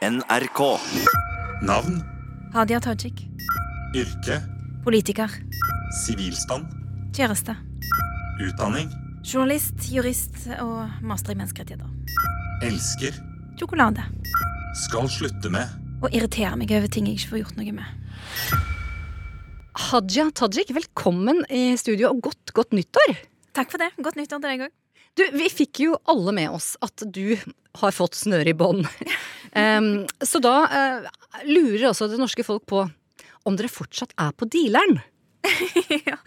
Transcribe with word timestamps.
NRK. 0.00 0.60
Navn, 1.62 2.00
Hadia 2.54 2.80
Tajik. 2.80 3.20
yrke, 3.94 4.40
Politiker. 4.84 5.28
sivilstand, 6.06 6.64
Kjæreste. 7.12 7.56
utdanning, 8.40 8.88
Journalist, 9.24 9.74
jurist 9.92 10.46
og 10.60 10.88
master 11.02 11.32
i 11.32 11.36
menneskerettigheter. 11.36 11.90
elsker, 12.62 13.12
Sjokolade. 13.58 14.02
skal 14.86 15.08
slutte 15.08 15.50
med, 15.50 15.68
Og 16.02 16.08
irritere 16.14 16.56
meg 16.56 16.70
over 16.72 16.86
ting 16.88 17.04
jeg 17.06 17.18
ikke 17.18 17.28
får 17.28 17.42
gjort 17.44 17.56
noe 17.58 17.72
med. 17.72 17.84
Hadia 19.76 20.30
Tajik, 20.30 20.72
velkommen 20.72 21.44
i 21.50 21.76
studio 21.76 22.08
og 22.08 22.22
godt, 22.22 22.54
godt 22.54 22.72
nyttår! 22.72 23.18
Takk 23.52 23.70
for 23.70 23.76
det. 23.78 23.90
Godt 24.02 24.16
nyttår 24.16 24.40
til 24.40 24.48
deg 24.48 24.60
òg. 24.60 24.70
Du, 25.16 25.24
vi 25.36 25.48
fikk 25.50 25.80
jo 25.80 25.98
alle 26.08 26.32
med 26.32 26.48
oss 26.50 26.76
at 26.80 27.02
du 27.12 27.36
har 27.76 27.90
fått 27.92 28.14
snøre 28.14 28.48
i 28.48 28.52
bånd. 28.54 28.86
Em, 29.58 30.06
så 30.22 30.40
da 30.42 30.56
uh, 30.70 31.10
lurer 31.48 31.90
også 31.90 32.10
det 32.10 32.20
norske 32.20 32.44
folk 32.46 32.66
på 32.70 32.84
om 33.48 33.56
dere 33.56 33.70
fortsatt 33.72 34.12
er 34.20 34.34
på 34.36 34.48
dealeren. 34.50 35.00
ja. 36.08 36.18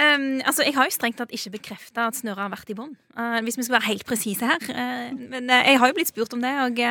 Um, 0.00 0.40
altså, 0.46 0.62
Jeg 0.64 0.74
har 0.76 0.86
jo 0.86 0.94
strengt 0.94 1.18
tatt 1.18 1.32
ikke 1.34 1.52
bekrefta 1.58 2.06
at 2.08 2.16
Snørre 2.18 2.46
har 2.46 2.52
vært 2.52 2.70
i 2.72 2.76
bånn. 2.78 2.92
Uh, 3.18 3.38
hvis 3.44 3.58
vi 3.58 3.66
skal 3.66 3.76
være 3.78 3.88
helt 3.90 4.06
presise 4.08 4.46
her. 4.46 4.62
Uh, 4.70 5.10
men 5.12 5.50
uh, 5.50 5.60
jeg 5.66 5.80
har 5.82 5.90
jo 5.90 5.96
blitt 5.98 6.12
spurt 6.12 6.34
om 6.36 6.42
det. 6.42 6.52
Og 6.66 6.82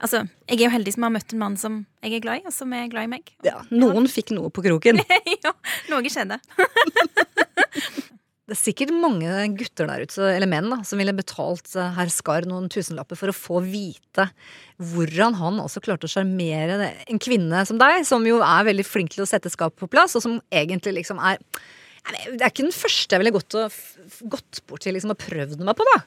altså, 0.00 0.24
jeg 0.46 0.60
er 0.60 0.66
jo 0.68 0.74
heldig 0.74 0.96
som 0.96 1.06
har 1.08 1.14
møtt 1.18 1.34
en 1.34 1.42
mann 1.42 1.60
som 1.60 1.80
jeg 2.06 2.18
er 2.18 2.24
glad 2.24 2.42
i, 2.42 2.46
og 2.48 2.54
som 2.54 2.74
er 2.76 2.90
glad 2.92 3.08
i 3.08 3.12
meg. 3.16 3.32
Ja, 3.46 3.60
noen 3.74 4.10
fikk 4.10 4.34
noe 4.36 4.52
på 4.54 4.64
kroken. 4.66 5.02
ja, 5.44 5.54
noe 5.92 6.12
skjedde. 6.12 6.40
Det 8.46 8.54
er 8.54 8.58
sikkert 8.60 8.92
mange 8.94 9.30
gutter 9.58 9.88
der 9.90 10.04
ute, 10.06 10.22
eller 10.30 10.46
menn, 10.46 10.68
da, 10.70 10.76
som 10.86 11.00
ville 11.00 11.14
betalt 11.18 11.72
eh, 11.74 11.88
herr 11.96 12.10
Skar 12.14 12.46
noen 12.46 12.68
tusenlapper 12.70 13.18
for 13.18 13.32
å 13.32 13.34
få 13.34 13.62
vite 13.64 14.28
hvordan 14.78 15.34
han 15.40 15.58
også 15.58 15.82
klarte 15.82 16.06
å 16.06 16.12
sjarmere 16.12 16.92
en 17.10 17.18
kvinne 17.22 17.64
som 17.66 17.80
deg, 17.80 18.04
som 18.06 18.22
jo 18.28 18.38
er 18.46 18.68
veldig 18.68 18.86
flink 18.86 19.16
til 19.16 19.24
å 19.24 19.26
sette 19.26 19.50
skapet 19.50 19.82
på 19.82 19.90
plass, 19.90 20.14
og 20.14 20.22
som 20.22 20.38
egentlig 20.54 21.00
liksom 21.00 21.18
er 21.18 21.42
Det 22.06 22.38
er 22.38 22.52
ikke 22.52 22.68
den 22.68 22.76
første 22.76 23.16
jeg 23.16 23.24
ville 23.24 23.34
gått, 23.34 23.58
gått 24.30 24.62
bort 24.70 24.86
til 24.86 24.94
liksom, 24.94 25.10
og 25.10 25.24
prøvd 25.26 25.66
meg 25.66 25.74
på, 25.74 25.90
da. 25.90 25.98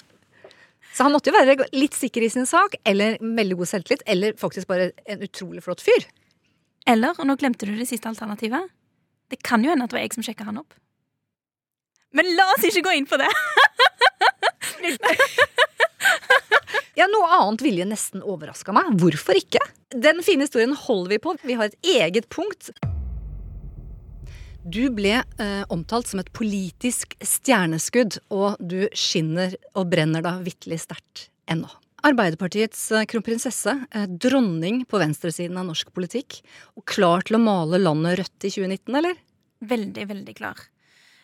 Så 0.96 1.04
han 1.04 1.12
måtte 1.12 1.34
jo 1.34 1.36
være 1.36 1.68
litt 1.76 1.98
sikker 1.98 2.24
i 2.24 2.32
sin 2.32 2.48
sak, 2.48 2.80
eller 2.88 3.20
veldig 3.20 3.60
god 3.60 3.76
selvtillit, 3.76 4.08
eller 4.08 4.40
faktisk 4.40 4.72
bare 4.72 4.94
en 5.12 5.28
utrolig 5.28 5.66
flott 5.68 5.84
fyr. 5.84 6.08
Eller, 6.88 7.20
og 7.20 7.28
nå 7.28 7.36
glemte 7.36 7.68
du 7.68 7.76
det 7.76 7.92
siste 7.92 8.08
alternativet, 8.08 8.72
det 9.28 9.44
kan 9.44 9.60
jo 9.60 9.76
hende 9.76 9.84
at 9.84 9.92
det 9.92 10.00
var 10.00 10.08
jeg 10.08 10.16
som 10.16 10.24
sjekka 10.24 10.48
han 10.48 10.64
opp. 10.64 10.80
Men 12.16 12.30
la 12.38 12.48
oss 12.56 12.66
ikke 12.66 12.86
gå 12.88 12.96
inn 13.00 13.10
på 13.10 13.20
det! 13.22 13.30
Ja, 17.00 17.06
Noe 17.08 17.28
annet 17.32 17.62
ville 17.64 17.86
nesten 17.88 18.20
overraska 18.28 18.74
meg. 18.76 18.90
Hvorfor 19.00 19.38
ikke? 19.40 19.62
Den 19.96 20.20
fine 20.26 20.44
historien 20.44 20.74
holder 20.76 21.14
vi 21.14 21.20
på. 21.24 21.32
Vi 21.48 21.56
har 21.56 21.70
et 21.70 21.88
eget 21.96 22.28
punkt. 22.34 22.74
Du 24.68 24.82
ble 24.92 25.22
eh, 25.22 25.62
omtalt 25.72 26.10
som 26.12 26.20
et 26.20 26.32
politisk 26.36 27.16
stjerneskudd, 27.24 28.20
og 28.36 28.60
du 28.60 28.90
skinner 28.92 29.56
og 29.72 29.88
brenner 29.94 30.26
da 30.26 30.36
vitterlig 30.44 30.82
sterkt 30.84 31.30
ennå. 31.48 31.72
Arbeiderpartiets 32.04 32.84
eh, 32.92 33.08
kronprinsesse, 33.08 33.78
eh, 33.96 34.12
dronning 34.20 34.84
på 34.84 35.00
venstresiden 35.00 35.56
av 35.62 35.70
norsk 35.72 35.94
politikk, 35.96 36.42
og 36.76 36.84
klar 36.92 37.24
til 37.24 37.40
å 37.40 37.44
male 37.44 37.80
landet 37.80 38.20
rødt 38.20 38.50
i 38.50 38.52
2019, 38.58 39.00
eller? 39.00 39.16
Veldig, 39.72 40.06
veldig 40.12 40.36
klar. 40.36 40.68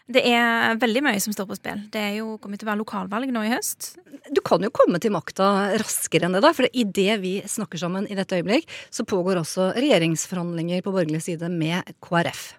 Det 0.06 0.22
er 0.30 0.78
veldig 0.78 1.02
mye 1.02 1.22
som 1.22 1.34
står 1.34 1.48
på 1.50 1.56
spill. 1.58 1.80
Det 1.89 2.02
er 2.02 2.11
jo 2.20 2.36
kommet 2.42 2.61
til 2.61 2.67
å 2.67 2.72
være 2.72 2.81
lokalvalg 2.84 3.31
nå 3.34 3.42
i 3.48 3.53
høst. 3.56 3.95
Du 4.30 4.42
kan 4.45 4.61
jo 4.61 4.70
komme 4.73 5.00
til 5.02 5.14
makta 5.16 5.48
raskere 5.81 6.28
enn 6.28 6.38
det, 6.38 6.44
da. 6.45 6.52
For 6.53 6.70
idet 6.70 7.17
vi 7.23 7.39
snakker 7.50 7.81
sammen 7.81 8.06
i 8.06 8.17
dette 8.17 8.38
øyeblikk, 8.38 8.70
så 8.94 9.06
pågår 9.08 9.42
også 9.42 9.72
regjeringsforhandlinger 9.80 10.86
på 10.86 10.94
borgerlig 10.94 11.23
side 11.26 11.50
med 11.50 11.89
KrF. 12.06 12.52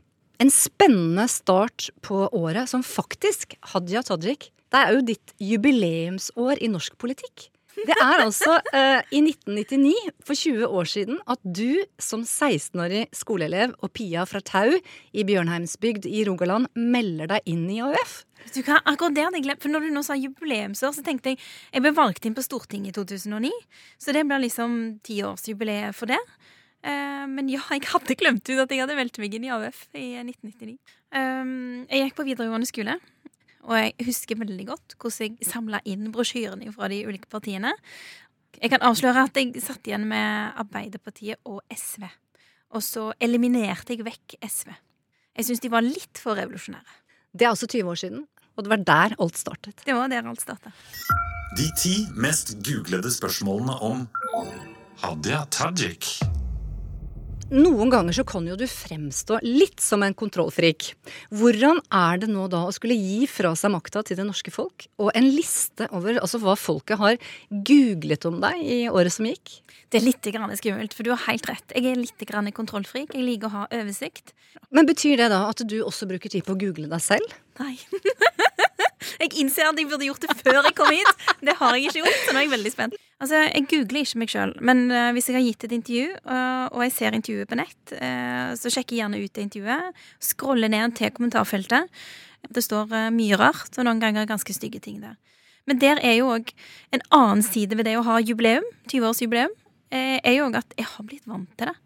En 0.43 0.51
spennende 0.53 1.29
start 1.33 1.89
på 2.05 2.27
året 2.35 2.69
som 2.69 2.83
faktisk, 2.85 3.55
Hadia 3.73 4.03
Tajik, 4.05 4.51
det 4.75 4.83
er 4.83 4.97
jo 4.97 5.05
ditt 5.07 5.37
jubileumsår 5.41 6.59
i 6.61 6.69
norsk 6.73 6.99
politikk. 7.01 7.47
Det 7.77 7.95
er 7.95 8.23
altså 8.23 8.57
uh, 8.73 9.01
i 9.13 9.21
1999, 9.21 9.93
for 10.25 10.39
20 10.39 10.77
år 10.81 10.89
siden, 10.89 11.19
at 11.29 11.41
du 11.45 11.85
som 12.01 12.23
16-årig 12.25 13.07
skoleelev 13.15 13.75
og 13.85 13.93
Pia 13.97 14.25
fra 14.29 14.41
Tau 14.41 14.73
i 15.13 15.25
Bjørnheimsbygd 15.29 16.09
i 16.09 16.25
Rogaland 16.29 16.71
melder 16.73 17.35
deg 17.35 17.53
inn 17.53 17.67
i 17.73 17.83
AUF. 17.85 18.23
Du 18.55 18.61
hva, 18.63 18.81
akkurat 18.85 19.17
det 19.17 19.27
hadde 19.27 19.41
jeg 19.41 19.47
glemt, 19.49 19.63
for 19.65 19.73
Når 19.73 19.87
du 19.87 19.95
nå 19.95 20.03
sa 20.07 20.17
jubileumsår, 20.17 20.93
så 20.97 21.03
tenkte 21.05 21.33
jeg 21.33 21.41
Jeg 21.73 21.83
ble 21.85 21.93
valgt 21.97 22.27
inn 22.29 22.37
på 22.37 22.45
Stortinget 22.45 22.95
i 22.95 22.97
2009, 22.97 23.51
så 24.01 24.15
det 24.17 24.25
blir 24.29 24.45
liksom 24.47 24.79
tiårsjubileet 25.07 25.97
for 25.97 26.13
det. 26.13 26.21
Eh, 26.87 27.25
men 27.29 27.51
ja, 27.51 27.63
jeg 27.75 27.89
hadde 27.91 28.19
glemt 28.19 28.47
ut 28.47 28.63
at 28.63 28.73
jeg 28.73 28.85
hadde 28.85 28.99
meldt 28.99 29.21
meg 29.23 29.35
inn 29.35 29.49
i 29.49 29.53
AUF 29.53 29.87
i 29.97 30.13
1999. 30.23 30.77
Um, 31.17 31.87
jeg 31.91 32.05
gikk 32.05 32.19
på 32.19 32.27
videregående 32.29 32.69
skole, 32.69 32.99
og 33.67 33.75
jeg 33.79 34.07
husker 34.07 34.39
veldig 34.39 34.67
godt 34.69 34.95
hvordan 35.01 35.37
jeg 35.41 35.49
samla 35.49 35.81
inn 35.89 36.11
brosjyrene 36.15 36.71
fra 36.75 36.91
de 36.93 37.03
ulike 37.09 37.29
partiene. 37.31 37.73
Jeg 38.57 38.73
kan 38.73 38.85
avsløre 38.87 39.27
at 39.27 39.37
jeg 39.37 39.61
satt 39.61 39.89
igjen 39.89 40.07
med 40.09 40.57
Arbeiderpartiet 40.63 41.43
og 41.45 41.61
SV. 41.75 42.07
Og 42.77 42.83
så 42.85 43.11
eliminerte 43.23 43.95
jeg 43.95 44.07
vekk 44.07 44.39
SV. 44.41 44.71
Jeg 45.37 45.49
syns 45.49 45.63
de 45.63 45.73
var 45.73 45.85
litt 45.85 46.23
for 46.23 46.39
revolusjonære. 46.39 47.03
Det 47.37 47.45
er 47.45 47.53
altså 47.53 47.69
20 47.69 47.93
år 47.93 48.01
siden, 48.01 48.25
og 48.57 48.65
det 48.65 48.73
var 48.73 48.87
der 48.89 49.17
alt 49.21 49.37
startet. 49.37 49.83
Det 49.85 49.95
var 49.95 50.09
der 50.09 50.25
alt 50.31 50.41
startet. 50.41 50.73
de 51.57 51.71
ti 51.77 52.07
mest 52.17 52.57
googlede 52.65 53.13
spørsmålene 53.13 53.77
om 53.81 54.09
Hadia 55.03 55.45
Tajik. 55.51 56.36
Noen 57.47 57.93
ganger 57.93 58.11
så 58.17 58.25
kan 58.27 58.47
jo 58.49 58.57
du 58.59 58.65
fremstå 58.67 59.37
litt 59.45 59.79
som 59.79 60.03
en 60.03 60.15
kontrollfrik. 60.19 60.89
Hvordan 61.31 61.79
er 61.95 62.19
det 62.19 62.29
nå 62.33 62.49
da 62.51 62.65
å 62.67 62.73
skulle 62.75 62.97
gi 62.99 63.29
fra 63.31 63.53
seg 63.55 63.71
makta 63.71 64.03
til 64.03 64.19
det 64.19 64.25
norske 64.27 64.51
folk, 64.51 64.89
og 64.99 65.13
en 65.15 65.29
liste 65.31 65.87
over 65.95 66.19
altså, 66.19 66.41
hva 66.43 66.57
folket 66.59 66.99
har 66.99 67.21
googlet 67.51 68.27
om 68.27 68.41
deg 68.43 68.65
i 68.67 68.81
året 68.91 69.15
som 69.15 69.31
gikk? 69.31 69.61
Det 69.95 70.01
er 70.01 70.09
litt 70.09 70.27
grann 70.35 70.59
skummelt, 70.59 70.97
for 70.97 71.07
du 71.07 71.13
har 71.15 71.23
helt 71.29 71.47
rett. 71.47 71.71
Jeg 71.71 71.87
er 71.87 72.03
litt 72.03 72.27
grann 72.27 72.51
kontrollfrik. 72.51 73.15
Jeg 73.15 73.23
liker 73.23 73.47
å 73.47 73.61
ha 73.61 73.67
oversikt. 73.79 74.35
Men 74.75 74.91
betyr 74.91 75.23
det 75.23 75.31
da 75.31 75.45
at 75.47 75.63
du 75.63 75.79
også 75.85 76.11
bruker 76.11 76.33
tid 76.33 76.43
på 76.43 76.57
å 76.57 76.59
google 76.59 76.91
deg 76.91 77.05
selv? 77.05 77.37
Nei. 77.63 77.77
jeg 79.21 79.33
innser 79.43 79.69
at 79.71 79.81
jeg 79.81 79.89
burde 79.91 80.09
gjort 80.09 80.25
det 80.25 80.37
før 80.41 80.61
jeg 80.63 80.77
kom 80.79 80.93
hit. 80.95 81.27
Det 81.45 81.57
har 81.59 81.77
jeg 81.77 81.89
ikke 81.89 82.05
gjort, 82.05 82.23
så 82.23 82.33
nå 82.33 82.41
er 82.41 82.47
jeg 82.47 82.55
veldig 82.55 82.73
spent. 82.75 82.97
Altså, 83.17 83.43
Jeg 83.49 83.67
googler 83.71 84.03
ikke 84.03 84.21
meg 84.21 84.33
sjøl, 84.33 84.55
men 84.61 84.87
uh, 84.93 85.11
hvis 85.17 85.31
jeg 85.31 85.39
har 85.39 85.45
gitt 85.47 85.67
et 85.69 85.77
intervju, 85.79 86.07
uh, 86.29 86.67
og 86.69 86.83
jeg 86.85 86.95
ser 86.97 87.17
intervjuet 87.17 87.49
på 87.49 87.61
nett, 87.61 87.83
uh, 87.97 88.53
så 88.59 88.73
sjekker 88.73 88.97
jeg 88.97 89.05
gjerne 89.05 89.23
ut 89.23 89.33
det 89.33 89.47
intervjuet. 89.47 90.03
Scroller 90.21 90.73
ned 90.73 90.97
til 90.99 91.13
kommentarfeltet. 91.17 91.89
Det 92.47 92.63
står 92.63 92.93
mye 93.11 93.39
rart, 93.41 93.73
og 93.75 93.89
noen 93.89 94.03
ganger 94.03 94.29
ganske 94.29 94.55
stygge 94.55 94.83
ting 94.85 95.01
der. 95.03 95.17
Men 95.67 95.81
der 95.83 95.99
er 95.99 96.21
jo 96.21 96.31
òg 96.31 96.53
en 96.95 97.03
annen 97.15 97.43
side 97.43 97.75
ved 97.79 97.89
det 97.89 97.97
å 97.99 98.05
ha 98.07 98.21
jubileum, 98.23 98.67
20-årsjubileum, 98.87 99.51
eh, 99.91 100.21
er 100.23 100.39
jo 100.39 100.47
òg 100.47 100.61
at 100.61 100.77
jeg 100.79 100.87
har 100.93 101.09
blitt 101.09 101.27
vant 101.27 101.51
til 101.59 101.73
det. 101.73 101.77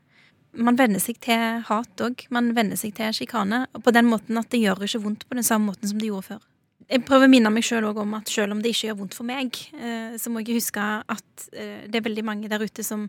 Man 0.61 0.77
venner 0.77 1.01
seg 1.01 1.21
til 1.23 1.63
hat 1.69 2.03
òg. 2.03 2.27
Man 2.35 2.51
venner 2.57 2.77
seg 2.77 2.97
til 2.97 3.15
sjikane. 3.15 3.69
På 3.85 3.93
den 3.95 4.09
måten 4.11 4.39
at 4.41 4.51
det 4.51 4.59
gjør 4.59 4.83
ikke 4.83 5.03
vondt 5.05 5.29
på 5.29 5.39
den 5.39 5.47
samme 5.47 5.71
måten 5.71 5.87
som 5.89 6.01
det 6.01 6.11
gjorde 6.11 6.27
før. 6.27 6.41
Jeg 6.91 7.05
prøver 7.07 7.29
å 7.29 7.31
minne 7.31 7.51
meg 7.55 7.63
sjøl 7.63 7.87
om 7.93 8.17
at 8.19 8.31
selv 8.33 8.57
om 8.57 8.63
det 8.63 8.73
ikke 8.75 8.89
gjør 8.89 8.97
vondt 9.05 9.15
for 9.15 9.29
meg, 9.29 9.55
eh, 9.79 10.17
så 10.19 10.31
må 10.33 10.43
jeg 10.43 10.59
huske 10.59 10.83
at 10.83 11.45
eh, 11.55 11.85
det 11.87 12.01
er 12.01 12.09
veldig 12.09 12.25
mange 12.27 12.51
der 12.51 12.65
ute 12.65 12.83
som 12.83 13.05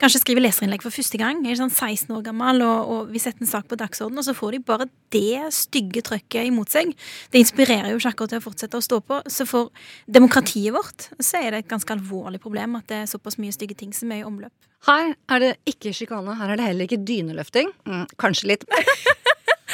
kanskje 0.00 0.20
skriver 0.22 0.44
leserinnlegg 0.44 0.82
for 0.84 0.92
første 0.92 1.18
gang. 1.20 1.40
Jeg 1.44 1.54
er 1.54 1.60
sånn 1.62 1.72
16 1.72 2.12
år 2.16 2.24
gammel, 2.26 2.60
og, 2.66 2.90
og 2.92 3.12
vi 3.12 3.22
setter 3.22 3.44
en 3.44 3.50
sak 3.50 3.68
på 3.70 3.78
dagsordenen, 3.80 4.20
og 4.20 4.26
så 4.26 4.34
får 4.36 4.56
de 4.56 4.60
bare 4.68 4.88
det 5.14 5.52
stygge 5.54 6.02
trøkket 6.04 6.48
imot 6.50 6.72
seg. 6.74 6.92
Det 7.32 7.40
inspirerer 7.40 7.92
jo 7.92 8.00
ikke 8.00 8.12
akkurat 8.12 8.34
til 8.34 8.42
å 8.42 8.46
fortsette 8.48 8.80
å 8.80 8.84
stå 8.84 9.00
på. 9.06 9.22
Så 9.32 9.46
for 9.48 9.72
demokratiet 10.04 10.74
vårt 10.76 11.08
så 11.16 11.40
er 11.40 11.52
det 11.52 11.62
et 11.62 11.72
ganske 11.72 11.96
alvorlig 11.96 12.42
problem 12.42 12.76
at 12.80 12.88
det 12.92 13.02
er 13.02 13.10
såpass 13.10 13.38
mye 13.40 13.54
stygge 13.54 13.78
ting 13.78 13.96
som 13.96 14.12
er 14.12 14.22
i 14.22 14.28
omløp. 14.28 14.52
Her 14.88 15.14
er 15.30 15.44
det 15.44 15.52
ikke 15.72 15.94
sjikane, 15.94 16.36
her 16.40 16.52
er 16.52 16.58
det 16.58 16.68
heller 16.72 16.88
ikke 16.88 17.04
dyneløfting. 17.06 17.70
Mm, 17.86 18.06
kanskje 18.20 18.52
litt. 18.52 18.68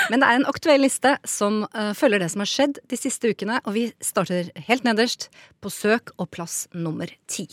Men 0.08 0.22
det 0.22 0.28
er 0.28 0.38
en 0.38 0.48
aktuell 0.48 0.82
liste 0.84 1.14
som 1.28 1.64
uh, 1.74 1.92
følger 1.96 2.22
det 2.22 2.30
som 2.32 2.42
har 2.44 2.50
skjedd 2.50 2.80
de 2.88 2.98
siste 2.98 3.32
ukene, 3.32 3.58
og 3.64 3.74
vi 3.76 3.88
starter 4.04 4.48
helt 4.68 4.86
nederst, 4.88 5.28
på 5.60 5.72
søk 5.72 6.12
og 6.16 6.30
plass 6.32 6.66
nummer 6.72 7.10
ti. 7.30 7.48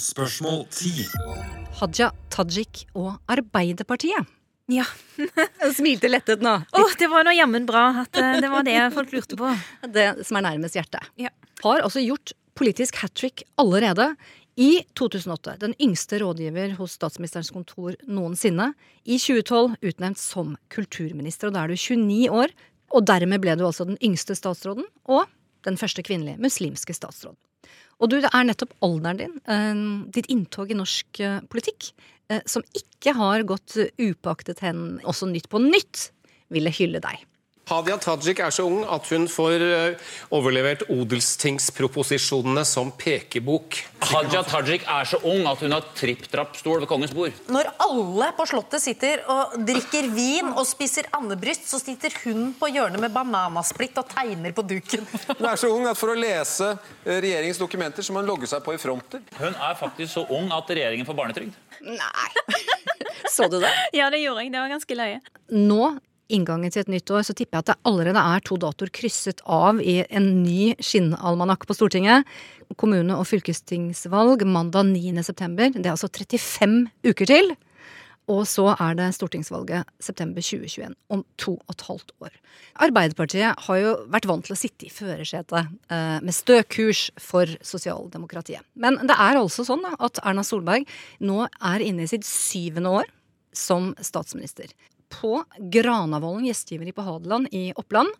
Spørsmål 0.00 0.64
ti. 0.72 1.04
Haja 1.80 2.12
Tajik 2.32 2.86
og 2.94 3.18
Arbeiderpartiet. 3.30 4.30
Ja. 4.72 4.86
Jeg 5.18 5.74
smilte 5.78 6.08
lettet 6.08 6.44
nå. 6.44 6.54
Å, 6.64 6.84
det 6.98 7.08
var 7.12 7.26
nå 7.26 7.34
jammen 7.36 7.66
bra 7.68 7.84
at 8.04 8.16
eh, 8.16 8.38
det 8.40 8.48
var 8.52 8.64
det 8.64 8.78
folk 8.94 9.12
lurte 9.12 9.36
på. 9.36 9.50
Det 9.96 10.06
som 10.24 10.40
er 10.40 10.46
nærmest 10.46 10.78
hjertet. 10.78 11.04
Ja. 11.20 11.32
Har 11.64 11.84
altså 11.84 12.00
gjort 12.00 12.32
politisk 12.56 13.02
hat 13.02 13.12
trick 13.18 13.44
allerede. 13.60 14.14
I 14.54 14.84
2008, 14.94 15.56
den 15.58 15.74
yngste 15.82 16.20
rådgiver 16.22 16.76
hos 16.78 16.94
statsministerens 16.94 17.50
kontor 17.50 17.96
noensinne. 18.06 18.70
I 19.02 19.18
2012 19.18 19.74
utnevnt 19.82 20.20
som 20.20 20.54
kulturminister, 20.70 21.50
og 21.50 21.56
da 21.56 21.64
er 21.64 21.72
du 21.72 21.78
29 21.80 22.30
år. 22.30 22.54
Og 22.94 23.06
dermed 23.08 23.42
ble 23.42 23.56
du 23.58 23.64
altså 23.66 23.86
den 23.88 23.98
yngste 24.04 24.36
statsråden, 24.38 24.86
og 25.10 25.26
den 25.66 25.78
første 25.80 26.04
kvinnelige 26.06 26.38
muslimske 26.38 26.94
statsråden. 26.94 27.40
Og 28.02 28.10
du, 28.10 28.18
det 28.22 28.30
er 28.30 28.46
nettopp 28.46 28.74
alderen 28.84 29.18
din, 29.18 29.36
eh, 29.50 29.84
ditt 30.14 30.30
inntog 30.30 30.70
i 30.70 30.78
norsk 30.78 31.20
eh, 31.22 31.40
politikk, 31.50 31.90
eh, 32.30 32.42
som 32.46 32.62
ikke 32.76 33.14
har 33.18 33.46
gått 33.48 33.78
upaktet 33.98 34.62
hen 34.62 35.00
også 35.02 35.30
Nytt 35.30 35.50
på 35.50 35.62
Nytt 35.62 36.10
ville 36.54 36.70
hylle 36.74 37.02
deg. 37.02 37.22
Hadia 37.64 37.96
Tajik 37.96 38.42
er 38.44 38.52
så 38.52 38.66
ung 38.68 38.82
at 38.92 39.06
hun 39.08 39.24
får 39.30 39.62
eh, 39.64 40.10
overlevert 40.36 40.82
odelstingsproposisjonene 40.92 42.60
som 42.68 42.90
pekebok. 43.00 43.78
Hadia 44.04 44.42
Tajik 44.44 44.84
er 44.84 45.08
så 45.08 45.20
ung 45.24 45.46
at 45.48 45.62
hun 45.64 45.72
har 45.72 45.86
tripp-trapp-stol 45.96 46.82
ved 46.82 46.90
kongens 46.90 47.14
bord. 47.16 47.32
Når 47.48 47.70
alle 47.86 48.28
på 48.36 48.46
Slottet 48.50 48.84
sitter 48.84 49.24
og 49.32 49.56
drikker 49.64 50.10
vin 50.12 50.52
og 50.52 50.66
spiser 50.68 51.08
andebryst, 51.16 51.64
så 51.72 51.80
sitter 51.80 52.12
hun 52.26 52.50
på 52.60 52.68
hjørnet 52.74 53.00
med 53.00 53.16
bananasplitt 53.16 53.96
og 54.02 54.12
tegner 54.12 54.52
på 54.52 54.66
duken. 54.68 55.08
Hun 55.32 55.48
er 55.48 55.60
så 55.60 55.72
ung 55.72 55.88
at 55.88 55.96
for 56.00 56.12
å 56.12 56.20
lese 56.20 56.74
eh, 56.74 57.16
regjeringens 57.24 57.62
dokumenter 57.64 58.04
så 58.04 58.12
må 58.12 58.20
hun 58.20 58.32
logge 58.34 58.50
seg 58.50 58.60
på 58.66 58.76
i 58.76 58.82
fronter. 58.82 59.24
Hun 59.40 59.56
er 59.56 59.80
faktisk 59.80 60.18
så 60.18 60.28
ung 60.36 60.52
at 60.52 60.68
regjeringen 60.68 61.08
får 61.08 61.20
barnetrygd. 61.22 61.60
Nei! 61.84 62.28
Så 63.34 63.48
du 63.50 63.56
det? 63.58 63.70
Ja, 63.96 64.10
det 64.12 64.20
gjorde 64.22 64.44
jeg. 64.44 64.52
Det 64.52 64.60
var 64.60 64.70
ganske 64.70 64.96
løye. 64.98 65.16
Nå, 65.56 65.94
inngangen 66.32 66.72
til 66.72 66.84
et 66.84 66.92
nytt 66.92 67.10
år, 67.12 67.24
så 67.26 67.34
tipper 67.36 67.58
jeg 67.58 67.64
at 67.64 67.72
det 67.72 67.90
allerede 67.90 68.22
er 68.22 68.44
to 68.46 68.58
datoer 68.60 68.92
krysset 68.94 69.42
av 69.44 69.80
i 69.82 70.00
en 70.08 70.30
ny 70.42 70.72
skinnalmanakk 70.82 71.66
på 71.68 71.76
Stortinget. 71.76 72.24
Kommune- 72.80 73.18
og 73.18 73.28
fylkestingsvalg 73.28 74.46
mandag 74.48 74.88
9. 74.90 75.22
september. 75.22 75.70
Det 75.74 75.84
er 75.84 75.94
altså 75.94 76.08
35 76.08 76.88
uker 77.04 77.30
til. 77.30 77.54
Og 78.32 78.46
så 78.48 78.70
er 78.80 78.94
det 78.96 79.10
stortingsvalget 79.12 79.84
september 80.00 80.40
2021, 80.40 80.94
om 81.12 81.24
to 81.40 81.58
og 81.58 81.74
et 81.74 81.84
halvt 81.84 82.14
år. 82.24 82.38
Arbeiderpartiet 82.86 83.66
har 83.66 83.80
jo 83.82 83.90
vært 84.08 84.28
vant 84.30 84.46
til 84.46 84.54
å 84.54 84.58
sitte 84.58 84.88
i 84.88 84.92
førersetet 84.92 85.68
eh, 85.92 86.22
med 86.24 86.32
stø 86.32 86.62
kurs 86.64 87.10
for 87.20 87.52
sosialdemokratiet. 87.60 88.64
Men 88.80 88.96
det 89.04 89.18
er 89.18 89.36
altså 89.42 89.66
sånn 89.68 89.84
at 89.98 90.22
Erna 90.24 90.44
Solberg 90.46 90.88
nå 91.20 91.44
er 91.44 91.84
inne 91.84 92.06
i 92.06 92.10
sitt 92.14 92.24
syvende 92.24 92.96
år 93.02 93.12
som 93.54 93.92
statsminister. 94.00 94.72
På 95.14 95.42
Granavolden 95.72 96.48
gjestgiveri 96.48 96.92
på 96.94 97.04
Hadeland 97.06 97.48
i 97.54 97.68
Oppland 97.78 98.10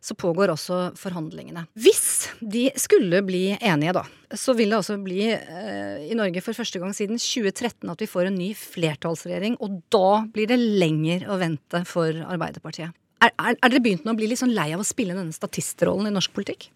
så 0.00 0.16
pågår 0.18 0.52
også 0.54 0.78
forhandlingene. 0.98 1.66
Hvis 1.78 2.30
de 2.40 2.68
skulle 2.80 3.20
bli 3.26 3.52
enige, 3.56 3.94
da, 3.96 4.04
så 4.34 4.54
vil 4.56 4.72
det 4.72 4.80
altså 4.80 4.96
bli 5.02 5.20
eh, 5.32 6.06
i 6.10 6.16
Norge 6.18 6.42
for 6.44 6.56
første 6.56 6.80
gang 6.82 6.94
siden 6.96 7.20
2013 7.20 7.92
at 7.92 8.02
vi 8.02 8.08
får 8.10 8.30
en 8.30 8.38
ny 8.40 8.50
flertallsregjering, 8.56 9.58
og 9.60 9.82
da 9.92 10.24
blir 10.32 10.50
det 10.50 10.58
lenger 10.58 11.28
å 11.30 11.38
vente 11.40 11.84
for 11.88 12.16
Arbeiderpartiet. 12.26 12.96
Er, 13.20 13.34
er, 13.36 13.56
er 13.58 13.68
dere 13.68 13.84
begynt 13.84 14.06
nå 14.06 14.14
å 14.14 14.18
bli 14.18 14.30
litt 14.30 14.40
sånn 14.40 14.56
lei 14.56 14.70
av 14.72 14.80
å 14.80 14.88
spille 14.88 15.16
denne 15.16 15.36
statistrollen 15.36 16.08
i 16.08 16.14
norsk 16.14 16.32
politikk? 16.36 16.70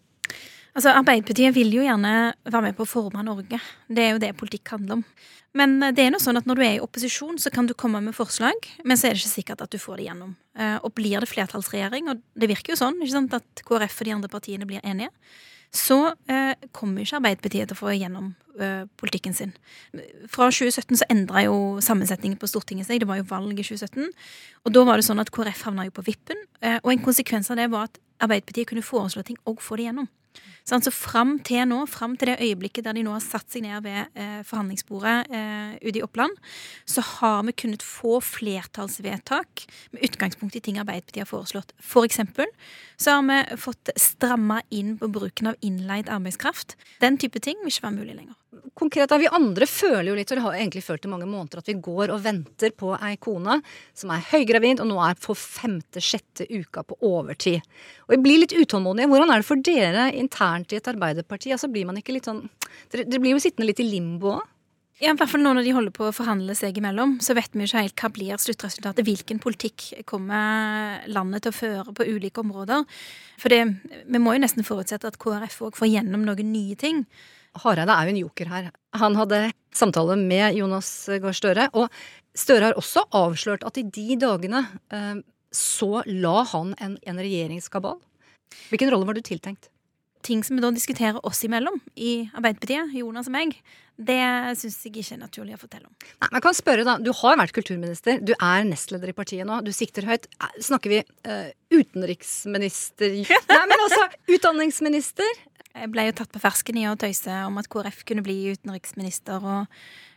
Altså, 0.75 0.91
Arbeiderpartiet 0.91 1.55
vil 1.55 1.71
jo 1.71 1.85
gjerne 1.85 2.33
være 2.43 2.65
med 2.67 2.75
på 2.75 2.83
å 2.83 2.89
forme 2.89 3.23
Norge. 3.23 3.61
Det 3.87 4.03
er 4.03 4.13
jo 4.15 4.19
det 4.19 4.33
politikk 4.35 4.73
handler 4.75 4.99
om. 4.99 5.05
Men 5.55 5.77
eh, 5.79 5.93
det 5.95 6.03
er 6.03 6.11
noe 6.11 6.23
sånn 6.23 6.35
at 6.35 6.47
når 6.49 6.59
du 6.59 6.63
er 6.65 6.73
i 6.75 6.83
opposisjon, 6.83 7.37
så 7.39 7.51
kan 7.53 7.69
du 7.69 7.73
komme 7.79 8.01
med 8.03 8.15
forslag, 8.17 8.67
men 8.83 8.99
så 8.99 9.07
er 9.07 9.15
det 9.15 9.23
ikke 9.23 9.35
sikkert 9.37 9.63
at 9.63 9.71
du 9.71 9.79
får 9.79 10.01
det 10.01 10.09
gjennom. 10.09 10.35
Eh, 10.59 10.77
Og 10.83 10.91
blir 10.97 11.23
det 11.23 11.31
flertallsregjering, 11.31 12.09
og 12.11 12.23
det 12.35 12.49
virker 12.51 12.75
jo 12.75 12.81
sånn 12.81 12.99
ikke 12.99 13.15
sant, 13.15 13.37
at 13.39 13.63
KrF 13.67 14.01
og 14.01 14.09
de 14.09 14.15
andre 14.17 14.31
partiene 14.31 14.67
blir 14.67 14.83
enige, 14.83 15.13
så 15.75 16.13
eh, 16.31 16.55
kommer 16.75 17.03
ikke 17.03 17.21
Arbeiderpartiet 17.21 17.71
til 17.71 17.75
å 17.75 17.79
få 17.79 17.95
gjennom 17.95 18.33
eh, 18.59 18.83
politikken 18.99 19.35
sin. 19.35 19.55
Fra 20.31 20.49
2017 20.51 20.99
så 21.01 21.07
endra 21.11 21.43
jo 21.47 21.55
sammensetningen 21.83 22.39
på 22.39 22.47
Stortinget 22.51 22.87
seg. 22.87 23.01
Det 23.03 23.09
var 23.09 23.19
jo 23.19 23.27
valg 23.31 23.59
i 23.59 23.63
2017. 23.65 24.11
Og 24.67 24.75
da 24.75 24.83
var 24.87 24.99
det 24.99 25.07
sånn 25.07 25.23
at 25.23 25.31
KrF 25.35 25.65
havna 25.67 25.87
jo 25.87 25.95
på 25.95 26.05
vippen. 26.07 26.39
Eh, 26.61 26.77
og 26.81 26.93
en 26.93 27.03
konsekvens 27.03 27.51
av 27.51 27.59
det 27.59 27.67
var 27.73 27.89
at 27.89 27.99
Arbeiderpartiet 28.23 28.69
kunne 28.71 28.85
foreslå 28.85 29.25
ting 29.27 29.39
og 29.49 29.59
få 29.63 29.79
det 29.79 29.89
gjennom. 29.89 30.07
Sånn, 30.65 30.81
så 30.81 30.89
fram 30.89 31.35
til 31.45 31.67
nå, 31.69 31.83
fram 31.85 32.15
til 32.17 32.31
det 32.31 32.39
øyeblikket 32.41 32.87
der 32.87 32.97
de 32.97 33.03
nå 33.05 33.11
har 33.13 33.21
satt 33.21 33.53
seg 33.53 33.67
ned 33.67 33.83
ved 33.85 34.17
eh, 34.17 34.39
forhandlingsbordet 34.49 35.29
eh, 35.29 35.75
ute 35.83 35.99
i 35.99 36.01
Oppland, 36.01 36.33
så 36.89 37.03
har 37.05 37.43
vi 37.45 37.53
kunnet 37.53 37.85
få 37.85 38.17
flertallsvedtak 38.25 39.67
med 39.93 40.07
utgangspunkt 40.09 40.57
i 40.57 40.63
ting 40.65 40.79
Arbeiderpartiet 40.81 41.27
har 41.27 41.29
foreslått. 41.29 41.75
For 41.77 42.07
eksempel 42.09 42.49
så 42.97 43.19
har 43.19 43.27
vi 43.29 43.59
fått 43.61 43.93
stramma 43.99 44.63
inn 44.73 44.95
på 44.97 45.11
bruken 45.13 45.51
av 45.53 45.61
innleid 45.61 46.09
arbeidskraft. 46.09 46.73
Den 47.03 47.21
type 47.21 47.43
ting 47.45 47.61
vil 47.61 47.69
ikke 47.69 47.85
være 47.85 47.99
mulig 47.99 48.17
lenger. 48.17 48.33
Konkret 48.75 49.09
da, 49.11 49.17
Vi 49.19 49.27
andre 49.31 49.67
føler 49.67 50.09
jo 50.09 50.15
litt, 50.17 50.31
og 50.31 50.39
det 50.39 50.45
har 50.45 50.57
egentlig 50.57 50.83
følt 50.85 51.05
i 51.07 51.11
mange 51.11 51.27
måneder, 51.29 51.61
at 51.61 51.69
vi 51.69 51.77
går 51.83 52.13
og 52.13 52.23
venter 52.23 52.73
på 52.75 52.93
ei 52.97 53.15
kone 53.21 53.59
som 53.95 54.13
er 54.15 54.25
høygravid 54.31 54.81
og 54.83 54.89
nå 54.89 54.99
er 55.03 55.19
på 55.19 55.35
femte-sjette 55.39 56.47
uka 56.51 56.85
på 56.87 56.97
overtid. 57.07 57.63
Og 58.07 58.15
vi 58.15 58.21
blir 58.25 58.43
litt 58.43 58.55
utålmodige. 58.55 59.09
Hvordan 59.11 59.31
er 59.33 59.43
det 59.43 59.49
for 59.49 59.67
dere 59.69 60.09
internt 60.15 60.73
i 60.73 60.79
et 60.79 60.91
Arbeiderparti? 60.91 61.53
Altså 61.55 61.71
blir 61.71 61.87
man 61.89 61.99
ikke 62.01 62.15
litt 62.15 62.29
sånn 62.29 62.45
Dere, 62.91 63.05
dere 63.07 63.21
blir 63.23 63.31
jo 63.31 63.39
sittende 63.39 63.69
litt 63.69 63.79
i 63.79 63.87
limbo 63.87 64.33
òg? 64.35 64.43
Ja, 64.95 65.11
i 65.11 65.17
hvert 65.19 65.27
fall 65.27 65.41
nå 65.43 65.51
når 65.51 65.65
de 65.67 65.73
holder 65.75 65.91
på 65.91 66.05
å 66.07 66.13
forhandle 66.15 66.53
seg 66.55 66.77
imellom, 66.79 67.17
så 67.19 67.33
vet 67.35 67.51
vi 67.51 67.65
ikke 67.65 67.81
helt 67.83 67.99
hva 67.99 68.09
blir 68.15 68.39
sluttresultatet. 68.39 69.03
Hvilken 69.03 69.41
politikk 69.43 69.89
kommer 70.07 71.01
landet 71.11 71.43
til 71.43 71.51
å 71.51 71.57
føre 71.57 71.95
på 71.97 72.05
ulike 72.07 72.39
områder. 72.39 72.85
For 73.41 73.51
det, 73.51 73.59
vi 74.07 74.21
må 74.23 74.37
jo 74.37 74.43
nesten 74.45 74.63
forutsette 74.63 75.11
at 75.11 75.19
KrF 75.19 75.57
òg 75.67 75.75
får 75.75 75.91
gjennom 75.91 76.23
noen 76.23 76.53
nye 76.53 76.79
ting. 76.79 77.03
Hareide 77.63 77.93
er 77.95 78.07
jo 78.07 78.13
en 78.15 78.21
joker 78.23 78.51
her. 78.51 78.71
Han 78.99 79.15
hadde 79.19 79.41
samtale 79.75 80.17
med 80.19 80.57
Jonas 80.57 80.89
Gahr 81.21 81.35
Støre, 81.35 81.69
og 81.73 81.89
Støre 82.35 82.71
har 82.71 82.79
også 82.79 83.05
avslørt 83.15 83.63
at 83.67 83.79
i 83.79 83.85
de 83.87 84.17
dagene 84.19 84.65
eh, 84.91 85.21
så 85.55 86.01
la 86.09 86.41
han 86.51 86.73
en, 86.83 86.97
en 86.99 87.23
regjeringskabal. 87.23 88.01
Hvilken 88.71 88.91
rolle 88.91 89.07
var 89.07 89.17
du 89.17 89.23
tiltenkt? 89.25 89.69
Ting 90.25 90.41
som 90.43 90.57
vi 90.57 90.63
da 90.63 90.71
diskuterer 90.73 91.19
oss 91.27 91.43
imellom 91.45 91.77
i 92.01 92.25
Arbeiderpartiet, 92.33 92.95
Jonas 92.97 93.29
og 93.29 93.35
meg, 93.35 93.53
det 93.95 94.17
syns 94.59 94.79
jeg 94.83 94.91
ikke 94.91 95.13
er 95.15 95.19
naturlig 95.21 95.55
å 95.55 95.59
fortelle 95.61 95.85
om. 95.87 95.93
Nei, 96.19 96.29
man 96.33 96.43
kan 96.43 96.55
spørre 96.57 96.83
da, 96.87 96.97
Du 96.99 97.11
har 97.15 97.37
vært 97.39 97.53
kulturminister, 97.55 98.17
du 98.19 98.33
er 98.33 98.65
nestleder 98.67 99.13
i 99.13 99.15
partiet 99.15 99.47
nå, 99.47 99.61
du 99.63 99.71
sikter 99.75 100.07
høyt. 100.09 100.25
Eh, 100.41 100.57
Snakker 100.65 100.91
vi 100.91 100.99
uh, 101.29 101.51
utenriksminister 101.71 103.15
Nei, 103.53 103.61
men 103.69 103.85
altså 103.85 104.01
utdanningsminister? 104.35 105.29
Jeg 105.75 105.91
ble 105.91 106.07
jo 106.07 106.15
tatt 106.15 106.31
på 106.31 106.41
fersken 106.43 106.77
i 106.79 106.87
å 106.87 106.95
tøyse 106.99 107.31
om 107.45 107.57
at 107.59 107.69
KrF 107.71 108.03
kunne 108.07 108.23
bli 108.25 108.37
utenriksminister 108.55 109.43
og 109.43 109.73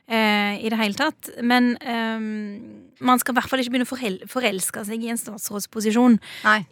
eh, 0.07 0.55
i 0.63 0.71
det 0.71 0.79
hele 0.79 0.99
tatt. 0.99 1.31
Men 1.43 1.73
eh, 1.83 2.23
man 3.05 3.21
skal 3.21 3.35
i 3.35 3.39
hvert 3.41 3.51
fall 3.51 3.63
ikke 3.63 3.75
begynne 3.75 3.89
å 3.89 3.91
forel 3.91 4.21
forelske 4.31 4.87
seg 4.89 5.05
i 5.05 5.13
en 5.13 5.21
statsrådsposisjon. 5.21 6.19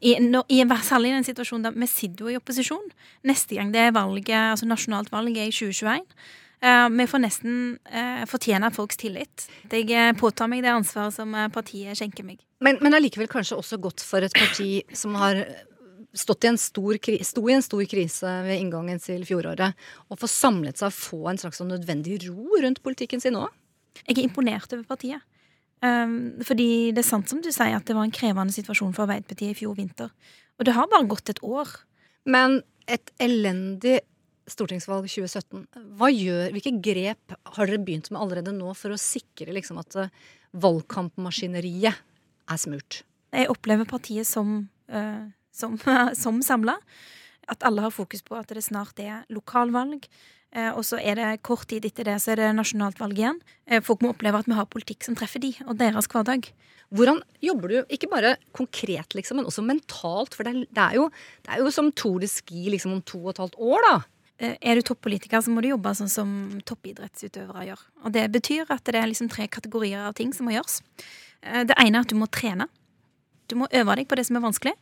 I, 0.00 0.16
når, 0.22 0.46
i, 0.54 0.62
særlig 0.86 1.12
i 1.12 1.18
den 1.18 1.28
situasjonen 1.28 1.68
der 1.68 1.76
vi 1.76 1.90
sitter 1.90 2.26
jo 2.26 2.34
i 2.34 2.40
opposisjon. 2.40 2.90
Neste 3.26 3.58
gang 3.58 3.74
det 3.74 3.88
er 3.88 3.96
valget, 3.96 4.36
altså 4.54 4.70
nasjonalt 4.70 5.10
valg 5.14 5.34
er 5.36 5.50
i 5.50 5.54
2021. 5.54 6.06
Eh, 6.64 6.88
vi 6.96 7.06
får 7.10 7.22
nesten 7.26 7.54
eh, 7.90 8.24
fortjene 8.30 8.72
folks 8.74 8.98
tillit. 9.00 9.48
Jeg 9.70 9.90
eh, 9.92 10.12
påtar 10.16 10.48
meg 10.50 10.64
det 10.64 10.72
ansvaret 10.72 11.14
som 11.14 11.34
eh, 11.36 11.50
partiet 11.52 11.98
skjenker 11.98 12.26
meg. 12.26 12.40
Men, 12.64 12.78
men 12.80 12.96
allikevel 12.96 13.28
kanskje 13.28 13.58
også 13.58 13.78
godt 13.82 14.04
for 14.04 14.24
et 14.24 14.32
parti 14.32 14.70
som 14.96 15.18
har 15.20 15.42
stått 16.18 16.46
i 16.46 16.50
en 16.50 16.58
stor, 16.60 16.98
sto 17.28 17.44
i 17.48 17.54
en 17.54 17.64
stor 17.64 17.84
krise 17.90 18.32
ved 18.46 18.60
inngangen 18.60 19.00
til 19.02 19.24
fjoråret, 19.28 19.74
Og 20.10 20.18
få 20.18 20.28
samlet 20.30 20.78
seg 20.78 20.90
og 20.90 20.98
få 20.98 21.28
en 21.30 21.38
slags 21.38 21.60
sånn 21.60 21.72
nødvendig 21.74 22.20
ro 22.28 22.60
rundt 22.62 22.82
politikken 22.82 23.20
sin 23.20 23.36
òg. 23.36 23.50
Jeg 24.06 24.18
er 24.18 24.28
imponert 24.28 24.72
over 24.72 24.84
partiet. 24.84 25.22
Um, 25.84 26.40
fordi 26.40 26.92
det 26.96 27.02
er 27.02 27.08
sant 27.08 27.28
som 27.28 27.42
du 27.44 27.50
sier 27.52 27.76
at 27.76 27.84
det 27.84 27.94
var 27.96 28.06
en 28.06 28.14
krevende 28.14 28.54
situasjon 28.54 28.94
for 28.96 29.04
Arbeiderpartiet 29.04 29.52
i 29.52 29.58
fjor 29.58 29.76
vinter. 29.76 30.10
Og 30.56 30.64
det 30.64 30.74
har 30.76 30.88
bare 30.88 31.08
gått 31.08 31.30
et 31.32 31.42
år. 31.44 31.68
Men 32.24 32.62
et 32.88 33.12
elendig 33.22 34.00
stortingsvalg 34.50 35.08
2017. 35.10 35.66
Hva 35.98 36.10
gjør, 36.12 36.52
hvilke 36.54 36.74
grep 36.82 37.34
har 37.56 37.68
dere 37.68 37.82
begynt 37.82 38.10
med 38.12 38.20
allerede 38.22 38.54
nå 38.54 38.72
for 38.78 38.94
å 38.94 39.00
sikre 39.00 39.54
liksom, 39.56 39.80
at 39.82 39.98
eh, 39.98 40.12
valgkampmaskineriet 40.62 41.98
er 42.46 42.60
smurt? 42.62 43.02
Jeg 43.34 43.50
opplever 43.52 43.88
partiet 43.90 44.28
som, 44.28 44.68
eh, 44.88 45.26
som, 45.56 45.78
som 46.22 46.40
samla. 46.44 46.78
At 47.48 47.62
alle 47.66 47.84
har 47.84 47.94
fokus 47.94 48.24
på 48.26 48.36
at 48.38 48.50
det 48.50 48.64
snart 48.66 48.98
er 49.02 49.22
lokalvalg. 49.32 50.08
Eh, 50.56 50.70
og 50.72 50.84
så 50.86 50.98
er 51.02 51.18
det 51.18 51.42
kort 51.46 51.66
tid 51.70 51.84
etter 51.88 52.06
det 52.08 52.16
så 52.22 52.32
er 52.32 52.40
det 52.40 52.54
nasjonalt 52.56 53.00
valg 53.02 53.18
igjen. 53.18 53.40
Eh, 53.66 53.82
folk 53.84 54.02
må 54.02 54.12
oppleve 54.14 54.40
at 54.40 54.48
vi 54.48 54.56
har 54.56 54.68
politikk 54.70 55.06
som 55.06 55.16
treffer 55.18 55.42
de 55.42 55.52
og 55.66 55.76
deres 55.80 56.08
hverdag. 56.12 56.48
Hvordan 56.94 57.18
jobber 57.42 57.72
du, 57.72 57.78
ikke 57.90 58.08
bare 58.12 58.36
konkret, 58.54 59.16
liksom, 59.18 59.40
men 59.40 59.48
også 59.50 59.64
mentalt? 59.66 60.36
For 60.38 60.46
det 60.46 60.52
er, 60.54 60.60
det 60.70 60.84
er, 60.84 60.98
jo, 61.00 61.08
det 61.46 61.54
er 61.54 61.64
jo 61.64 61.72
som 61.74 61.90
Tour 61.98 62.20
de 62.22 62.30
Ski 62.30 62.68
liksom, 62.70 62.94
om 62.94 63.02
to 63.02 63.24
og 63.24 63.32
et 63.34 63.42
halvt 63.42 63.58
år, 63.58 63.88
da. 63.88 63.96
Eh, 64.38 64.54
Er 64.62 64.78
du 64.78 64.86
toppolitiker, 64.86 65.42
så 65.42 65.50
må 65.52 65.64
du 65.64 65.72
jobbe 65.72 65.94
sånn 65.98 66.12
som 66.12 66.30
toppidrettsutøvere 66.68 67.66
gjør. 67.72 67.84
Og 68.04 68.14
det 68.14 68.28
betyr 68.38 68.70
at 68.70 68.86
det 68.86 69.02
er 69.02 69.10
liksom 69.10 69.30
tre 69.32 69.48
kategorier 69.50 70.06
av 70.06 70.14
ting 70.18 70.32
som 70.36 70.46
må 70.46 70.54
gjøres. 70.54 70.80
Det 71.42 71.74
ene 71.78 72.00
er 72.00 72.06
at 72.06 72.10
du 72.10 72.16
må 72.18 72.26
trene. 72.32 72.66
Du 73.46 73.54
må 73.60 73.68
øve 73.70 73.94
deg 73.98 74.08
på 74.10 74.16
det 74.18 74.24
som 74.26 74.38
er 74.38 74.46
vanskelig. 74.46 74.72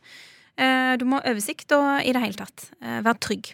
Eh, 0.57 0.95
Du 0.97 1.05
må 1.05 1.19
ha 1.19 1.31
oversikt 1.31 1.71
og 1.75 2.05
i 2.05 2.13
det 2.15 2.21
hele 2.23 2.39
tatt 2.39 2.69
eh, 2.81 3.01
være 3.03 3.19
trygg. 3.19 3.53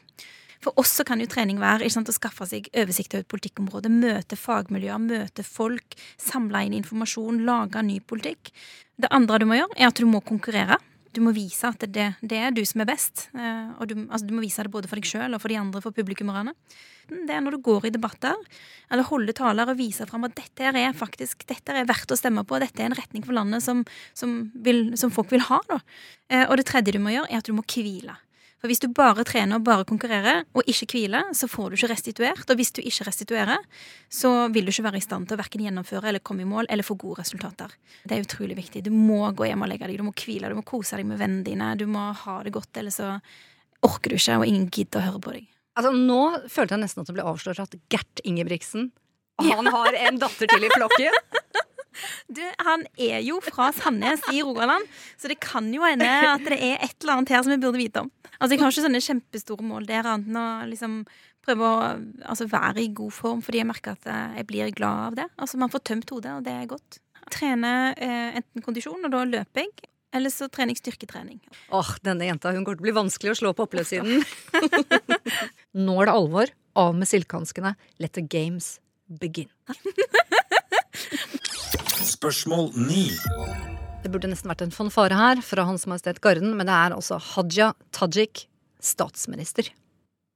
For 0.62 0.78
oss 0.78 1.00
kan 1.08 1.20
jo 1.20 1.26
trening 1.26 1.58
være 1.58 1.90
sant, 1.90 2.10
å 2.10 2.14
skaffe 2.14 2.46
seg 2.46 2.70
oversikt 2.78 3.16
over 3.16 3.26
et 3.26 3.32
politikkområde. 3.34 3.90
Møte 3.90 4.38
fagmiljøer, 4.38 5.02
møte 5.02 5.42
folk, 5.46 5.98
samle 6.22 6.68
inn 6.68 6.78
informasjon, 6.78 7.42
lage 7.48 7.82
ny 7.82 7.98
politikk. 8.06 8.54
Det 9.02 9.10
andre 9.10 9.40
du 9.42 9.48
må 9.50 9.58
gjøre, 9.58 9.74
er 9.80 9.90
at 9.90 9.98
du 9.98 10.06
må 10.06 10.22
konkurrere. 10.22 10.78
Du 11.12 11.20
må 11.24 11.34
vise 11.36 11.68
at 11.68 11.84
det, 11.92 12.08
det 12.22 12.38
er 12.40 12.54
du 12.56 12.62
som 12.68 12.84
er 12.84 12.90
best. 12.90 13.28
Eh, 13.36 13.72
og 13.78 13.90
du, 13.90 13.96
altså, 14.06 14.26
du 14.28 14.34
må 14.36 14.44
vise 14.44 14.64
det 14.64 14.72
både 14.74 14.90
for 14.90 15.00
deg 15.00 15.10
sjøl 15.10 15.36
og 15.36 15.44
for 15.44 15.52
de 15.52 15.60
andre, 15.60 15.82
for 15.84 15.96
publikummerne. 15.96 16.54
Det 17.12 17.36
er 17.36 17.44
når 17.44 17.58
du 17.58 17.64
går 17.66 17.90
i 17.90 17.94
debatter 17.94 18.38
eller 18.92 19.08
holder 19.10 19.36
taler 19.36 19.72
og 19.72 19.80
viser 19.80 20.08
fram 20.08 20.28
at 20.28 20.36
dette 20.38 20.72
er 20.72 20.96
faktisk 20.96 21.44
dette 21.50 21.76
er 21.76 21.90
verdt 21.90 22.14
å 22.14 22.20
stemme 22.20 22.46
på, 22.48 22.60
dette 22.62 22.84
er 22.84 22.92
en 22.92 22.96
retning 22.96 23.26
for 23.26 23.36
landet 23.36 23.66
som, 23.66 23.84
som, 24.16 24.38
vil, 24.64 24.94
som 25.00 25.12
folk 25.12 25.34
vil 25.34 25.44
ha. 25.50 25.60
Da. 25.68 25.82
Eh, 26.32 26.46
og 26.48 26.60
det 26.60 26.70
tredje 26.72 26.96
du 26.96 27.02
må 27.04 27.16
gjøre, 27.16 27.32
er 27.32 27.44
at 27.44 27.50
du 27.50 27.56
må 27.58 27.66
hvile. 27.68 28.16
For 28.62 28.70
hvis 28.70 28.82
du 28.84 28.92
bare 28.94 29.24
trener 29.26 29.58
og 29.58 29.66
bare 29.66 29.86
konkurrerer, 29.90 30.44
og 30.54 30.68
ikke 30.70 30.86
hviler, 30.94 31.32
så 31.34 31.48
får 31.50 31.72
du 31.72 31.78
ikke 31.80 31.90
restituert. 31.90 32.44
Og 32.46 32.60
hvis 32.60 32.70
du 32.78 32.84
ikke 32.84 33.08
restituerer, 33.08 33.64
så 34.14 34.30
vil 34.54 34.68
du 34.68 34.74
ikke 34.74 34.86
være 34.86 35.00
i 35.02 35.06
stand 35.06 35.26
til 35.26 35.34
å 35.34 35.42
verken 35.42 35.64
gjennomføre 35.66 36.12
eller 36.12 36.22
komme 36.22 36.46
i 36.46 36.50
mål 36.50 36.70
eller 36.70 36.86
få 36.86 36.94
gode 37.02 37.24
resultater. 37.24 37.74
Det 38.06 38.14
er 38.14 38.28
utrolig 38.28 38.60
viktig. 38.60 38.84
Du 38.86 38.92
må 38.94 39.24
gå 39.34 39.50
hjem 39.50 39.66
og 39.66 39.72
legge 39.72 39.90
deg, 39.90 39.98
du 39.98 40.06
må 40.06 40.14
hvile, 40.14 40.52
du 40.54 40.60
må 40.60 40.66
kose 40.68 41.00
deg 41.00 41.10
med 41.10 41.18
vennene 41.18 41.48
dine, 41.48 41.72
du 41.80 41.88
må 41.90 42.12
ha 42.22 42.38
det 42.46 42.54
godt, 42.54 42.70
eller 42.78 42.94
så 42.94 43.16
orker 43.82 44.14
du 44.14 44.20
ikke, 44.20 44.38
og 44.38 44.46
ingen 44.46 44.70
gidder 44.70 45.02
å 45.02 45.08
høre 45.10 45.24
på 45.26 45.36
deg. 45.40 45.50
Altså, 45.80 45.96
nå 45.98 46.22
følte 46.52 46.78
jeg 46.78 46.84
nesten 46.84 47.02
at 47.02 47.10
det 47.10 47.18
ble 47.18 47.26
avslørt 47.32 47.64
at 47.64 47.78
Gert 47.90 48.22
Ingebrigtsen 48.28 48.92
han 49.42 49.68
har 49.74 49.96
en 50.08 50.20
datter 50.22 50.50
til 50.52 50.68
i 50.68 50.70
flokken. 50.70 51.18
Du, 52.32 52.42
han 52.64 52.86
er 52.96 53.20
jo 53.26 53.40
fra 53.44 53.70
Sandnes 53.76 54.24
i 54.32 54.42
Rogaland, 54.46 54.88
så 55.20 55.32
det 55.32 55.40
kan 55.44 55.68
jo 55.74 55.84
hende 55.86 56.08
at 56.08 56.46
det 56.48 56.58
er 56.58 56.80
et 56.80 56.96
eller 57.02 57.20
annet 57.20 57.34
her 57.36 57.44
som 57.44 57.54
vi 57.54 57.60
burde 57.62 57.82
vite 57.82 58.06
om. 58.06 58.12
Altså, 58.40 58.56
Jeg 58.56 58.64
har 58.64 58.74
ikke 58.74 58.86
sånne 58.88 59.04
kjempestore 59.06 59.68
mål 59.68 59.86
der, 59.90 60.08
annet 60.08 60.32
enn 60.32 60.40
å 60.40 60.48
liksom 60.72 60.98
prøve 61.46 61.68
å 61.68 61.78
altså, 62.30 62.48
være 62.50 62.86
i 62.86 62.92
god 62.96 63.14
form, 63.14 63.42
fordi 63.46 63.62
jeg 63.62 63.70
merker 63.70 63.96
at 63.98 64.10
eh, 64.10 64.40
jeg 64.40 64.50
blir 64.50 64.74
glad 64.78 65.08
av 65.12 65.18
det. 65.20 65.28
Altså, 65.38 65.60
Man 65.62 65.74
får 65.74 65.86
tømt 65.92 66.14
hodet, 66.14 66.36
og 66.38 66.46
det 66.48 66.54
er 66.56 66.70
godt. 66.70 67.02
Trene 67.32 67.72
eh, 67.98 68.38
enten 68.42 68.66
kondisjon, 68.66 69.02
og 69.06 69.14
da 69.14 69.24
løper 69.28 69.66
jeg. 69.66 69.90
Eller 70.12 70.34
så 70.34 70.50
trener 70.52 70.76
jeg 70.76 70.82
styrketrening. 70.82 71.40
Åh, 71.72 71.92
denne 72.04 72.28
jenta 72.28 72.52
hun 72.52 72.66
kommer 72.66 72.76
til 72.76 72.84
å 72.84 72.88
bli 72.90 72.96
vanskelig 72.98 73.32
å 73.32 73.38
slå 73.40 73.54
på 73.56 73.64
oppløpssiden. 73.64 74.26
Nå 75.86 75.96
er 76.02 76.10
det 76.10 76.16
alvor. 76.18 76.52
Av 76.76 76.96
med 76.96 77.08
silkehanskene. 77.08 77.74
Let 78.00 78.14
the 78.20 78.24
games 78.24 78.78
begin. 79.08 79.48
Spørsmål 82.22 82.68
9. 82.78 82.98
Det 84.04 84.10
burde 84.14 84.30
nesten 84.30 84.52
vært 84.52 84.60
en 84.62 84.74
fanfare 84.74 85.16
her 85.18 85.40
fra 85.42 85.64
Hans 85.66 85.88
Majestet 85.90 86.20
Garden, 86.22 86.52
men 86.54 86.68
det 86.70 86.76
er 86.76 86.94
altså 86.94 87.18
Hadia 87.18 87.72
Tajik, 87.98 88.44
statsminister. 88.78 89.72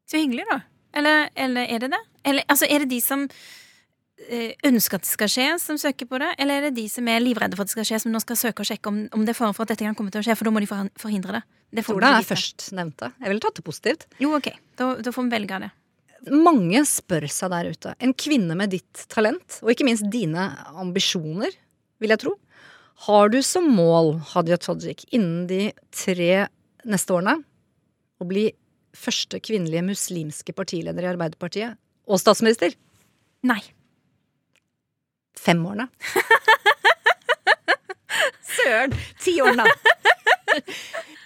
Så 0.09 0.17
hyggelig, 0.17 0.47
da. 0.49 0.63
Eller, 0.97 1.27
eller 1.37 1.69
er 1.69 1.83
det 1.83 1.91
det? 1.93 1.99
Eller 2.25 2.47
altså, 2.49 2.65
er 2.65 2.81
det 2.81 2.87
de 2.89 2.97
som 3.05 3.27
eh, 3.29 4.55
ønsker 4.65 4.97
at 4.97 5.05
det 5.05 5.11
skal 5.11 5.29
skje, 5.29 5.45
som 5.61 5.77
søker 5.77 6.09
på 6.09 6.17
det? 6.23 6.31
Eller 6.41 6.57
er 6.57 6.67
det 6.71 6.79
de 6.79 6.87
som 6.89 7.05
er 7.05 7.21
livredde 7.21 7.53
for 7.53 7.67
at 7.67 7.69
det 7.69 7.75
skal 7.75 7.85
skje, 7.91 7.99
som 8.01 8.15
nå 8.15 8.21
skal 8.23 8.39
søke 8.41 8.65
og 8.65 8.69
sjekke 8.71 8.89
om, 8.89 8.97
om 9.13 9.25
det 9.27 9.35
er 9.35 9.37
fare 9.37 9.53
for 9.53 9.67
at 9.67 9.75
dette 9.75 9.85
kan 9.85 9.97
komme 9.99 10.13
til 10.15 10.23
å 10.23 10.25
skje, 10.25 10.37
for 10.39 10.49
da 10.49 10.53
må 10.55 10.63
de 10.65 10.69
forhindre 10.71 11.35
det? 11.37 11.43
Det 11.69 11.83
Jeg 11.83 11.89
tror 11.91 12.01
det 12.01 12.13
er 12.15 12.25
førstnevnte. 12.31 13.11
Jeg 13.19 13.29
ville 13.29 13.45
tatt 13.45 13.59
det 13.61 13.65
positivt. 13.67 14.07
Jo, 14.25 14.31
ok. 14.39 14.49
Da, 14.81 14.87
da 15.05 15.13
får 15.13 15.27
vi 15.27 15.35
velge 15.37 15.61
det. 15.67 15.69
Mange 16.33 16.81
spør 16.89 17.29
seg 17.29 17.53
der 17.53 17.69
ute. 17.69 17.93
En 18.01 18.15
kvinne 18.17 18.57
med 18.57 18.73
ditt 18.73 19.05
talent, 19.13 19.59
og 19.61 19.69
ikke 19.69 19.85
minst 19.85 20.09
dine 20.09 20.47
ambisjoner, 20.73 21.53
vil 22.01 22.13
jeg 22.13 22.23
tro. 22.23 22.35
Har 23.05 23.29
du 23.29 23.41
som 23.43 23.67
mål, 23.75 24.15
Hadia 24.31 24.57
Tajik, 24.61 25.03
innen 25.13 25.45
de 25.49 25.69
tre 25.95 26.47
neste 26.87 27.15
årene 27.15 27.37
å 28.21 28.27
bli 28.27 28.47
første 28.95 29.41
kvinnelige 29.43 29.83
muslimske 29.83 30.55
partileder 30.55 31.03
i 31.03 31.11
Arbeiderpartiet 31.11 31.75
og 32.07 32.21
statsminister? 32.21 32.77
Nei. 33.45 33.59
Fem 35.35 35.59
årene. 35.67 35.89
Søren! 38.55 38.95
Ti 39.21 39.35
årene. 39.43 39.67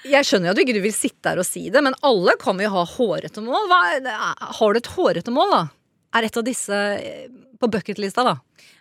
Jeg 0.09 0.25
skjønner 0.25 0.49
jo 0.49 0.53
at 0.55 0.57
du 0.57 0.63
ikke 0.63 0.81
vil 0.81 0.95
sitte 0.95 1.29
her 1.29 1.41
og 1.41 1.45
si 1.45 1.67
det, 1.69 1.83
men 1.85 1.93
alle 2.07 2.33
kan 2.41 2.57
jo 2.61 2.71
ha 2.73 2.85
hårete 2.87 3.43
mål. 3.45 3.67
Hva, 3.69 3.79
har 4.57 4.73
du 4.73 4.79
et 4.79 4.89
hårete 4.95 5.33
mål, 5.35 5.53
da? 5.53 5.61
Er 6.15 6.25
et 6.25 6.37
av 6.39 6.45
disse 6.45 6.73
eh, 6.73 7.27
på 7.59 7.69
bucketlista, 7.69 8.23
da? 8.25 8.37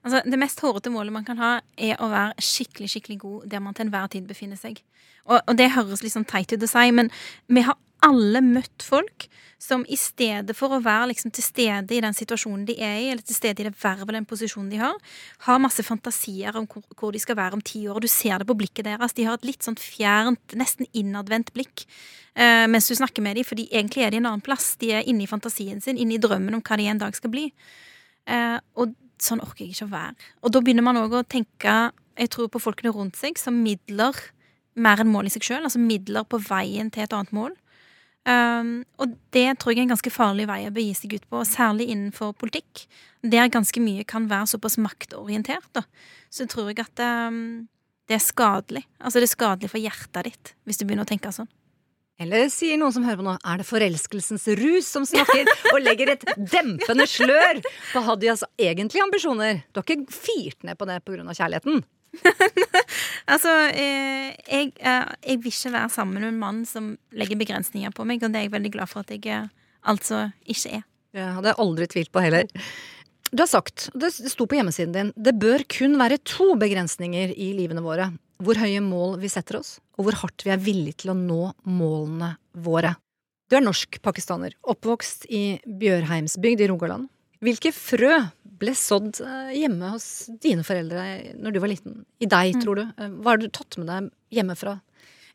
Altså, 0.06 0.22
det 0.24 0.38
mest 0.40 0.60
hårete 0.64 0.92
målet 0.92 1.12
man 1.12 1.26
kan 1.26 1.40
ha, 1.42 1.58
er 1.76 1.98
å 2.00 2.08
være 2.12 2.44
skikkelig 2.44 2.92
skikkelig 2.94 3.18
god 3.24 3.50
der 3.52 3.62
man 3.64 3.76
til 3.76 3.88
enhver 3.88 4.08
tid 4.12 4.28
befinner 4.28 4.60
seg. 4.60 4.80
Og, 5.26 5.40
og 5.42 5.58
det 5.58 5.72
høres 5.74 6.04
litt 6.04 6.14
sånn 6.14 6.28
teit 6.28 6.54
ut 6.54 6.64
å 6.64 6.70
si, 6.70 6.86
men 6.94 7.10
vi 7.52 7.66
har 7.66 7.76
alle 8.04 8.42
møtt 8.44 8.84
folk 8.84 9.26
som 9.58 9.82
i 9.90 9.96
stedet 9.98 10.54
for 10.56 10.72
å 10.72 10.78
være 10.82 11.08
liksom 11.10 11.32
til 11.34 11.42
stede 11.42 11.96
i 11.96 12.00
den 12.02 12.14
situasjonen 12.14 12.62
de 12.68 12.76
er 12.78 13.00
i, 13.00 13.08
eller 13.10 13.24
til 13.26 13.34
stede 13.34 13.64
i 13.64 13.66
det 13.66 13.74
vervet 13.80 14.14
den 14.14 14.28
posisjonen 14.28 14.70
de 14.70 14.78
har, 14.80 14.94
har 15.48 15.58
masse 15.62 15.82
fantasier 15.82 16.56
om 16.60 16.68
hvor, 16.70 16.84
hvor 16.94 17.12
de 17.14 17.20
skal 17.22 17.36
være 17.40 17.58
om 17.58 17.64
ti 17.64 17.82
år. 17.88 17.98
Og 17.98 18.06
du 18.06 18.10
ser 18.12 18.38
det 18.38 18.46
på 18.48 18.56
blikket 18.58 18.86
deres. 18.86 19.16
De 19.18 19.26
har 19.26 19.38
et 19.38 19.48
litt 19.48 19.66
sånn 19.66 19.78
fjernt, 19.80 20.54
nesten 20.58 20.86
innadvendt 20.96 21.50
blikk 21.56 21.84
eh, 22.38 22.68
mens 22.70 22.86
du 22.86 22.94
snakker 22.94 23.24
med 23.24 23.40
dem, 23.40 23.48
for 23.48 23.58
egentlig 23.58 24.06
er 24.06 24.14
de 24.14 24.22
en 24.22 24.30
annen 24.30 24.46
plass. 24.46 24.70
De 24.78 24.94
er 24.94 25.10
inne 25.10 25.26
i 25.26 25.30
fantasien 25.30 25.82
sin, 25.82 25.98
inne 25.98 26.16
i 26.16 26.22
drømmen 26.22 26.54
om 26.54 26.64
hva 26.64 26.78
de 26.78 26.88
en 26.94 27.02
dag 27.02 27.18
skal 27.18 27.34
bli. 27.34 27.48
Eh, 28.30 28.56
og 28.78 28.94
sånn 29.18 29.42
orker 29.42 29.66
jeg 29.66 29.74
ikke 29.74 29.90
å 29.90 29.94
være. 29.96 30.32
Og 30.46 30.54
da 30.54 30.62
begynner 30.62 30.86
man 30.86 31.02
òg 31.02 31.18
å 31.18 31.26
tenke, 31.26 31.78
jeg 32.18 32.30
tror, 32.34 32.50
på 32.54 32.62
folkene 32.62 32.94
rundt 32.94 33.18
seg 33.18 33.38
som 33.42 33.58
midler 33.64 34.14
mer 34.78 35.02
enn 35.02 35.10
mål 35.10 35.26
i 35.26 35.34
seg 35.34 35.46
sjøl. 35.46 35.64
Altså 35.66 35.82
midler 35.82 36.26
på 36.28 36.38
veien 36.46 36.92
til 36.94 37.04
et 37.04 37.16
annet 37.16 37.34
mål. 37.34 37.58
Um, 38.28 38.82
og 39.00 39.14
det 39.32 39.46
tror 39.56 39.72
jeg 39.72 39.80
er 39.80 39.86
en 39.86 39.94
ganske 39.94 40.12
farlig 40.12 40.44
vei 40.50 40.60
å 40.68 40.72
begi 40.74 40.92
seg 40.98 41.14
ut 41.16 41.28
på, 41.32 41.40
særlig 41.48 41.86
innenfor 41.94 42.34
politikk. 42.36 42.84
Der 43.24 43.48
ganske 43.52 43.80
mye 43.80 44.04
kan 44.08 44.28
være 44.28 44.50
såpass 44.52 44.76
maktorientert, 44.80 45.68
da. 45.76 45.86
Så 46.28 46.44
tror 46.50 46.68
jeg 46.68 46.82
at 46.84 47.00
um, 47.30 47.68
det 48.08 48.18
er 48.18 48.24
skadelig. 48.24 48.84
Altså 49.00 49.22
det 49.22 49.30
er 49.30 49.36
skadelig 49.36 49.72
for 49.72 49.80
hjertet 49.80 50.28
ditt, 50.28 50.52
hvis 50.68 50.80
du 50.80 50.84
begynner 50.84 51.08
å 51.08 51.12
tenke 51.12 51.32
sånn. 51.32 51.48
Eller 52.18 52.48
sier 52.50 52.78
noen 52.80 52.92
som 52.92 53.04
hører 53.06 53.20
på 53.20 53.26
nå, 53.28 53.36
er 53.46 53.60
det 53.60 53.66
forelskelsens 53.68 54.48
rus 54.58 54.88
som 54.90 55.04
snakker 55.06 55.46
og 55.70 55.78
legger 55.84 56.16
et 56.16 56.24
dempende 56.36 57.06
slør 57.06 57.60
på 57.92 58.02
Hadias 58.02 58.42
egentlige 58.58 59.04
ambisjoner? 59.06 59.62
Du 59.70 59.78
har 59.78 59.86
ikke 59.86 60.10
firt 60.10 60.66
ned 60.66 60.80
på 60.80 60.88
det 60.90 60.98
pga. 61.06 61.22
kjærligheten? 61.30 61.84
Altså, 63.28 63.50
eh, 63.76 64.32
jeg, 64.48 64.70
eh, 64.80 65.08
jeg 65.20 65.40
vil 65.42 65.52
ikke 65.52 65.72
være 65.74 65.90
sammen 65.92 66.22
med 66.22 66.30
en 66.30 66.38
mann 66.40 66.60
som 66.68 66.94
legger 67.12 67.36
begrensninger 67.40 67.92
på 67.92 68.06
meg, 68.08 68.22
og 68.24 68.32
det 68.32 68.40
er 68.40 68.46
jeg 68.46 68.54
veldig 68.54 68.70
glad 68.72 68.88
for 68.88 69.04
at 69.04 69.12
jeg 69.12 69.26
eh, 69.28 69.50
altså 69.84 70.28
ikke 70.48 70.78
er. 70.78 70.86
Det 71.12 71.26
hadde 71.36 71.52
jeg 71.52 71.60
aldri 71.64 71.88
tvilt 71.92 72.12
på 72.14 72.22
heller. 72.24 72.48
Du 73.28 73.42
har 73.42 73.50
sagt, 73.50 73.90
det 73.92 74.12
sto 74.16 74.46
på 74.48 74.56
hjemmesiden 74.56 74.94
din, 74.94 75.10
det 75.12 75.36
bør 75.40 75.64
kun 75.68 75.98
være 76.00 76.20
to 76.24 76.54
begrensninger 76.60 77.34
i 77.36 77.50
livene 77.56 77.84
våre. 77.84 78.08
Hvor 78.40 78.56
høye 78.56 78.80
mål 78.84 79.18
vi 79.20 79.28
setter 79.32 79.58
oss, 79.60 79.76
og 79.98 80.06
hvor 80.06 80.16
hardt 80.22 80.46
vi 80.46 80.54
er 80.54 80.62
villige 80.62 81.02
til 81.02 81.12
å 81.12 81.18
nå 81.18 81.50
målene 81.68 82.36
våre. 82.64 82.94
Du 83.48 83.56
er 83.58 83.64
norsk 83.64 84.00
pakistaner, 84.04 84.54
oppvokst 84.68 85.26
i 85.32 85.58
Bjørheimsbygd 85.64 86.64
i 86.64 86.68
Rogaland. 86.70 87.08
Hvilke 87.44 87.72
frø 87.74 88.14
ble 88.60 88.74
sådd 88.76 89.20
eh, 89.24 89.54
hjemme 89.58 89.92
hos 89.94 90.28
dine 90.42 90.64
foreldre 90.66 91.06
når 91.38 91.54
du 91.54 91.60
var 91.62 91.72
liten? 91.72 92.02
I 92.22 92.28
deg, 92.30 92.60
tror 92.62 92.80
du? 92.80 92.84
Eh, 92.98 93.16
Hva 93.18 93.34
har 93.34 93.42
du 93.42 93.48
tatt 93.52 93.78
med 93.80 93.90
deg 93.90 94.12
hjemmefra? 94.38 94.78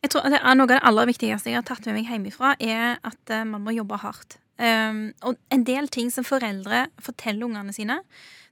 Jeg 0.03 0.11
tror 0.11 0.27
er 0.27 0.55
Noe 0.57 0.67
av 0.67 0.71
det 0.73 0.79
aller 0.83 1.07
viktigste 1.07 1.51
jeg 1.51 1.61
har 1.61 1.67
tatt 1.67 1.85
med 1.87 2.01
meg 2.01 2.09
hjemmefra, 2.11 2.55
er 2.59 2.97
at 3.07 3.31
eh, 3.31 3.45
man 3.47 3.63
må 3.63 3.75
jobbe 3.75 4.01
hardt. 4.03 4.39
Um, 4.53 5.07
og 5.25 5.39
en 5.51 5.63
del 5.65 5.87
ting 5.89 6.11
som 6.13 6.25
foreldre 6.27 6.85
forteller 7.01 7.47
ungene 7.47 7.73
sine, 7.73 7.95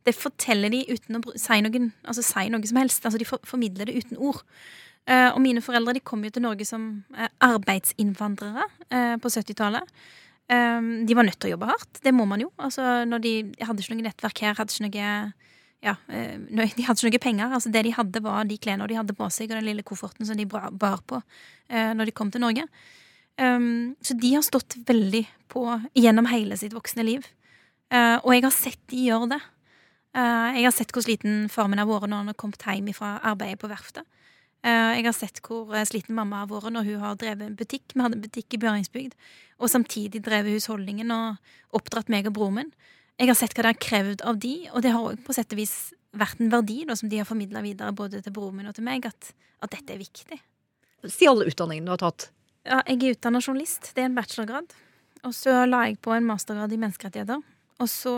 det 0.08 0.16
forteller 0.18 0.72
de 0.74 0.80
uten 0.90 1.20
å 1.20 1.34
si, 1.38 1.60
noen, 1.62 1.92
altså 2.02 2.24
si 2.26 2.48
noe 2.50 2.66
som 2.66 2.80
helst. 2.82 3.06
Altså 3.06 3.20
De 3.22 3.28
for, 3.28 3.44
formidler 3.46 3.90
det 3.90 4.00
uten 4.00 4.18
ord. 4.18 4.42
Uh, 5.10 5.30
og 5.34 5.42
mine 5.44 5.62
foreldre 5.62 5.94
de 5.98 6.04
kom 6.06 6.24
jo 6.26 6.32
til 6.34 6.46
Norge 6.46 6.66
som 6.66 6.88
uh, 7.18 7.28
arbeidsinnvandrere 7.46 8.66
uh, 8.66 9.16
på 9.22 9.34
70-tallet. 9.34 9.86
Um, 10.52 11.06
de 11.08 11.16
var 11.16 11.24
nødt 11.24 11.40
til 11.40 11.52
å 11.52 11.54
jobbe 11.54 11.70
hardt. 11.70 12.02
Det 12.04 12.12
må 12.12 12.26
man 12.28 12.42
jo. 12.44 12.50
Altså, 12.60 13.06
når 13.08 13.24
de, 13.24 13.34
de 13.56 13.68
hadde 13.68 13.84
ikke 13.84 13.96
noe 13.96 14.08
nettverk 14.10 14.42
her, 14.44 14.58
hadde 14.58 14.74
ikke 14.76 14.90
noe 14.90 15.12
ja, 15.82 15.96
eh, 16.14 16.38
De 16.38 16.86
hadde 16.86 17.00
ikke 17.00 17.18
noe 17.18 17.24
penger. 17.24 17.54
Altså, 17.56 17.72
det 17.74 17.86
de 17.88 17.94
hadde, 17.96 18.22
var 18.24 18.46
de 18.50 18.58
klærne 18.62 18.88
de 18.90 18.98
hadde 19.00 19.16
på 19.18 19.30
seg, 19.34 19.50
og 19.50 19.58
den 19.58 19.70
lille 19.70 19.86
kofferten 19.88 20.28
som 20.28 20.38
de 20.38 20.46
bar 20.46 21.02
på 21.08 21.22
eh, 21.70 21.94
når 21.98 22.10
de 22.10 22.16
kom 22.16 22.34
til 22.34 22.44
Norge. 22.44 22.68
Um, 23.40 23.96
så 24.04 24.14
de 24.20 24.34
har 24.36 24.44
stått 24.46 24.76
veldig 24.86 25.24
på 25.50 25.64
gjennom 25.98 26.28
hele 26.30 26.58
sitt 26.60 26.76
voksne 26.76 27.08
liv. 27.08 27.26
Eh, 27.92 28.18
og 28.20 28.36
jeg 28.36 28.46
har 28.46 28.56
sett 28.56 28.82
de 28.92 29.08
gjøre 29.08 29.34
det. 29.34 29.42
Jeg 30.12 30.66
har 30.66 30.74
sett 30.76 30.90
hvor 30.92 31.06
sliten 31.06 31.46
far 31.48 31.70
min 31.72 31.80
har 31.80 31.88
vært 31.88 32.10
når 32.12 32.20
han 32.20 32.30
har 32.34 32.36
kommet 32.36 32.66
hjem 32.68 32.90
fra 32.92 33.14
arbeidet 33.24 33.62
på 33.62 33.70
verftet. 33.72 34.04
Eh, 34.62 34.92
jeg 35.00 35.08
har 35.08 35.16
sett 35.18 35.42
hvor 35.46 35.72
eh, 35.74 35.86
sliten 35.90 36.18
mamma 36.18 36.44
har 36.44 36.50
vært 36.52 36.74
når 36.76 36.90
hun 36.90 37.02
har 37.02 37.16
drevet 37.22 37.48
en 37.48 37.58
butikk. 37.58 37.96
Vi 37.96 38.04
hadde 38.04 38.20
en 38.20 38.26
butikk 38.26 38.54
i 38.54 38.62
Bjørningsbygd, 38.62 39.16
og 39.62 39.72
samtidig 39.74 40.22
drevet 40.26 40.58
husholdningen 40.58 41.14
og 41.16 41.78
oppdratt 41.78 42.12
meg 42.14 42.30
og 42.30 42.36
broren 42.38 42.60
min. 42.60 42.76
Jeg 43.22 43.32
har 43.32 43.38
sett 43.38 43.56
hva 43.56 43.66
det 43.66 43.74
har 43.74 43.82
krevd 43.82 44.24
av 44.26 44.38
de, 44.42 44.54
og 44.72 44.86
det 44.86 44.94
har 44.94 45.08
òg 45.12 45.24
på 45.26 45.34
sett 45.38 45.54
og 45.54 45.62
vis 45.62 45.76
vært 46.18 46.42
en 46.44 46.52
verdi 46.52 46.82
da, 46.90 46.98
som 46.98 47.10
de 47.10 47.20
har 47.22 47.28
formidla 47.30 47.64
videre 47.64 47.94
både 47.96 48.22
til 48.22 48.34
broren 48.36 48.60
min 48.60 48.70
og 48.70 48.78
til 48.78 48.86
meg, 48.86 49.06
at, 49.08 49.34
at 49.62 49.74
dette 49.74 49.96
er 49.96 50.02
viktig. 50.02 50.38
Si 51.10 51.30
alle 51.30 51.48
utdanningene 51.50 51.90
du 51.90 51.96
har 51.96 52.02
tatt. 52.02 52.30
Ja, 52.68 52.82
jeg 52.86 53.00
er 53.02 53.16
utdanna 53.16 53.42
journalist. 53.42 53.92
Det 53.96 54.04
er 54.04 54.10
en 54.12 54.18
bachelorgrad. 54.18 54.74
Og 55.26 55.34
så 55.38 55.64
la 55.70 55.86
jeg 55.88 55.98
på 56.02 56.14
en 56.14 56.28
mastergrad 56.28 56.74
i 56.74 56.80
menneskerettigheter. 56.82 57.42
Og 57.82 57.90
så 57.90 58.14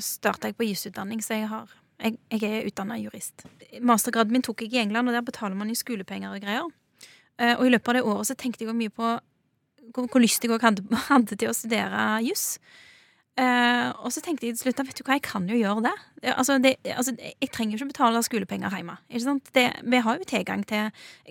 starta 0.00 0.48
jeg 0.48 0.56
på 0.56 0.68
jusutdanning, 0.70 1.20
så 1.24 1.36
jeg, 1.36 1.48
har, 1.50 1.68
jeg, 2.02 2.18
jeg 2.34 2.48
er 2.50 2.68
utdanna 2.68 2.98
jurist. 3.00 3.44
Mastergraden 3.80 4.34
min 4.34 4.44
tok 4.44 4.64
jeg 4.64 4.74
i 4.74 4.82
England, 4.82 5.08
og 5.08 5.16
der 5.16 5.26
betaler 5.26 5.58
man 5.58 5.70
jo 5.70 5.78
skolepenger 5.78 6.34
og 6.34 6.42
greier. 6.42 6.70
Eh, 7.38 7.54
og 7.56 7.66
i 7.66 7.72
løpet 7.72 7.92
av 7.92 7.98
det 7.98 8.06
året 8.06 8.30
så 8.30 8.38
tenkte 8.38 8.66
jeg 8.66 8.76
mye 8.76 8.92
på 8.92 9.12
hvor, 9.92 10.06
hvor 10.06 10.22
lyst 10.22 10.44
jeg 10.44 10.62
hadde, 10.62 10.84
hadde 11.10 11.36
til 11.36 11.50
å 11.50 11.56
studere 11.56 12.06
juss. 12.26 12.56
Eh, 13.40 13.88
og 14.04 14.12
så 14.12 14.20
tenkte 14.20 14.44
jeg 14.44 14.58
til 14.58 14.66
slutt 14.66 14.82
vet 14.84 14.98
du 14.98 15.06
hva, 15.06 15.16
jeg 15.16 15.24
kan 15.24 15.46
jo 15.48 15.56
gjøre 15.56 15.86
det. 15.86 15.92
Altså, 16.34 16.58
det 16.60 16.74
altså, 16.92 17.14
jeg 17.16 17.50
trenger 17.52 17.78
ikke 17.78 17.92
betale 17.94 18.24
skolepenger 18.26 18.74
hjemme. 18.76 18.98
Ikke 19.08 19.24
sant? 19.24 19.52
Det, 19.56 19.68
vi 19.82 20.02
har 20.04 20.18
jo 20.18 20.28
tilgang 20.28 20.64
til 20.68 20.90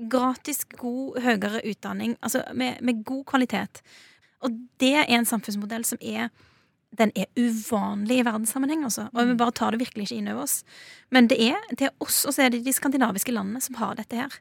gratis, 0.09 0.63
god, 0.79 1.21
høyere 1.21 1.61
utdanning 1.69 2.17
altså, 2.21 2.43
med, 2.57 2.81
med 2.81 3.03
god 3.05 3.25
kvalitet. 3.33 3.83
Og 4.41 4.55
det 4.81 4.95
er 5.03 5.11
en 5.13 5.29
samfunnsmodell 5.29 5.85
som 5.85 6.01
er 6.01 6.31
den 6.99 7.11
er 7.15 7.29
uvanlig 7.39 8.19
i 8.19 8.25
verdenssammenheng, 8.27 8.83
altså. 8.87 9.07
Og 9.13 9.29
vi 9.29 9.37
bare 9.39 9.55
tar 9.55 9.71
det 9.71 9.79
virkelig 9.79 10.09
ikke 10.09 10.19
inn 10.19 10.31
over 10.33 10.43
oss. 10.43 10.57
Men 11.13 11.29
det 11.31 11.39
er, 11.43 11.59
det 11.71 11.87
er 11.87 11.95
oss, 12.03 12.25
og 12.27 12.35
så 12.35 12.45
er 12.45 12.51
det 12.51 12.65
de 12.65 12.75
skandinaviske 12.75 13.31
landene 13.31 13.63
som 13.63 13.79
har 13.79 13.95
dette 13.99 14.19
her. 14.19 14.35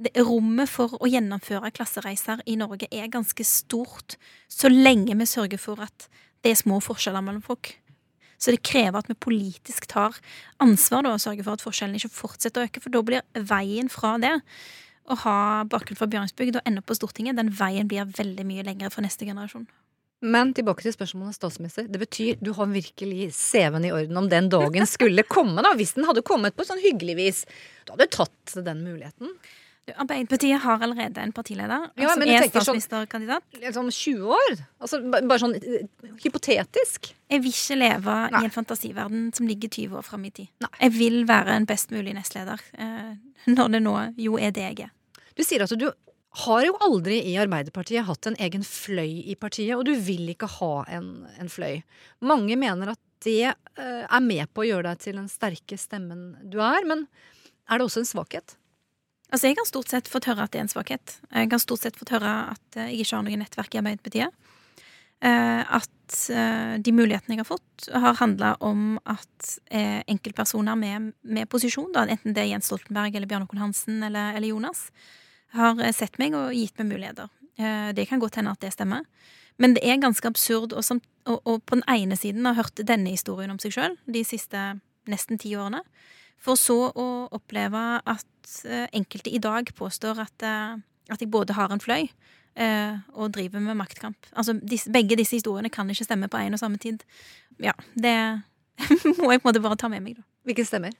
Det, 0.00 0.14
rommet 0.24 0.70
for 0.72 0.96
å 0.96 1.10
gjennomføre 1.10 1.72
klassereiser 1.76 2.40
i 2.48 2.56
Norge 2.56 2.88
er 2.88 3.12
ganske 3.12 3.44
stort, 3.44 4.16
så 4.48 4.72
lenge 4.72 5.16
vi 5.20 5.28
sørger 5.28 5.60
for 5.60 5.84
at 5.84 6.08
det 6.44 6.54
er 6.54 6.60
små 6.60 6.80
forskjeller 6.84 7.24
mellom 7.24 7.44
folk. 7.44 7.74
Så 8.40 8.52
det 8.52 8.64
krever 8.66 8.98
at 8.98 9.08
vi 9.08 9.16
politisk 9.16 9.86
tar 9.92 10.16
ansvar 10.64 11.04
da, 11.04 11.14
og 11.14 11.22
sørger 11.22 11.44
for 11.44 11.58
at 11.58 11.64
forskjellene 11.64 12.00
ikke 12.00 12.16
fortsetter 12.16 12.64
å 12.64 12.68
øke. 12.68 12.80
For 12.84 12.92
da 12.92 13.04
blir 13.04 13.46
veien 13.52 13.92
fra 13.92 14.16
det 14.20 14.34
å 15.04 15.16
ha 15.20 15.38
bakgrunn 15.68 16.00
fra 16.00 16.08
Bjørnsbygd 16.08 16.58
og 16.58 16.68
ende 16.68 16.80
opp 16.80 16.88
på 16.88 16.96
Stortinget, 16.96 17.36
den 17.36 17.52
veien 17.52 17.88
blir 17.88 18.08
veldig 18.08 18.44
mye 18.48 18.64
lengre 18.64 18.92
for 18.92 19.04
neste 19.04 19.28
generasjon. 19.28 19.68
Men 20.24 20.54
tilbake 20.56 20.80
til 20.86 20.94
spørsmålet 20.94 21.36
statsminister. 21.36 21.86
Det 21.92 22.00
betyr 22.00 22.38
du 22.40 22.52
har 22.56 22.70
virkelig 22.72 23.28
CV-en 23.36 23.84
i 23.84 23.92
orden 23.92 24.16
om 24.22 24.28
den 24.32 24.48
dagen 24.52 24.86
skulle 24.88 25.22
komme, 25.28 25.60
da. 25.66 25.74
Hvis 25.76 25.92
den 25.98 26.06
hadde 26.08 26.22
kommet 26.24 26.56
på 26.56 26.64
sånn 26.64 26.80
hyggelig 26.80 27.16
vis. 27.18 27.42
Du 27.84 27.92
hadde 27.92 28.08
tatt 28.14 28.56
den 28.64 28.80
muligheten. 28.86 29.34
Arbeiderpartiet 30.00 30.62
har 30.64 30.80
allerede 30.80 31.20
en 31.20 31.32
partileder 31.36 31.90
Ja, 32.00 32.14
som 32.14 32.22
men 32.22 32.30
er 32.32 32.46
statsministerkandidat. 32.48 32.64
sånn- 32.64 32.80
statsministerkandidat. 32.80 33.42
Litt 33.60 33.74
sånn 33.76 33.90
20 33.92 34.30
år? 34.32 34.54
Altså 34.80 35.00
bare 35.12 35.38
sånn 35.42 35.56
eh, 35.60 35.84
hypotetisk. 36.24 37.10
Jeg 37.28 37.42
vil 37.44 37.52
ikke 37.52 37.76
leve 37.78 38.14
Nei. 38.32 38.40
i 38.40 38.44
en 38.48 38.54
fantasiverden 38.54 39.26
som 39.36 39.46
ligger 39.46 39.68
20 39.68 39.98
år 39.98 40.02
fram 40.06 40.24
i 40.24 40.30
tid. 40.30 40.48
Nei. 40.64 40.70
Jeg 40.80 40.92
vil 40.96 41.24
være 41.28 41.48
en 41.58 41.66
best 41.68 41.90
mulig 41.92 42.14
nestleder, 42.16 42.60
eh, 42.78 43.12
når 43.46 43.72
det 43.76 43.82
nå 43.84 43.94
jo 44.16 44.38
er 44.38 44.50
det 44.56 44.64
jeg 44.70 44.86
er. 44.86 44.90
Du 45.36 45.42
sier 45.44 45.60
at 45.62 45.76
du 45.78 45.90
har 46.34 46.64
jo 46.66 46.74
aldri 46.82 47.20
i 47.30 47.36
Arbeiderpartiet 47.38 48.08
hatt 48.08 48.26
en 48.26 48.36
egen 48.42 48.64
fløy 48.66 49.22
i 49.30 49.36
partiet, 49.38 49.76
og 49.76 49.84
du 49.86 49.94
vil 49.94 50.32
ikke 50.32 50.48
ha 50.56 50.72
en, 50.96 51.28
en 51.38 51.50
fløy. 51.52 51.84
Mange 52.26 52.56
mener 52.58 52.90
at 52.94 53.00
det 53.24 53.52
eh, 53.52 54.02
er 54.04 54.24
med 54.24 54.50
på 54.52 54.64
å 54.64 54.66
gjøre 54.66 54.90
deg 54.90 55.04
til 55.04 55.20
den 55.20 55.30
sterke 55.30 55.78
stemmen 55.80 56.32
du 56.50 56.58
er, 56.58 56.82
men 56.90 57.06
er 57.70 57.78
det 57.78 57.86
også 57.86 58.02
en 58.02 58.10
svakhet? 58.10 58.56
Altså, 59.30 59.46
Jeg 59.48 59.60
har 59.60 59.70
stort 59.70 59.94
sett 59.94 60.10
fått 60.10 60.26
høre 60.28 60.44
at 60.44 60.52
det 60.52 60.60
er 60.60 60.66
en 60.66 60.74
svakhet. 60.74 61.16
Jeg 61.30 61.50
har 61.54 61.62
stort 61.62 61.86
sett 61.86 61.96
fått 61.98 62.12
høre 62.16 62.34
at 62.52 62.78
eh, 62.80 62.90
jeg 62.90 63.06
ikke 63.06 63.16
har 63.16 63.26
noe 63.28 63.40
nettverk 63.44 63.74
i 63.76 63.82
Arbeiderpartiet. 63.84 64.40
Eh, 65.24 65.62
At 65.80 65.90
de 66.84 66.92
mulighetene 66.92 67.32
jeg 67.32 67.40
har 67.40 67.46
fått, 67.48 67.86
har 67.88 68.18
handla 68.18 68.50
om 68.62 68.98
at 69.08 69.46
enkeltpersoner 69.72 70.76
med, 70.76 71.06
med 71.24 71.48
posisjon, 71.48 71.88
da, 71.94 72.02
enten 72.04 72.36
det 72.36 72.42
er 72.42 72.50
Jens 72.50 72.68
Stoltenberg 72.68 73.16
eller 73.16 73.30
Bjørn 73.30 73.46
Håkon 73.46 73.62
Hansen 73.62 74.04
eller, 74.04 74.36
eller 74.36 74.50
Jonas, 74.50 74.82
har 75.54 75.80
eh, 75.82 75.94
sett 75.94 76.18
meg 76.20 76.34
og 76.38 76.54
gitt 76.54 76.78
meg 76.80 76.92
muligheter. 76.92 77.30
Eh, 77.58 77.92
Det 77.96 78.08
kan 78.08 78.20
godt 78.22 78.36
hende 78.40 78.52
at 78.54 78.60
det 78.60 78.72
stemmer. 78.74 79.04
Men 79.58 79.74
det 79.76 79.84
er 79.86 80.00
ganske 80.02 80.26
absurd 80.26 80.74
å 80.74 80.82
på 81.62 81.76
den 81.76 81.84
ene 81.88 82.16
siden 82.18 82.46
ha 82.46 82.56
hørt 82.58 82.74
denne 82.82 83.12
historien 83.14 83.52
om 83.52 83.60
seg 83.62 83.72
sjøl 83.72 83.94
de 84.10 84.24
siste 84.26 84.80
nesten 85.06 85.38
ti 85.38 85.52
årene, 85.54 85.82
for 86.40 86.58
så 86.58 86.90
å 86.90 87.28
oppleve 87.30 88.00
at 88.04 88.56
eh, 88.66 88.88
enkelte 88.92 89.30
i 89.30 89.38
dag 89.38 89.70
påstår 89.78 90.18
at, 90.26 90.42
at 90.42 91.20
jeg 91.20 91.30
både 91.30 91.54
har 91.54 91.70
en 91.72 91.80
fløy 91.82 92.08
og 92.54 93.32
driver 93.34 93.58
med 93.58 93.74
maktkamp. 93.74 94.28
Altså, 94.38 94.52
disse, 94.62 94.86
begge 94.94 95.16
disse 95.18 95.34
historiene 95.34 95.70
kan 95.74 95.88
ikke 95.90 96.04
stemme 96.06 96.28
på 96.30 96.38
en 96.38 96.54
og 96.54 96.60
samme 96.60 96.78
tid. 96.78 97.00
Ja, 97.58 97.72
det 97.98 98.12
må 99.18 99.32
jeg 99.32 99.42
på 99.42 99.48
en 99.48 99.48
måte 99.48 99.62
bare 99.64 99.78
ta 99.80 99.90
med 99.90 100.04
meg, 100.04 100.20
da. 100.20 100.62
Stemmer? 100.62 100.94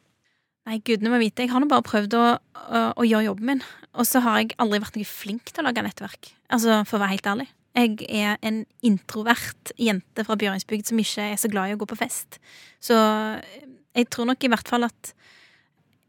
Nei, 0.64 0.78
gudene 0.80 1.12
må 1.12 1.18
vite. 1.20 1.44
Jeg 1.44 1.52
har 1.52 1.60
nå 1.60 1.68
bare 1.68 1.84
prøvd 1.84 2.14
å, 2.16 2.22
å, 2.40 2.80
å 2.96 3.04
gjøre 3.04 3.26
jobben 3.26 3.50
min. 3.50 3.62
Og 4.00 4.06
så 4.08 4.22
har 4.24 4.40
jeg 4.40 4.56
aldri 4.62 4.80
vært 4.80 4.96
noe 4.96 5.08
flink 5.08 5.52
til 5.52 5.60
å 5.60 5.66
lage 5.68 5.84
nettverk. 5.84 6.30
Altså, 6.48 6.80
for 6.88 6.96
å 6.98 7.02
være 7.04 7.16
helt 7.16 7.30
ærlig. 7.34 7.48
Jeg 7.74 8.06
er 8.06 8.38
en 8.46 8.60
introvert 8.86 9.72
jente 9.82 10.24
fra 10.24 10.36
Bjørnsbygd 10.40 10.88
som 10.88 11.00
ikke 11.02 11.26
er 11.32 11.40
så 11.42 11.50
glad 11.52 11.72
i 11.72 11.74
å 11.76 11.80
gå 11.80 11.88
på 11.90 11.98
fest. 11.98 12.38
Så 12.82 12.94
jeg 12.94 14.08
tror 14.14 14.30
nok 14.30 14.46
i 14.46 14.50
hvert 14.52 14.70
fall 14.70 14.86
at 14.86 15.12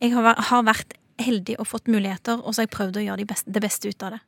jeg 0.04 0.14
har, 0.14 0.64
vært- 0.68 1.00
heldig 1.16 1.54
og 1.60 1.68
fått 1.70 1.88
muligheter, 1.88 2.42
og 2.44 2.52
så 2.52 2.62
har 2.62 2.66
jeg 2.68 2.74
prøvd 2.76 2.98
å 3.00 3.04
gjøre 3.06 3.22
de 3.22 3.28
beste, 3.30 3.52
det 3.56 3.62
beste 3.64 3.88
ut 3.88 4.04
av 4.04 4.16
det. 4.16 4.22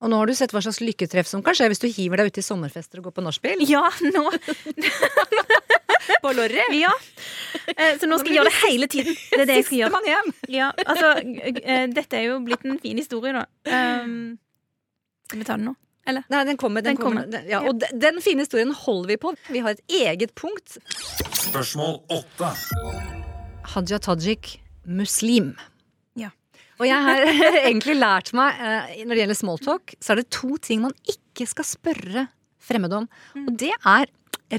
Og 0.00 0.08
nå 0.08 0.16
har 0.16 0.26
du 0.30 0.34
sett 0.34 0.52
hva 0.54 0.62
slags 0.64 0.78
lykketreff 0.80 1.28
som 1.28 1.42
kan 1.44 1.52
skje 1.56 1.66
hvis 1.68 1.82
du 1.82 1.88
hiver 1.92 2.22
deg 2.22 2.30
ut 2.32 2.38
i 2.40 2.44
sommerfester 2.44 3.02
og 3.02 3.10
går 3.10 3.16
på 3.18 3.24
nachspiel. 3.26 3.60
Ja, 3.68 3.82
nå 4.00 4.22
På 6.22 6.32
Lorry. 6.36 6.60
Ja. 6.80 6.90
Eh, 7.76 7.98
Så 8.00 8.08
nå 8.08 8.18
skal 8.20 8.32
jeg 8.32 8.38
gjøre 8.40 8.50
det 8.50 8.56
hele 8.64 8.86
tiden. 8.92 9.14
Det 9.30 9.40
er 9.44 9.48
det 9.48 9.56
jeg 9.60 9.66
skal 9.68 9.78
gjøre. 9.78 9.90
Sistemann 9.90 10.08
hjem. 10.10 10.32
Ja, 10.52 10.70
altså, 10.84 11.10
eh, 11.62 11.84
dette 11.92 12.18
er 12.18 12.24
jo 12.26 12.38
blitt 12.44 12.64
en 12.68 12.80
fin 12.82 12.98
historie, 13.00 13.32
da. 13.36 13.44
Um, 14.02 14.34
skal 15.28 15.40
vi 15.42 15.46
ta 15.48 15.56
den 15.60 15.68
nå? 15.70 15.74
Eller? 16.10 16.24
Nei, 16.32 16.42
den 16.48 16.58
kommer. 16.60 16.82
Den 16.84 16.96
Den 16.96 17.02
kommer. 17.04 17.24
kommer. 17.28 17.46
Ja, 17.48 17.60
og 17.68 17.78
den, 17.80 18.00
den 18.02 18.20
fine 18.24 18.44
historien 18.44 18.72
holder 18.74 19.12
vi 19.12 19.18
på. 19.22 19.32
Vi 19.52 19.62
har 19.64 19.76
et 19.76 19.84
eget 20.00 20.34
punkt. 20.34 20.78
Spørsmål 21.44 22.00
åtte. 22.16 22.52
Hadia 23.76 24.00
Tajik 24.02 24.56
muslim. 24.84 25.52
Og 26.80 26.86
jeg 26.88 27.04
har 27.04 27.26
egentlig 27.68 27.98
lært 27.98 28.32
meg 28.36 28.56
eh, 28.56 29.02
når 29.04 29.14
det 29.14 29.22
gjelder 29.24 29.40
smalltalk, 29.42 29.94
så 30.00 30.14
er 30.14 30.22
det 30.22 30.30
to 30.32 30.56
ting 30.64 30.82
man 30.86 30.96
ikke 31.08 31.46
skal 31.48 31.68
spørre 31.68 32.26
fremmede 32.60 33.02
om. 33.02 33.08
Og 33.44 33.52
det 33.60 33.72
er 33.76 34.08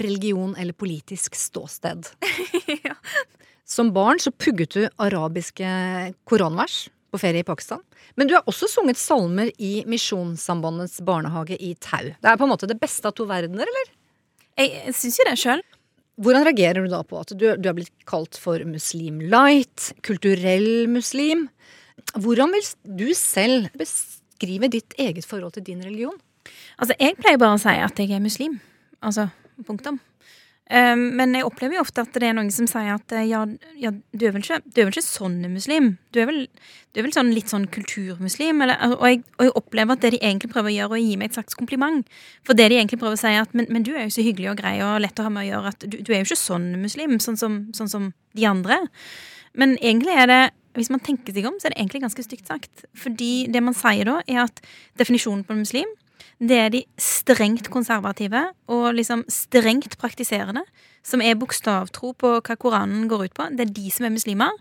religion 0.01 0.55
eller 0.57 0.77
politisk 0.77 1.37
ståsted. 1.37 2.11
Ja. 2.81 2.95
Som 3.67 3.91
barn 3.95 4.19
så 4.19 4.31
pugget 4.35 4.73
du 4.75 4.85
arabiske 4.99 5.67
koranvers 6.27 6.89
på 7.11 7.19
ferie 7.21 7.43
i 7.43 7.47
Pakistan. 7.47 7.81
Men 8.19 8.27
du 8.27 8.33
har 8.35 8.47
også 8.49 8.67
sunget 8.71 8.99
salmer 8.99 9.51
i 9.61 9.83
Misjonssambandets 9.87 10.99
barnehage 11.07 11.55
i 11.59 11.73
Tau. 11.79 12.11
Det 12.11 12.31
er 12.31 12.39
på 12.39 12.47
en 12.47 12.51
måte 12.51 12.67
det 12.67 12.79
beste 12.81 13.07
av 13.07 13.15
to 13.15 13.27
verdener, 13.29 13.69
eller? 13.69 13.93
Jeg 14.59 14.95
syns 14.97 15.19
jo 15.19 15.27
det 15.29 15.37
sjøl. 15.39 15.63
Hvordan 16.21 16.45
reagerer 16.47 16.83
du 16.83 16.91
da 16.91 17.01
på 17.07 17.21
at 17.21 17.31
du, 17.31 17.45
du 17.55 17.69
er 17.69 17.77
blitt 17.77 17.93
kalt 18.09 18.39
for 18.39 18.63
muslim 18.67 19.21
light, 19.31 19.91
kulturell 20.05 20.89
muslim? 20.91 21.47
Hvordan 22.15 22.53
vil 22.55 22.67
du 23.01 23.07
selv 23.17 23.71
beskrive 23.77 24.69
ditt 24.71 24.95
eget 24.99 25.27
forhold 25.27 25.55
til 25.57 25.65
din 25.67 25.83
religion? 25.85 26.17
Altså, 26.77 26.95
jeg 26.99 27.17
pleier 27.19 27.41
bare 27.41 27.57
å 27.57 27.61
si 27.61 27.73
at 27.73 27.99
jeg 27.99 28.15
er 28.15 28.23
muslim. 28.23 28.59
Altså, 29.01 29.27
punktum. 29.67 29.99
Um, 30.71 31.01
men 31.19 31.33
jeg 31.35 31.43
opplever 31.43 31.75
jo 31.75 31.81
ofte 31.83 31.99
at 32.05 32.13
det 32.15 32.29
er 32.29 32.35
noen 32.37 32.51
som 32.53 32.67
sier 32.69 32.93
at 32.93 33.11
eh, 33.11 33.25
ja, 33.27 33.41
ja 33.75 33.89
du, 33.91 34.21
er 34.23 34.31
vel 34.31 34.39
ikke, 34.39 34.61
du 34.63 34.77
er 34.79 34.85
vel 34.87 34.93
ikke 34.93 35.03
sånn 35.03 35.41
muslim. 35.51 35.89
Du 36.15 36.21
er 36.21 36.29
vel, 36.29 36.45
du 36.93 37.01
er 37.01 37.03
vel 37.03 37.11
sånn, 37.11 37.33
litt 37.35 37.51
sånn 37.51 37.65
kulturmuslim. 37.73 38.61
Eller, 38.63 38.79
og, 38.93 39.03
jeg, 39.09 39.19
og 39.35 39.49
jeg 39.49 39.53
opplever 39.59 39.97
at 39.97 40.05
det 40.05 40.13
de 40.15 40.21
egentlig 40.21 40.53
prøver 40.53 40.71
å 40.71 40.75
gjøre, 40.77 40.95
er 40.95 41.01
å 41.01 41.09
gi 41.09 41.17
meg 41.19 41.27
et 41.27 41.39
slags 41.41 41.59
kompliment. 41.59 42.07
For 42.47 42.55
det 42.55 42.69
de 42.71 42.79
egentlig 42.79 43.01
prøver 43.01 43.19
å 43.19 43.19
si, 43.19 43.33
er 43.33 43.43
at 43.43 43.57
men, 43.57 43.67
men 43.73 43.83
du 43.83 43.91
er 43.91 44.07
jo 44.07 44.15
så 44.15 44.23
hyggelig 44.23 44.53
og 44.53 44.61
grei 44.61 44.77
og 44.85 45.01
lett 45.03 45.19
å 45.19 45.27
ha 45.27 45.33
med 45.33 45.43
å 45.43 45.49
gjøre 45.49 45.75
at 45.75 45.83
du, 45.83 45.99
du 45.99 46.13
er 46.13 46.21
jo 46.21 46.29
ikke 46.29 46.39
sånn 46.39 46.71
muslim, 46.79 47.19
sånn 47.19 47.41
som, 47.41 47.59
sånn 47.75 47.91
som 47.91 48.07
de 48.39 48.47
andre. 48.47 48.79
Men 49.59 49.75
egentlig 49.81 50.15
er 50.15 50.31
det 50.31 50.41
hvis 50.77 50.91
man 50.93 51.01
tenker 51.03 51.35
seg 51.35 51.47
om, 51.49 51.57
så 51.59 51.67
er 51.67 51.75
det 51.75 51.81
egentlig 51.81 52.03
ganske 52.05 52.23
stygt 52.25 52.47
sagt. 52.47 52.85
Fordi 52.97 53.47
det 53.51 53.63
man 53.63 53.75
sier 53.77 54.07
da, 54.07 54.21
er 54.27 54.45
at 54.45 54.61
definisjonen 54.99 55.43
på 55.47 55.55
en 55.55 55.65
muslim 55.65 55.89
det 56.41 56.57
er 56.57 56.71
de 56.73 56.81
strengt 56.97 57.69
konservative 57.69 58.47
og 58.71 58.95
liksom 58.97 59.21
strengt 59.29 59.97
praktiserende, 60.01 60.63
som 61.05 61.21
er 61.21 61.37
bokstavtro 61.37 62.15
på 62.17 62.31
hva 62.39 62.55
Koranen 62.57 63.05
går 63.09 63.27
ut 63.27 63.35
på. 63.37 63.45
Det 63.53 63.67
er 63.67 63.75
de 63.75 63.91
som 63.93 64.07
er 64.07 64.15
muslimer. 64.15 64.57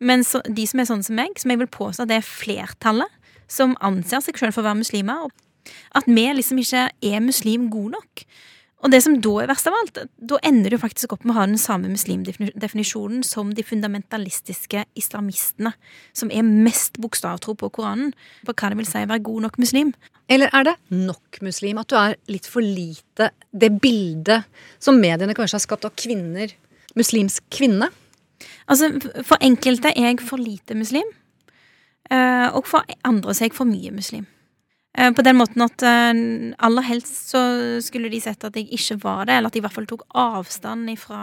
Men 0.00 0.24
så, 0.24 0.40
de 0.44 0.64
som 0.68 0.80
er 0.80 0.88
sånn 0.88 1.04
som 1.04 1.18
meg, 1.18 1.36
som 1.40 1.52
jeg 1.52 1.60
vil 1.60 1.70
påstå 1.74 2.06
det 2.08 2.20
er 2.20 2.26
flertallet, 2.26 3.12
som 3.48 3.76
anser 3.84 4.22
seg 4.24 4.40
selv 4.40 4.56
for 4.56 4.64
å 4.64 4.70
være 4.70 4.80
muslimer, 4.80 5.28
og 5.28 5.74
at 5.96 6.08
vi 6.08 6.24
liksom 6.32 6.60
ikke 6.62 6.86
er 7.04 7.24
muslim 7.24 7.68
god 7.72 7.98
nok. 7.98 8.24
Og 8.78 8.92
det 8.92 9.00
som 9.02 9.16
da 9.18 9.32
er 9.42 9.48
verst 9.50 9.66
av 9.66 9.74
alt, 9.74 9.96
da 10.30 10.38
ender 10.46 10.70
du 10.70 10.78
faktisk 10.78 11.16
opp 11.16 11.24
med 11.26 11.34
å 11.34 11.38
ha 11.40 11.46
den 11.48 11.58
samme 11.58 11.90
muslimdefinisjonen 11.90 13.24
som 13.26 13.50
de 13.54 13.64
fundamentalistiske 13.66 14.84
islamistene, 14.98 15.72
som 16.14 16.30
er 16.30 16.46
mest 16.46 17.00
bokstavtro 17.02 17.56
på 17.58 17.72
Koranen, 17.74 18.12
på 18.46 18.54
hva 18.54 18.70
det 18.70 18.78
vil 18.78 18.86
si 18.86 19.02
å 19.02 19.10
være 19.10 19.24
god 19.26 19.48
nok 19.48 19.58
muslim. 19.58 19.90
Eller 20.30 20.54
er 20.54 20.68
det 20.68 20.76
nok 20.94 21.40
muslim? 21.42 21.82
At 21.82 21.90
du 21.90 21.98
er 21.98 22.16
litt 22.30 22.46
for 22.46 22.62
lite 22.62 23.32
det 23.50 23.72
bildet 23.82 24.46
som 24.78 25.02
mediene 25.02 25.34
kanskje 25.34 25.58
har 25.58 25.66
skapt 25.66 25.88
av 25.88 25.96
kvinner, 25.98 26.54
muslimsk 26.98 27.48
kvinne? 27.50 27.90
Altså, 28.70 28.92
For 29.26 29.42
enkelte 29.42 29.90
er 29.90 30.12
jeg 30.12 30.22
for 30.22 30.38
lite 30.38 30.78
muslim, 30.78 31.06
eh, 32.12 32.46
og 32.54 32.68
for 32.70 32.86
andre 33.02 33.34
er 33.34 33.48
jeg 33.48 33.58
for 33.58 33.66
mye 33.66 33.90
muslim. 33.90 34.28
Eh, 34.98 35.12
På 35.12 35.22
den 35.22 35.38
måten 35.38 35.62
at 35.62 35.82
eh, 35.86 36.20
aller 36.58 36.86
helst 36.88 37.30
så 37.30 37.40
skulle 37.84 38.10
de 38.10 38.20
sett 38.22 38.44
at 38.44 38.56
jeg 38.58 38.70
ikke 38.74 38.98
var 39.04 39.26
det, 39.28 39.38
eller 39.38 39.50
at 39.50 39.56
jeg 39.56 39.62
i 39.62 39.66
hvert 39.66 39.76
fall 39.76 39.90
tok 39.90 40.06
avstand 40.18 40.90
ifra 40.90 41.20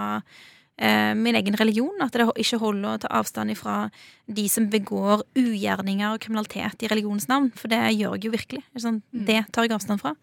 eh, 0.79 1.11
min 1.19 1.35
egen 1.35 1.57
religion. 1.59 1.95
At 2.03 2.15
det 2.15 2.29
ikke 2.39 2.61
holder 2.61 2.93
å 2.93 3.01
ta 3.03 3.11
avstand 3.19 3.51
ifra 3.51 3.89
de 4.31 4.47
som 4.51 4.69
begår 4.71 5.25
ugjerninger 5.35 6.13
og 6.13 6.21
kriminalitet 6.23 6.85
i 6.85 6.91
religionens. 6.91 7.27
For 7.59 7.71
det 7.71 7.81
gjør 7.97 8.15
jeg 8.15 8.29
jo 8.29 8.35
virkelig. 8.37 8.63
Sånn, 8.79 9.01
det 9.11 9.43
tar 9.51 9.67
jeg 9.67 9.75
avstand 9.75 10.03
fra. 10.03 10.15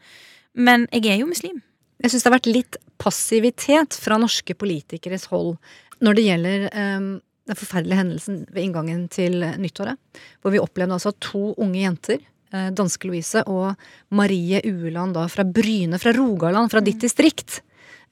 Men 0.57 0.89
jeg 0.93 1.13
er 1.13 1.21
jo 1.21 1.29
muslim. 1.29 1.61
Jeg 2.03 2.13
syns 2.13 2.25
det 2.25 2.31
har 2.31 2.39
vært 2.39 2.51
litt 2.51 2.81
passivitet 3.03 3.95
fra 4.01 4.17
norske 4.19 4.57
politikeres 4.59 5.29
hold 5.31 5.55
når 6.03 6.17
det 6.19 6.25
gjelder 6.27 6.65
um, 6.75 7.07
den 7.47 7.59
forferdelige 7.59 7.99
hendelsen 8.01 8.41
ved 8.51 8.65
inngangen 8.65 9.05
til 9.13 9.37
nyttåret. 9.63 10.01
Hvor 10.43 10.55
vi 10.55 10.59
opplevde 10.59 10.97
altså 10.97 11.13
at 11.13 11.21
to 11.23 11.53
unge 11.63 11.79
jenter, 11.79 12.19
danske 12.53 13.09
Louise 13.09 13.43
og 13.49 13.75
Marie 14.13 14.61
Ueland 14.69 15.17
da 15.17 15.27
fra 15.33 15.45
Bryne, 15.45 15.99
fra 16.01 16.13
Rogaland, 16.17 16.71
fra 16.73 16.83
ditt 16.85 17.01
distrikt, 17.01 17.61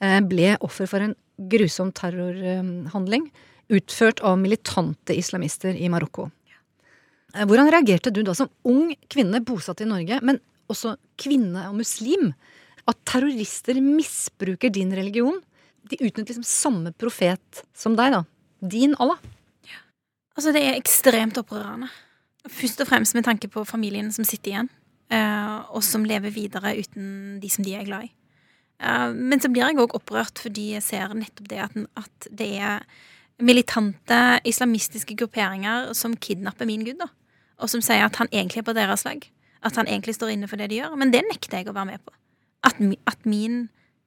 eh, 0.00 0.20
ble 0.20 0.56
offer 0.60 0.88
for 0.88 1.04
en 1.04 1.14
grusom 1.50 1.92
terrorhandling 1.92 3.30
utført 3.70 4.20
av 4.26 4.38
militante 4.38 5.14
islamister 5.16 5.76
i 5.76 5.88
Marokko. 5.88 6.30
Eh, 7.34 7.44
Hvordan 7.46 7.70
reagerte 7.70 8.12
du 8.12 8.22
da 8.26 8.34
som 8.34 8.50
ung 8.64 8.94
kvinne 9.08 9.42
bosatt 9.44 9.80
i 9.84 9.88
Norge, 9.88 10.20
men 10.22 10.40
også 10.70 10.96
kvinne 11.20 11.68
og 11.68 11.78
muslim, 11.78 12.32
at 12.88 12.98
terrorister 13.06 13.78
misbruker 13.80 14.72
din 14.72 14.92
religion? 14.96 15.40
De 15.86 15.98
utnytter 16.00 16.34
liksom 16.34 16.46
samme 16.46 16.92
profet 16.92 17.64
som 17.74 17.96
deg, 17.98 18.12
da. 18.12 18.24
Din 18.60 18.94
Allah. 18.98 19.18
Altså, 20.36 20.52
det 20.54 20.62
er 20.62 20.78
ekstremt 20.78 21.38
opprørende. 21.40 21.90
Først 22.48 22.80
og 22.80 22.88
fremst 22.88 23.14
med 23.14 23.26
tanke 23.26 23.50
på 23.52 23.64
familien 23.68 24.08
som 24.12 24.24
sitter 24.24 24.54
igjen, 24.54 24.70
eh, 25.12 25.58
og 25.74 25.84
som 25.84 26.06
lever 26.08 26.32
videre 26.32 26.72
uten 26.78 27.38
de 27.42 27.50
som 27.52 27.64
de 27.64 27.74
er 27.76 27.84
glad 27.84 28.08
i. 28.08 28.12
Eh, 28.80 29.12
men 29.12 29.40
så 29.40 29.50
blir 29.52 29.66
jeg 29.66 29.80
òg 29.80 29.96
opprørt 29.96 30.40
fordi 30.40 30.72
jeg 30.74 30.86
ser 30.86 31.12
nettopp 31.14 31.50
det 31.50 31.60
at, 31.66 31.76
at 32.00 32.30
det 32.32 32.50
er 32.56 32.86
militante 33.40 34.40
islamistiske 34.48 35.16
grupperinger 35.16 35.92
som 35.96 36.16
kidnapper 36.16 36.68
min 36.68 36.84
gud, 36.84 37.00
da. 37.00 37.10
Og 37.60 37.68
som 37.68 37.84
sier 37.84 38.06
at 38.06 38.16
han 38.16 38.28
egentlig 38.32 38.62
er 38.62 38.68
på 38.68 38.76
deres 38.76 39.04
lag. 39.04 39.20
At 39.62 39.76
han 39.76 39.88
egentlig 39.88 40.16
står 40.16 40.32
inne 40.32 40.48
for 40.48 40.56
det 40.56 40.70
de 40.70 40.80
gjør. 40.80 40.96
Men 40.96 41.12
det 41.12 41.26
nekter 41.28 41.60
jeg 41.60 41.68
å 41.68 41.76
være 41.76 41.90
med 41.92 42.04
på. 42.04 42.14
At, 42.64 42.80
at 43.08 43.26
min 43.28 43.66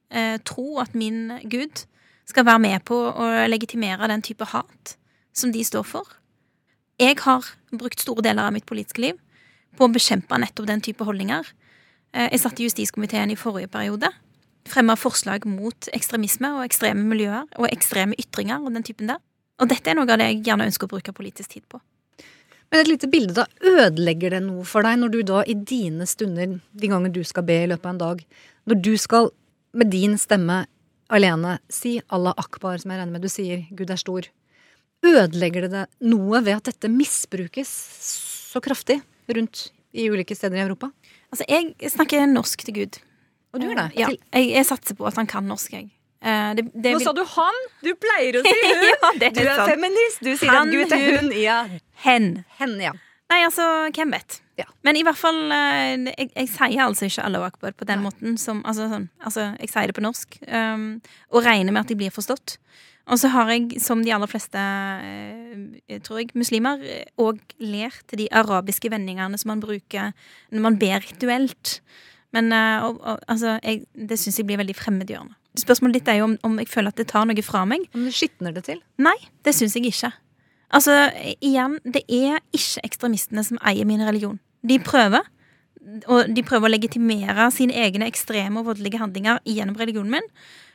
eh, 0.09 0.39
tro, 0.45 0.79
at 0.81 0.95
min 0.97 1.37
gud, 1.49 1.85
skal 2.25 2.47
være 2.47 2.61
med 2.63 2.85
på 2.87 2.95
å 2.95 3.29
legitimere 3.51 4.07
den 4.09 4.23
type 4.25 4.47
hat 4.53 4.95
som 5.35 5.51
de 5.53 5.61
står 5.65 5.83
for. 5.85 6.07
Jeg 7.01 7.17
har 7.23 7.45
brukt 7.73 8.01
store 8.03 8.21
deler 8.21 8.47
av 8.47 8.53
mitt 8.53 8.67
politiske 8.69 9.01
liv 9.01 9.17
på 9.77 9.87
å 9.87 9.93
bekjempe 9.93 10.37
nettopp 10.37 10.67
den 10.69 10.83
type 10.85 11.05
holdninger. 11.05 11.47
Eh, 12.13 12.29
Jeg 12.31 12.39
satt 12.39 12.59
i 12.59 12.67
justiskomiteen 12.67 13.31
i 13.31 13.35
forrige 13.35 13.67
periode. 13.67 14.11
Fremma 14.69 14.95
forslag 14.95 15.45
mot 15.45 15.89
ekstremisme 15.93 16.53
og 16.53 16.65
ekstreme 16.65 17.03
miljøer 17.03 17.47
og 17.57 17.67
ekstreme 17.71 18.15
ytringer 18.15 18.61
og 18.61 18.73
den 18.73 18.83
typen 18.83 19.07
der. 19.07 19.17
Og 19.59 19.69
dette 19.69 19.89
er 19.89 19.95
noe 19.95 20.09
av 20.09 20.19
det 20.19 20.29
jeg 20.29 20.43
gjerne 20.45 20.67
ønsker 20.69 20.87
å 20.87 20.93
bruke 20.93 21.13
politisk 21.13 21.49
tid 21.49 21.65
på. 21.69 21.81
Men 22.71 22.81
et 22.81 22.87
lite 22.87 23.09
bilde, 23.09 23.33
da. 23.33 23.45
Ødelegger 23.61 24.33
det 24.33 24.43
noe 24.43 24.63
for 24.65 24.81
deg 24.81 24.97
når 24.97 25.11
du 25.13 25.19
da 25.23 25.43
i 25.45 25.53
dine 25.53 26.07
stunder, 26.09 26.59
de 26.73 26.87
ganger 26.89 27.11
du 27.13 27.23
skal 27.23 27.43
be 27.43 27.59
i 27.63 27.67
løpet 27.69 27.85
av 27.85 27.91
en 27.93 28.01
dag, 28.01 28.23
når 28.65 28.81
du 28.81 28.97
skal 28.97 29.29
med 29.73 29.91
din 29.93 30.17
stemme 30.17 30.63
alene 31.09 31.59
si 31.69 31.99
Allah 32.09 32.33
akbar, 32.37 32.79
som 32.81 32.91
jeg 32.91 32.99
regner 33.01 33.13
med 33.13 33.21
du 33.21 33.29
sier, 33.29 33.67
Gud 33.73 33.91
er 33.93 34.01
stor. 34.01 34.29
Ødelegger 35.03 35.65
det 35.67 35.71
deg 35.73 36.09
noe 36.13 36.39
ved 36.45 36.55
at 36.59 36.69
dette 36.71 36.89
misbrukes 36.91 37.71
så 38.53 38.61
kraftig 38.63 39.01
rundt 39.33 39.67
i 39.93 40.05
ulike 40.09 40.35
steder 40.37 40.57
i 40.61 40.63
Europa? 40.65 40.89
Altså, 41.33 41.45
jeg 41.49 41.91
snakker 41.91 42.27
norsk 42.29 42.63
til 42.67 42.73
Gud. 42.77 42.99
Og 43.53 43.61
du 43.61 43.67
gjør 43.67 43.81
det? 43.83 43.89
Eh, 43.93 43.99
Ja, 44.01 44.07
jeg, 44.39 44.49
jeg 44.55 44.65
satser 44.69 44.95
på 44.97 45.05
at 45.09 45.17
han 45.19 45.27
kan 45.29 45.45
norsk, 45.49 45.73
jeg. 45.75 45.89
Eh, 46.23 46.53
Det, 46.57 46.65
det 46.73 46.93
Nå 46.93 46.99
vil- 47.01 47.07
sa 47.07 47.13
du 47.13 47.23
han! 47.35 47.59
Du 47.83 47.91
pleier 47.99 48.39
å 48.39 48.43
si 48.45 48.53
hun! 48.69 48.85
Ja, 48.89 49.11
er 49.11 49.33
Du 49.35 49.41
er 49.43 49.55
sant. 49.59 49.71
feminist! 49.73 50.21
Du 50.23 50.31
sier 50.37 50.53
Han, 50.55 50.69
at 50.69 50.73
Gud 50.73 50.95
er 50.95 51.03
hun. 51.09 51.17
hun. 51.31 51.35
Ja. 51.41 51.57
Hen. 52.05 52.29
Hen, 52.59 52.77
ja. 52.81 52.93
Nei, 53.33 53.41
altså, 53.47 53.65
hvem 53.95 54.11
vet? 54.13 54.39
Ja. 54.59 54.65
Men 54.85 54.95
i 54.99 55.01
hvert 55.03 55.17
fall 55.17 55.39
eh, 55.51 56.13
jeg, 56.13 56.29
jeg 56.35 56.49
sier 56.53 56.83
altså 56.85 57.07
ikke 57.09 57.23
Allahu 57.25 57.47
akbar 57.47 57.73
på 57.73 57.85
den 57.89 58.03
måten 58.05 58.35
som 58.37 58.59
altså, 58.69 58.85
sånn, 58.91 59.07
altså, 59.25 59.47
jeg 59.59 59.71
sier 59.73 59.89
det 59.89 59.95
på 59.97 60.03
norsk, 60.05 60.35
um, 60.45 60.83
og 61.33 61.41
regner 61.47 61.73
med 61.73 61.81
at 61.81 61.89
de 61.89 61.97
blir 61.97 62.13
forstått. 62.13 62.59
Og 63.11 63.19
så 63.19 63.27
har 63.33 63.49
jeg, 63.51 63.81
som 63.83 63.99
de 64.03 64.13
aller 64.15 64.29
fleste, 64.31 64.59
eh, 64.59 65.99
tror 66.05 66.21
jeg, 66.21 66.31
muslimer, 66.39 66.79
òg 67.19 67.41
lært 67.59 68.15
de 68.15 68.29
arabiske 68.31 68.91
vendingene 68.91 69.37
som 69.39 69.51
man 69.51 69.63
bruker 69.63 70.13
når 70.51 70.63
man 70.63 70.79
ber 70.79 71.03
rituelt. 71.03 71.81
Men 72.33 72.51
eh, 72.55 72.85
og, 72.85 73.01
og, 73.03 73.19
altså, 73.27 73.57
jeg, 73.59 73.83
det 73.93 74.19
syns 74.19 74.39
jeg 74.39 74.47
blir 74.47 74.61
veldig 74.61 74.77
fremmedgjørende. 74.77 75.35
Spørsmålet 75.59 75.99
ditt 75.99 76.09
er 76.09 76.21
jo 76.21 76.29
om, 76.31 76.37
om 76.47 76.55
jeg 76.57 76.71
føler 76.71 76.93
at 76.93 76.97
det 76.97 77.09
tar 77.11 77.27
noe 77.29 77.45
fra 77.45 77.61
meg. 77.69 77.83
Om 77.93 78.07
du 78.07 78.13
skitner 78.15 78.55
det 78.55 78.65
til. 78.71 78.79
Nei, 79.03 79.17
det 79.45 79.53
syns 79.53 79.75
jeg 79.77 79.91
ikke. 79.91 80.09
Altså, 80.73 80.95
igjen, 81.43 81.77
det 81.85 82.01
er 82.09 82.39
ikke 82.55 82.81
ekstremistene 82.87 83.43
som 83.45 83.59
eier 83.61 83.85
min 83.85 84.01
religion. 84.01 84.39
De 84.65 84.79
prøver. 84.81 85.27
Og 86.07 86.31
de 86.31 86.45
prøver 86.47 86.69
å 86.69 86.71
legitimere 86.71 87.49
sine 87.51 87.75
egne 87.75 88.07
ekstreme 88.07 88.61
og 88.61 88.71
voldelige 88.71 89.01
handlinger 89.01 89.43
gjennom 89.45 89.75
religionen 89.77 90.15
min, 90.15 90.29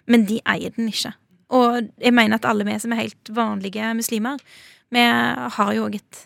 men 0.06 0.26
de 0.28 0.36
eier 0.44 0.74
den 0.76 0.90
ikke. 0.92 1.14
Og 1.54 1.86
jeg 2.02 2.12
mener 2.12 2.36
at 2.36 2.44
alle 2.48 2.66
vi 2.68 2.74
som 2.80 2.92
er 2.92 3.00
helt 3.06 3.30
vanlige 3.34 3.92
muslimer, 3.96 4.40
vi 4.92 5.04
har 5.56 5.70
jo 5.76 5.86
òg 5.88 5.96
et, 5.96 6.20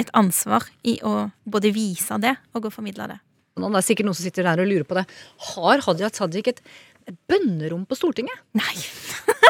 et 0.00 0.10
ansvar 0.18 0.66
i 0.86 0.96
å 1.06 1.28
både 1.46 1.70
vise 1.74 2.18
det 2.22 2.34
og 2.54 2.66
å 2.66 2.72
formidle 2.74 3.06
det. 3.12 3.20
Det 3.54 3.68
er 3.70 3.86
sikkert 3.86 4.08
noen 4.08 4.18
som 4.18 4.26
sitter 4.26 4.46
der 4.48 4.62
og 4.64 4.70
lurer 4.70 4.86
på 4.88 4.96
det. 4.98 5.04
Har 5.54 5.82
Hadia 5.86 6.10
Tajik 6.10 6.50
et 6.50 6.62
bønnerom 7.30 7.84
på 7.86 7.94
Stortinget? 7.98 8.34
Nei. 8.58 8.74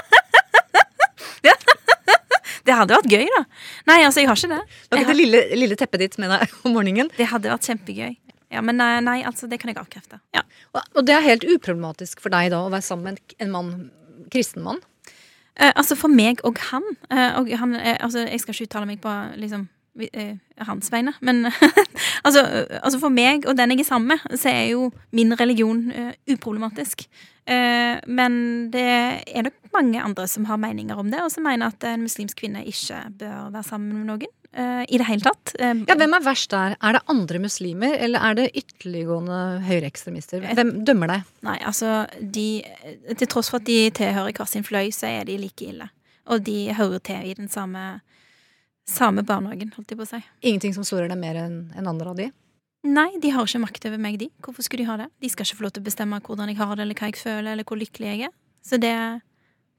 det 2.65 2.73
hadde 2.77 2.97
vært 2.97 3.11
gøy, 3.13 3.25
da. 3.33 3.43
Nei, 3.91 3.99
altså, 4.05 4.23
jeg 4.23 4.29
har 4.31 4.39
ikke 4.41 4.53
det. 4.55 4.61
Du 4.91 4.97
har 4.99 5.09
det 5.11 5.17
lille, 5.19 5.41
lille 5.57 5.77
teppet 5.81 6.05
ditt 6.05 6.17
med 6.23 6.33
deg 6.33 6.55
om 6.65 6.77
morgenen? 6.77 7.11
Det 7.17 7.27
hadde 7.33 7.53
vært 7.53 7.69
kjempegøy. 7.69 8.15
Ja, 8.55 8.61
Men 8.65 8.79
nei, 8.79 8.93
nei, 9.05 9.19
altså, 9.27 9.49
det 9.51 9.59
kan 9.61 9.73
jeg 9.73 9.81
avkrefte. 9.81 10.21
Ja. 10.37 10.45
Og 10.77 10.83
og 11.01 11.07
det 11.09 11.17
er 11.17 11.25
helt 11.27 11.45
uproblematisk 11.49 12.23
for 12.25 12.33
deg 12.35 12.53
da 12.55 12.59
å 12.65 12.71
være 12.73 12.87
sammen 12.87 13.09
med 13.09 13.19
en- 13.19 13.49
en 13.49 13.55
mann, 13.57 13.71
kristen 14.33 14.63
mann? 14.65 14.81
Eh, 15.61 15.73
altså 15.77 15.95
For 15.99 16.11
meg 16.11 16.43
og 16.45 16.59
han, 16.71 16.83
eh, 17.11 17.39
og 17.39 17.51
han 17.59 17.77
eh, 17.79 17.97
altså 18.01 18.25
Jeg 18.27 18.41
skal 18.43 18.55
ikke 18.55 18.67
uttale 18.69 18.89
meg 18.91 19.01
på 19.03 19.13
liksom 19.39 19.69
eh, 20.13 20.35
hans 20.67 20.91
vegne, 20.93 21.15
men 21.23 21.47
altså, 22.27 22.43
altså 22.83 22.99
For 22.99 23.15
meg 23.15 23.47
og 23.47 23.57
den 23.59 23.75
jeg 23.75 23.85
er 23.85 23.91
sammen 23.93 24.17
med, 24.17 24.39
så 24.39 24.51
er 24.51 24.65
jo 24.73 24.91
min 25.13 25.35
religion 25.41 25.91
eh, 25.93 26.13
uproblematisk. 26.35 27.07
Eh, 27.47 28.01
men 28.07 28.33
det 28.73 28.83
er 28.83 29.47
nok 29.47 29.59
mange 29.77 30.03
andre 30.03 30.27
som 30.29 30.47
har 30.49 30.59
meninger 30.59 30.99
om 30.99 31.11
det, 31.11 31.23
og 31.23 31.31
som 31.31 31.47
mener 31.47 31.71
at 31.71 31.87
en 31.87 32.03
muslimsk 32.03 32.41
kvinne 32.41 32.65
ikke 32.67 33.05
bør 33.19 33.53
være 33.55 33.69
sammen 33.71 33.95
med 33.99 34.11
noen. 34.11 34.35
Eh, 34.55 34.85
I 34.89 34.99
det 35.01 35.07
hele 35.09 35.21
tatt. 35.27 35.53
Eh, 35.59 35.75
Ja, 35.89 35.95
Hvem 35.99 36.15
er 36.17 36.25
verst 36.25 36.51
der? 36.55 36.77
Er 36.81 36.93
det 36.99 37.03
andre 37.13 37.39
muslimer, 37.43 37.97
eller 37.99 38.21
er 38.31 38.35
det 38.39 38.47
ytterliggående 38.55 39.41
høyreekstremister? 39.67 40.47
Hvem 40.55 40.85
dømmer 40.87 41.11
deg? 41.13 41.23
Nei, 41.47 41.59
altså 41.67 42.07
de, 42.21 42.63
Til 43.17 43.27
tross 43.29 43.51
for 43.51 43.61
at 43.63 43.67
de 43.69 43.91
tilhører 43.91 44.33
hver 44.33 44.47
sin 44.51 44.65
fløy, 44.67 44.91
så 44.95 45.07
er 45.11 45.25
de 45.29 45.37
like 45.39 45.67
ille. 45.69 45.91
Og 46.27 46.41
de 46.47 46.73
hører 46.73 46.99
til 47.05 47.27
i 47.31 47.35
den 47.37 47.49
samme, 47.53 48.01
samme 48.89 49.25
barnehagen, 49.27 49.73
holdt 49.77 49.91
jeg 49.93 49.99
på 50.01 50.07
å 50.07 50.09
si. 50.15 50.23
Ingenting 50.43 50.75
som 50.77 50.85
sårer 50.87 51.09
deg 51.13 51.19
mer 51.21 51.37
enn 51.43 51.59
enn 51.77 51.89
andre 51.91 52.11
av 52.15 52.17
de? 52.17 52.31
Nei, 52.85 53.11
de 53.21 53.31
har 53.33 53.47
ikke 53.49 53.61
makt 53.63 53.87
over 53.89 54.01
meg, 54.01 54.19
de. 54.21 54.29
Hvorfor 54.45 54.65
skulle 54.67 54.85
de 54.85 54.91
ha 54.91 54.97
det? 55.01 55.07
De 55.25 55.29
skal 55.33 55.47
ikke 55.47 55.57
få 55.57 55.65
lov 55.65 55.73
til 55.77 55.85
å 55.85 55.87
bestemme 55.87 56.19
hvordan 56.21 56.51
jeg 56.53 56.59
har 56.61 56.75
det, 56.77 56.83
eller 56.85 56.99
hva 56.99 57.09
jeg 57.09 57.17
føler, 57.21 57.53
eller 57.55 57.65
hvor 57.65 57.81
lykkelig 57.81 58.11
jeg 58.11 58.27
er. 58.29 58.35
Så 58.65 58.77
det 58.81 58.93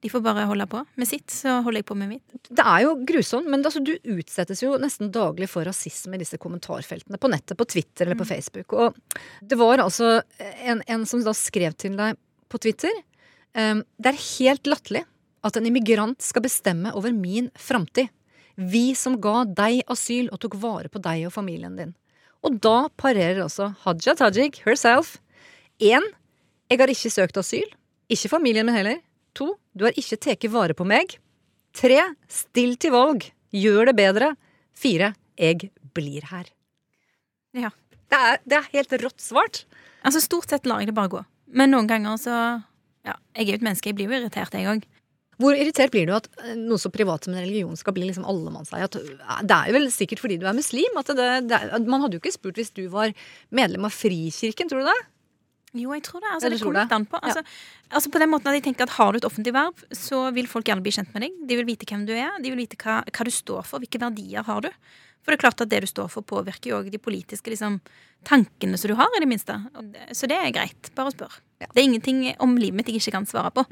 De 0.03 0.09
får 0.11 0.21
bare 0.21 0.43
holde 0.45 0.67
på 0.69 0.81
med 0.99 1.07
sitt, 1.09 1.31
så 1.33 1.59
holder 1.65 1.81
jeg 1.81 1.87
på 1.89 1.95
med 1.97 2.11
mitt. 2.11 2.49
Det 2.49 2.61
er 2.61 2.83
jo 2.83 2.93
grusomt, 3.07 3.47
men 3.49 3.63
altså, 3.65 3.81
du 3.81 3.95
utsettes 4.15 4.61
jo 4.61 4.75
nesten 4.81 5.09
daglig 5.13 5.47
for 5.49 5.65
rasisme 5.65 6.17
i 6.17 6.21
disse 6.21 6.37
kommentarfeltene 6.41 7.17
på 7.21 7.31
nettet, 7.31 7.57
på 7.57 7.67
Twitter 7.69 8.05
eller 8.05 8.19
på 8.19 8.27
Facebook. 8.29 8.75
Og 8.75 8.99
det 9.41 9.57
var 9.57 9.81
altså 9.81 10.19
en, 10.61 10.83
en 10.85 11.07
som 11.09 11.23
da 11.25 11.33
skrev 11.37 11.77
til 11.79 11.97
deg 11.97 12.19
på 12.51 12.61
Twitter 12.61 12.91
um, 13.57 13.81
Det 13.97 14.11
er 14.11 14.25
helt 14.25 14.69
latterlig 14.69 15.05
at 15.45 15.57
en 15.57 15.69
immigrant 15.69 16.21
skal 16.21 16.43
bestemme 16.45 16.93
over 16.97 17.13
min 17.15 17.49
framtid. 17.57 18.11
Vi 18.55 18.93
som 18.95 19.17
ga 19.21 19.43
deg 19.45 19.81
asyl 19.91 20.29
og 20.31 20.39
tok 20.43 20.55
vare 20.61 20.89
på 20.91 21.01
deg 21.03 21.25
og 21.27 21.33
familien 21.35 21.75
din. 21.77 21.95
Og 22.45 22.59
da 22.61 22.87
parerer 22.97 23.43
også 23.43 23.71
Haja 23.83 24.15
Tajik 24.17 24.61
herself. 24.65 25.17
Én, 25.81 26.03
jeg 26.69 26.79
har 26.79 26.91
ikke 26.91 27.11
søkt 27.13 27.37
asyl. 27.41 27.67
Ikke 28.11 28.31
familien 28.31 28.67
min 28.67 28.77
heller. 28.77 29.01
To, 29.35 29.53
du 29.75 29.85
har 29.87 29.95
ikke 29.99 30.19
tatt 30.23 30.45
vare 30.51 30.75
på 30.77 30.87
meg. 30.87 31.17
Tre, 31.75 31.99
still 32.31 32.75
til 32.79 32.93
valg. 32.95 33.25
Gjør 33.55 33.89
det 33.91 33.95
bedre. 33.99 34.33
Fire, 34.75 35.13
jeg 35.39 35.69
blir 35.95 36.27
her. 36.31 36.47
Ja. 37.55 37.71
Det 38.11 38.17
er, 38.19 38.41
det 38.45 38.57
er 38.59 38.67
helt 38.75 38.95
rått 39.01 39.23
svart. 39.23 39.63
Altså 40.05 40.21
Stort 40.23 40.51
sett 40.51 40.67
lar 40.69 40.83
jeg 40.83 40.91
det 40.91 40.97
bare 40.97 41.11
gå. 41.11 41.23
Men 41.55 41.73
noen 41.73 41.87
ganger 41.89 42.19
så 42.21 42.35
Ja, 43.05 43.15
jeg 43.35 43.45
er 43.45 43.51
jo 43.51 43.57
et 43.59 43.65
menneske, 43.65 43.91
jeg 43.91 43.97
blir 43.97 44.09
jo 44.09 44.17
irritert, 44.17 44.55
jeg 44.57 44.65
òg. 44.69 44.85
Hvor 45.41 45.53
irritert 45.57 45.91
blir 45.91 46.07
du 46.07 46.13
at 46.15 46.29
eh, 46.41 46.53
noe 46.55 46.79
så 46.79 46.89
privat 46.93 47.25
som 47.27 47.33
en 47.35 47.43
religion 47.43 47.75
skal 47.77 47.93
bli 47.95 48.05
liksom 48.07 48.25
allemannseie? 48.27 48.87
Eh, 48.87 49.41
Det 49.43 49.57
er 49.57 49.67
jo 49.69 49.75
vel 49.75 49.89
sikkert 49.93 50.21
fordi 50.23 50.37
du 50.39 50.47
er 50.47 50.55
muslim. 50.55 50.95
At 51.01 51.11
det, 51.17 51.27
det, 51.49 51.59
man 51.91 52.05
hadde 52.05 52.17
jo 52.17 52.23
ikke 52.23 52.33
spurt 52.37 52.61
hvis 52.61 52.71
du 52.75 52.85
var 52.93 53.11
medlem 53.51 53.85
av 53.87 53.93
Frikirken, 53.93 54.71
tror 54.71 54.85
du 54.85 54.89
det? 54.89 54.97
Jo, 55.75 55.91
jeg 55.95 56.03
tror 56.07 56.23
det. 56.23 56.31
Altså, 56.31 56.51
det 56.51 56.59
kommer 56.61 56.85
litt 56.85 56.93
an 56.95 57.07
på. 57.09 57.19
Altså, 57.19 57.41
altså 57.91 58.11
på 58.13 58.21
den 58.21 58.31
måten 58.31 58.51
at 58.51 58.57
jeg 58.57 58.65
tenker 58.69 58.87
at 58.87 58.95
Har 58.95 59.11
du 59.11 59.19
et 59.19 59.27
offentlig 59.27 59.53
verv, 59.55 59.81
så 59.91 60.21
vil 60.35 60.47
folk 60.47 60.69
gjerne 60.69 60.85
bli 60.85 60.93
kjent 60.95 61.11
med 61.15 61.25
deg. 61.25 61.41
De 61.49 61.59
vil 61.59 61.67
vite 61.67 61.87
hvem 61.89 62.05
du 62.07 62.13
er, 62.15 62.31
de 62.41 62.53
vil 62.53 62.61
vite 62.63 62.79
hva, 62.79 63.01
hva 63.03 63.27
du 63.27 63.33
står 63.33 63.67
for, 63.67 63.83
hvilke 63.83 64.01
verdier 64.01 64.47
har 64.47 64.63
du. 64.63 64.69
For 65.25 65.33
det 65.33 65.39
er 65.39 65.43
klart 65.47 65.63
at 65.65 65.71
det 65.71 65.81
du 65.81 65.89
står 65.89 66.11
for, 66.13 66.25
påvirker 66.27 66.69
jo 66.69 66.79
òg 66.79 66.91
de 66.93 67.01
politiske 67.01 67.49
liksom, 67.49 67.79
tankene 68.29 68.77
som 68.77 68.91
du 68.91 68.97
har, 68.99 69.09
i 69.17 69.23
det 69.23 69.29
minste. 69.29 69.57
Så 70.13 70.29
det 70.29 70.37
er 70.37 70.53
greit. 70.53 70.91
Bare 70.97 71.13
spør. 71.13 71.39
Det 71.65 71.73
er 71.73 71.87
ingenting 71.87 72.27
om 72.43 72.53
livet 72.61 72.77
mitt 72.77 72.91
jeg 72.91 73.01
ikke 73.01 73.17
kan 73.17 73.27
svare 73.29 73.51
på. 73.55 73.65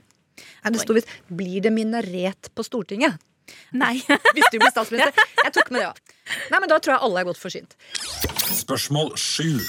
Nei, 0.63 0.71
det 0.73 0.81
sto 0.81 0.95
visst 0.97 1.11
'Blir 1.29 1.61
det 1.61 1.71
minaret 1.71 2.49
på 2.55 2.65
Stortinget?' 2.65 3.21
Nei. 3.75 3.99
Hvis 4.35 4.49
du 4.51 4.57
blir 4.57 4.71
statsminister. 4.71 5.13
Jeg 5.45 5.53
tok 5.53 5.69
med 5.73 5.81
det, 5.81 5.87
ja. 5.89 5.93
Nei, 6.51 6.59
men 6.63 6.69
Da 6.71 6.79
tror 6.79 6.95
jeg 6.95 7.03
alle 7.03 7.19
er 7.19 7.27
godt 7.27 7.41
forsynt. 7.41 7.75
Spørsmål 8.55 9.11
7. 9.19 9.59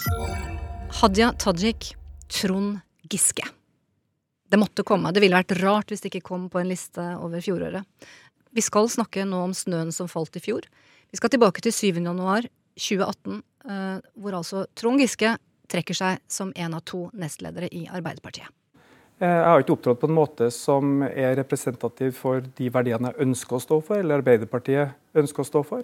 Hadia 1.00 1.32
Tajik, 1.42 1.90
Trond 2.28 2.80
Giske. 3.10 3.44
Det 4.48 4.58
måtte 4.60 4.84
komme. 4.86 5.12
Det 5.12 5.22
ville 5.22 5.36
vært 5.36 5.56
rart 5.60 5.90
hvis 5.90 6.04
det 6.04 6.12
ikke 6.12 6.28
kom 6.28 6.48
på 6.52 6.60
en 6.60 6.70
liste 6.70 7.02
over 7.18 7.42
fjoråret. 7.44 7.84
Vi 8.54 8.62
skal 8.62 8.88
snakke 8.92 9.24
nå 9.26 9.40
om 9.48 9.54
snøen 9.56 9.90
som 9.92 10.08
falt 10.10 10.36
i 10.38 10.42
fjor. 10.42 10.66
Vi 11.10 11.18
skal 11.18 11.32
tilbake 11.32 11.62
til 11.64 11.74
7. 11.74 12.04
januar 12.04 12.46
2018, 12.78 13.40
eh, 13.70 13.96
hvor 14.14 14.36
altså 14.38 14.66
Trond 14.78 15.02
Giske 15.02 15.36
trekker 15.70 15.96
seg 15.96 16.20
som 16.30 16.52
en 16.54 16.76
av 16.76 16.84
to 16.86 17.08
nestledere 17.18 17.70
i 17.72 17.86
Arbeiderpartiet. 17.86 18.46
Eh, 19.18 19.26
Jeg 19.26 19.48
har 19.48 19.62
ikke 19.62 19.76
opptrådt 19.76 20.00
på 20.00 20.10
en 20.10 20.18
måte 20.18 20.50
som 20.52 21.02
er 21.02 21.36
representativ 21.38 22.14
for 22.18 22.40
de 22.40 22.70
verdiene 22.70 23.12
jeg 23.12 23.26
ønsker 23.26 23.58
å 23.58 23.62
stå 23.62 23.80
for, 23.82 23.98
eller 23.98 24.22
Arbeiderpartiet 24.22 24.94
ønsker 25.14 25.42
å 25.42 25.50
stå 25.50 25.64
for. 25.66 25.82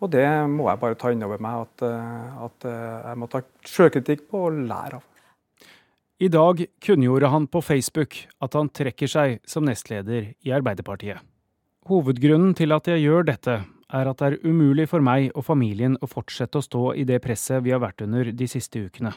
Og 0.00 0.10
det 0.10 0.26
må 0.48 0.70
jeg 0.70 0.80
bare 0.80 0.96
ta 0.96 1.10
inn 1.12 1.22
over 1.22 1.38
meg 1.38 1.66
at, 1.66 1.82
eh, 1.86 2.44
at 2.46 2.68
jeg 2.70 3.22
må 3.22 3.30
ta 3.30 3.42
sjølkritikk 3.62 4.26
på 4.30 4.46
og 4.48 4.64
lære 4.66 4.98
av. 4.98 5.09
I 6.20 6.28
dag 6.28 6.66
kunngjorde 6.84 7.26
han 7.32 7.46
på 7.48 7.62
Facebook 7.64 8.16
at 8.44 8.52
han 8.52 8.68
trekker 8.68 9.08
seg 9.08 9.38
som 9.48 9.64
nestleder 9.64 10.34
i 10.44 10.50
Arbeiderpartiet. 10.52 11.22
Hovedgrunnen 11.88 12.52
til 12.58 12.74
at 12.76 12.90
jeg 12.92 13.06
gjør 13.06 13.24
dette, 13.30 13.54
er 13.90 14.10
at 14.10 14.20
det 14.20 14.26
er 14.26 14.42
umulig 14.44 14.84
for 14.90 15.00
meg 15.00 15.30
og 15.32 15.46
familien 15.46 15.96
å 16.04 16.08
fortsette 16.10 16.60
å 16.60 16.66
stå 16.66 16.82
i 17.00 17.06
det 17.08 17.22
presset 17.24 17.64
vi 17.64 17.72
har 17.72 17.80
vært 17.80 18.04
under 18.04 18.28
de 18.36 18.48
siste 18.52 18.82
ukene. 18.84 19.14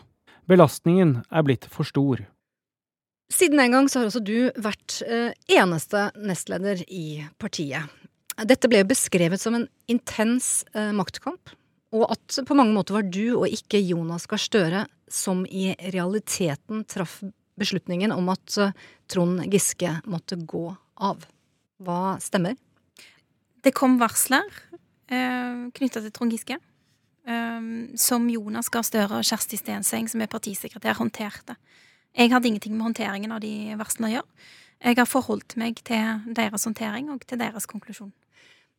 Belastningen 0.47 1.17
er 1.27 1.43
blitt 1.43 1.67
for 1.67 1.83
stor. 1.83 2.23
Siden 3.33 3.59
den 3.59 3.75
gang 3.75 3.91
så 3.91 3.99
har 3.99 4.07
også 4.07 4.23
du 4.23 4.47
vært 4.63 5.01
eh, 5.03 5.35
eneste 5.59 6.05
nestleder 6.15 6.85
i 6.87 7.25
partiet. 7.35 7.91
Dette 8.47 8.71
ble 8.71 8.79
beskrevet 8.87 9.43
som 9.43 9.59
en 9.59 9.67
intens 9.91 10.63
eh, 10.71 10.95
maktkamp, 10.95 11.51
og 11.93 12.09
at 12.15 12.39
på 12.47 12.57
mange 12.57 12.73
måter 12.75 12.97
var 12.97 13.05
du 13.05 13.35
og 13.35 13.47
ikke 13.47 13.81
Jonas 13.81 14.25
Gahr 14.29 14.41
Støre 14.41 14.83
som 15.13 15.43
i 15.45 15.71
realiteten 15.93 16.83
traff 16.89 17.21
beslutningen 17.59 18.13
om 18.15 18.31
at 18.33 18.57
eh, 18.57 18.73
Trond 19.11 19.43
Giske 19.51 19.99
måtte 20.09 20.39
gå 20.41 20.65
av. 21.05 21.25
Hva 21.83 22.15
stemmer? 22.23 22.57
Det 23.63 23.75
kom 23.77 23.99
varsler 24.01 24.47
eh, 24.73 25.69
knytta 25.75 26.01
til 26.01 26.13
Trond 26.15 26.33
Giske. 26.33 26.57
Eh, 27.29 27.69
som 27.99 28.25
Jonas 28.31 28.71
Gahr 28.73 28.87
Støre 28.87 29.21
og 29.21 29.27
Kjersti 29.27 29.59
Stenseng, 29.61 30.09
som 30.09 30.23
er 30.23 30.31
partisekretær, 30.31 30.97
håndterte. 30.97 31.57
Jeg 32.13 32.33
hadde 32.33 32.49
ingenting 32.49 32.75
med 32.77 32.89
håndteringen 32.89 33.33
av 33.33 33.41
de 33.45 33.77
varslene 33.77 34.09
å 34.09 34.15
gjøre. 34.17 34.49
Jeg 34.83 34.99
har 34.99 35.07
forholdt 35.07 35.55
meg 35.61 35.79
til 35.87 36.33
deres 36.35 36.65
håndtering 36.67 37.07
og 37.13 37.23
til 37.29 37.39
deres 37.39 37.65
konklusjon. 37.69 38.11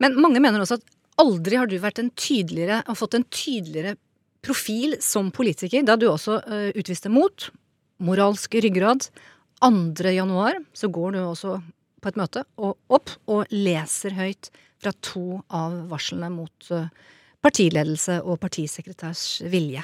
Men 0.02 0.18
mange 0.20 0.42
mener 0.42 0.60
også 0.60 0.76
at 0.80 0.86
aldri 1.20 1.58
har 1.60 1.70
du 1.70 1.76
vært 1.82 2.00
en 2.02 2.10
tydeligere, 2.18 2.82
og 2.88 2.98
fått 2.98 3.16
en 3.18 3.26
tydeligere 3.30 3.96
profil 4.44 4.96
som 5.02 5.30
politiker, 5.34 5.84
da 5.86 5.96
du 5.96 6.08
også 6.10 6.40
uh, 6.44 6.70
utviste 6.76 7.12
mot, 7.12 7.48
moralsk 8.04 8.58
ryggrad. 8.64 9.08
2. 9.64 10.10
januar 10.12 10.58
så 10.76 10.90
går 10.92 11.14
du 11.14 11.22
også 11.22 11.56
på 12.04 12.10
et 12.10 12.18
møte 12.20 12.42
og 12.60 12.74
opp 12.92 13.12
og 13.32 13.52
leser 13.54 14.12
høyt 14.18 14.50
fra 14.82 14.92
to 15.00 15.38
av 15.48 15.76
varslene 15.88 16.28
mot 16.34 16.68
eh, 16.74 16.90
partiledelse 17.40 18.18
og 18.20 18.36
partisekretærs 18.42 19.22
vilje. 19.48 19.80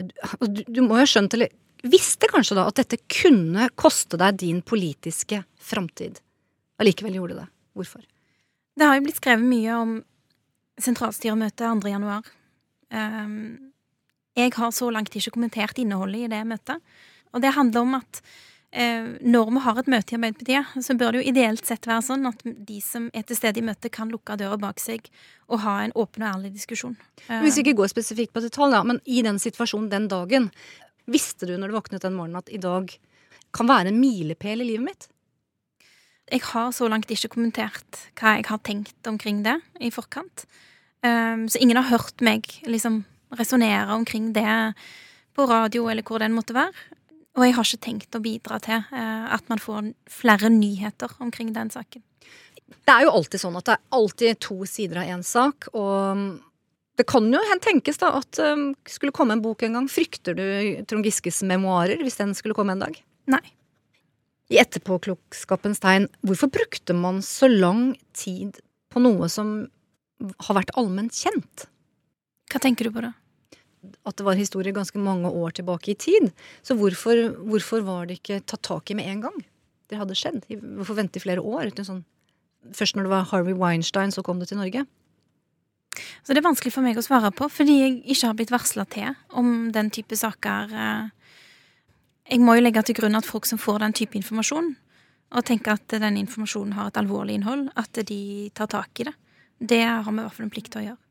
Du, 0.00 0.62
du 0.66 0.80
må 0.82 0.96
jo 0.96 1.04
ha 1.04 1.06
skjønt, 1.06 1.36
eller 1.36 1.52
visste 1.86 2.26
kanskje 2.32 2.58
da, 2.58 2.66
at 2.66 2.80
dette 2.80 2.98
kunne 3.06 3.68
koste 3.78 4.18
deg 4.18 4.40
din 4.42 4.58
politiske 4.66 5.44
framtid. 5.62 6.18
Allikevel 6.82 7.20
gjorde 7.20 7.38
det. 7.38 7.46
Hvorfor? 7.76 8.02
Det 8.76 8.88
har 8.88 8.98
jo 8.98 9.06
blitt 9.06 9.20
skrevet 9.20 9.46
mye 9.46 9.78
om 9.78 9.96
sentralstyremøtet 10.82 11.64
2. 11.64 11.88
januar. 11.90 12.26
Um, 12.92 13.72
jeg 14.36 14.52
har 14.56 14.74
så 14.74 14.90
langt 14.92 15.14
ikke 15.16 15.32
kommentert 15.38 15.78
innholdet 15.80 16.26
i 16.26 16.32
det 16.32 16.42
møtet. 16.48 16.82
Og 17.32 17.42
det 17.42 17.54
handler 17.56 17.86
om 17.86 17.96
at 17.98 18.20
eh, 18.76 19.16
når 19.24 19.50
vi 19.54 19.62
har 19.64 19.80
et 19.80 19.88
møte 19.92 20.12
i 20.12 20.18
Arbeiderpartiet, 20.18 20.84
så 20.84 20.96
bør 20.98 21.14
det 21.14 21.22
jo 21.22 21.32
ideelt 21.32 21.68
sett 21.68 21.88
være 21.88 22.04
sånn 22.04 22.28
at 22.28 22.44
de 22.44 22.78
som 22.84 23.08
er 23.16 23.24
til 23.26 23.38
stede 23.38 23.62
i 23.62 23.64
møtet, 23.66 23.92
kan 23.96 24.12
lukke 24.12 24.36
døra 24.40 24.58
bak 24.60 24.80
seg 24.82 25.08
og 25.48 25.62
ha 25.64 25.78
en 25.84 25.96
åpen 25.96 26.24
og 26.24 26.34
ærlig 26.34 26.52
diskusjon. 26.56 26.96
Hvis 27.26 27.58
vi 27.58 27.64
ikke 27.64 27.78
går 27.80 27.92
spesifikt 27.92 28.34
på 28.36 28.44
detalj, 28.44 28.76
da, 28.76 28.84
men 28.86 29.00
i 29.04 29.24
den 29.24 29.40
situasjonen 29.42 29.90
den 29.92 30.08
dagen, 30.12 30.50
visste 31.08 31.48
du 31.48 31.56
når 31.56 31.70
du 31.70 31.78
våknet 31.78 32.04
den 32.04 32.16
morgenen 32.18 32.42
at 32.42 32.52
i 32.52 32.60
dag 32.60 32.92
kan 33.56 33.68
være 33.70 33.92
en 33.92 34.00
milepæl 34.00 34.60
i 34.60 34.70
livet 34.72 34.88
mitt? 34.90 35.08
Jeg 36.26 36.42
har 36.48 36.72
så 36.74 36.88
langt 36.90 37.10
ikke 37.12 37.30
kommentert 37.36 38.00
hva 38.18 38.36
jeg 38.38 38.48
har 38.48 38.62
tenkt 38.66 39.06
omkring 39.06 39.44
det 39.46 39.60
i 39.78 39.92
forkant. 39.94 40.46
Um, 41.06 41.46
så 41.46 41.60
ingen 41.62 41.78
har 41.78 41.90
hørt 41.92 42.24
meg 42.24 42.48
liksom 42.66 43.04
resonnere 43.36 43.94
omkring 43.94 44.32
det 44.34 44.74
på 45.36 45.46
radio 45.46 45.86
eller 45.92 46.02
hvor 46.06 46.22
den 46.22 46.34
måtte 46.34 46.56
være. 46.56 46.74
Og 47.36 47.44
jeg 47.44 47.54
har 47.54 47.68
ikke 47.68 47.84
tenkt 47.84 48.16
å 48.16 48.22
bidra 48.24 48.58
til 48.64 48.82
uh, 48.90 49.28
at 49.36 49.46
man 49.52 49.62
får 49.62 49.92
flere 50.10 50.50
nyheter 50.50 51.14
omkring 51.22 51.52
den 51.54 51.70
saken. 51.70 52.02
Det 52.66 52.90
er 52.90 53.06
jo 53.06 53.14
alltid 53.14 53.42
sånn 53.42 53.58
at 53.60 53.68
det 53.68 53.76
er 53.76 53.98
alltid 53.98 54.40
to 54.42 54.56
sider 54.66 55.04
av 55.04 55.10
én 55.14 55.22
sak, 55.22 55.68
og 55.78 56.40
det 56.98 57.04
kan 57.06 57.26
jo 57.30 57.42
tenkes 57.62 58.00
da 58.02 58.14
at 58.18 58.40
um, 58.42 58.70
skulle 58.88 59.14
komme 59.14 59.36
en 59.36 59.44
bok 59.44 59.62
en 59.62 59.78
gang. 59.78 59.86
Frykter 59.90 60.34
du 60.34 60.46
Trond 60.88 61.06
Giskes 61.06 61.44
memoarer 61.46 62.00
hvis 62.02 62.18
den 62.18 62.34
skulle 62.34 62.56
komme 62.56 62.74
en 62.74 62.82
dag? 62.86 62.98
Nei. 63.30 63.44
I 64.52 64.60
etterpåklokskapens 64.62 65.80
tegn, 65.82 66.06
hvorfor 66.26 66.50
brukte 66.54 66.94
man 66.94 67.22
så 67.24 67.48
lang 67.50 67.96
tid 68.14 68.60
på 68.92 69.02
noe 69.02 69.28
som 69.32 69.56
har 70.46 70.58
vært 70.60 70.74
allment 70.78 71.14
kjent? 71.14 71.66
Hva 72.52 72.62
tenker 72.62 72.86
du 72.86 72.94
på 72.94 73.02
da? 73.04 73.12
At 74.06 74.18
det 74.18 74.26
var 74.26 74.38
historie 74.38 74.74
ganske 74.74 74.98
mange 75.02 75.30
år 75.30 75.56
tilbake 75.58 75.92
i 75.92 75.98
tid. 75.98 76.30
Så 76.62 76.76
hvorfor, 76.78 77.36
hvorfor 77.46 77.82
var 77.86 78.06
det 78.06 78.20
ikke 78.20 78.40
tatt 78.46 78.64
tak 78.66 78.90
i 78.90 78.98
med 78.98 79.10
en 79.10 79.24
gang? 79.26 79.40
Det 79.90 79.98
hadde 79.98 80.18
skjedd. 80.18 80.46
Hvorfor 80.50 80.98
vente 80.98 81.20
i 81.20 81.22
flere 81.22 81.42
år? 81.42 81.70
Sånn, 81.86 82.04
først 82.74 82.96
når 82.96 83.06
det 83.06 83.14
var 83.14 83.28
Harvey 83.30 83.54
Weinstein, 83.58 84.14
så 84.14 84.24
kom 84.26 84.40
det 84.42 84.50
til 84.50 84.62
Norge. 84.62 84.86
Så 85.96 86.34
det 86.34 86.42
er 86.42 86.48
vanskelig 86.48 86.74
for 86.74 86.84
meg 86.84 86.98
å 86.98 87.04
svare 87.04 87.30
på, 87.34 87.48
fordi 87.52 87.76
jeg 87.78 87.92
ikke 88.04 88.30
har 88.30 88.38
blitt 88.38 88.54
varsla 88.54 88.84
til 88.92 89.14
om 89.38 89.70
den 89.74 89.90
type 89.94 90.18
saker. 90.18 90.74
Jeg 92.26 92.42
må 92.42 92.56
jo 92.56 92.64
legge 92.64 92.82
til 92.86 92.96
grunn 92.98 93.18
at 93.18 93.26
folk 93.26 93.46
som 93.46 93.60
får 93.60 93.84
den 93.84 93.94
type 93.94 94.18
informasjon, 94.18 94.72
og 95.36 95.46
tenker 95.46 95.74
at 95.76 95.96
den 96.02 96.18
informasjonen 96.20 96.74
har 96.76 96.90
et 96.90 96.98
alvorlig 97.00 97.38
innhold, 97.38 97.68
at 97.78 97.98
de 98.08 98.50
tar 98.54 98.70
tak 98.70 99.02
i 99.02 99.08
det. 99.08 99.14
Det 99.58 99.82
har 99.82 100.06
vi 100.06 100.18
i 100.18 100.22
hvert 100.22 100.36
fall 100.36 100.46
en 100.46 100.52
plikt 100.52 100.72
til 100.74 100.82
å 100.82 100.86
gjøre. 100.88 101.02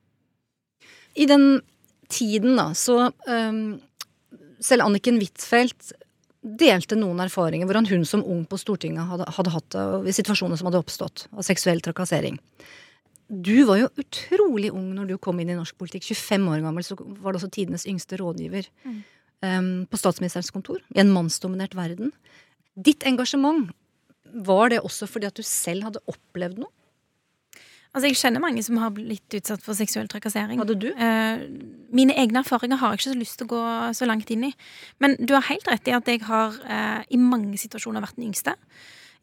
I 1.16 1.28
den 1.32 1.46
tiden, 2.12 2.56
da, 2.60 2.70
så 2.78 3.10
um, 3.28 3.62
Selv 4.64 4.86
Anniken 4.86 5.18
Huitfeldt 5.22 5.94
delte 6.46 6.98
noen 7.00 7.24
erfaringer 7.24 7.66
hvordan 7.66 7.88
hun 7.90 8.04
som 8.06 8.22
ung 8.22 8.44
på 8.46 8.60
Stortinget 8.62 9.08
hadde, 9.10 9.26
hadde 9.38 9.54
hatt 9.56 9.70
det, 9.74 9.86
i 10.12 10.14
situasjoner 10.14 10.60
som 10.60 10.70
hadde 10.70 10.84
oppstått 10.84 11.26
av 11.34 11.46
seksuell 11.48 11.82
trakassering. 11.84 12.38
Du 13.26 13.66
var 13.66 13.80
jo 13.80 13.90
utrolig 13.98 14.70
ung 14.70 14.92
når 14.94 15.10
du 15.10 15.16
kom 15.18 15.40
inn 15.42 15.50
i 15.50 15.58
norsk 15.58 15.80
politikk. 15.82 16.06
25 16.12 16.46
år 16.52 16.62
gammel, 16.68 16.86
så 16.86 16.98
var 17.00 17.34
du 17.34 17.40
også 17.40 17.50
tidenes 17.56 17.88
yngste 17.90 18.20
rådgiver 18.22 18.70
um, 18.86 19.02
på 19.42 19.98
statsministerens 20.00 20.50
kontor 20.50 20.80
i 20.96 21.02
en 21.04 21.12
mannsdominert 21.14 21.76
verden. 21.78 22.14
Ditt 22.74 23.04
engasjement, 23.06 23.70
var 24.36 24.72
det 24.74 24.80
også 24.82 25.08
fordi 25.08 25.28
at 25.30 25.38
du 25.38 25.44
selv 25.46 25.86
hadde 25.88 26.02
opplevd 26.10 26.64
noe? 26.64 26.72
Altså, 27.96 28.10
Jeg 28.10 28.18
kjenner 28.20 28.44
mange 28.44 28.64
som 28.64 28.76
har 28.82 28.92
blitt 28.92 29.38
utsatt 29.38 29.62
for 29.64 29.78
seksuell 29.78 30.10
trakassering. 30.12 30.60
Hadde 30.60 30.76
du? 30.76 30.90
Eh, 30.92 31.46
mine 31.96 32.16
egne 32.20 32.42
erfaringer 32.44 32.82
har 32.82 32.92
jeg 32.92 33.00
ikke 33.00 33.14
så 33.14 33.20
lyst 33.22 33.38
til 33.40 33.48
å 33.48 33.54
gå 33.54 33.62
så 33.96 34.08
langt 34.10 34.32
inn 34.36 34.44
i. 34.50 34.52
Men 35.00 35.16
du 35.16 35.32
har 35.32 35.48
helt 35.48 35.70
rett 35.72 35.88
i 35.88 35.96
at 35.96 36.12
jeg 36.12 36.26
har 36.28 36.58
eh, 36.68 37.06
i 37.16 37.20
mange 37.22 37.56
situasjoner 37.62 38.04
vært 38.04 38.20
den 38.20 38.28
yngste. 38.28 38.58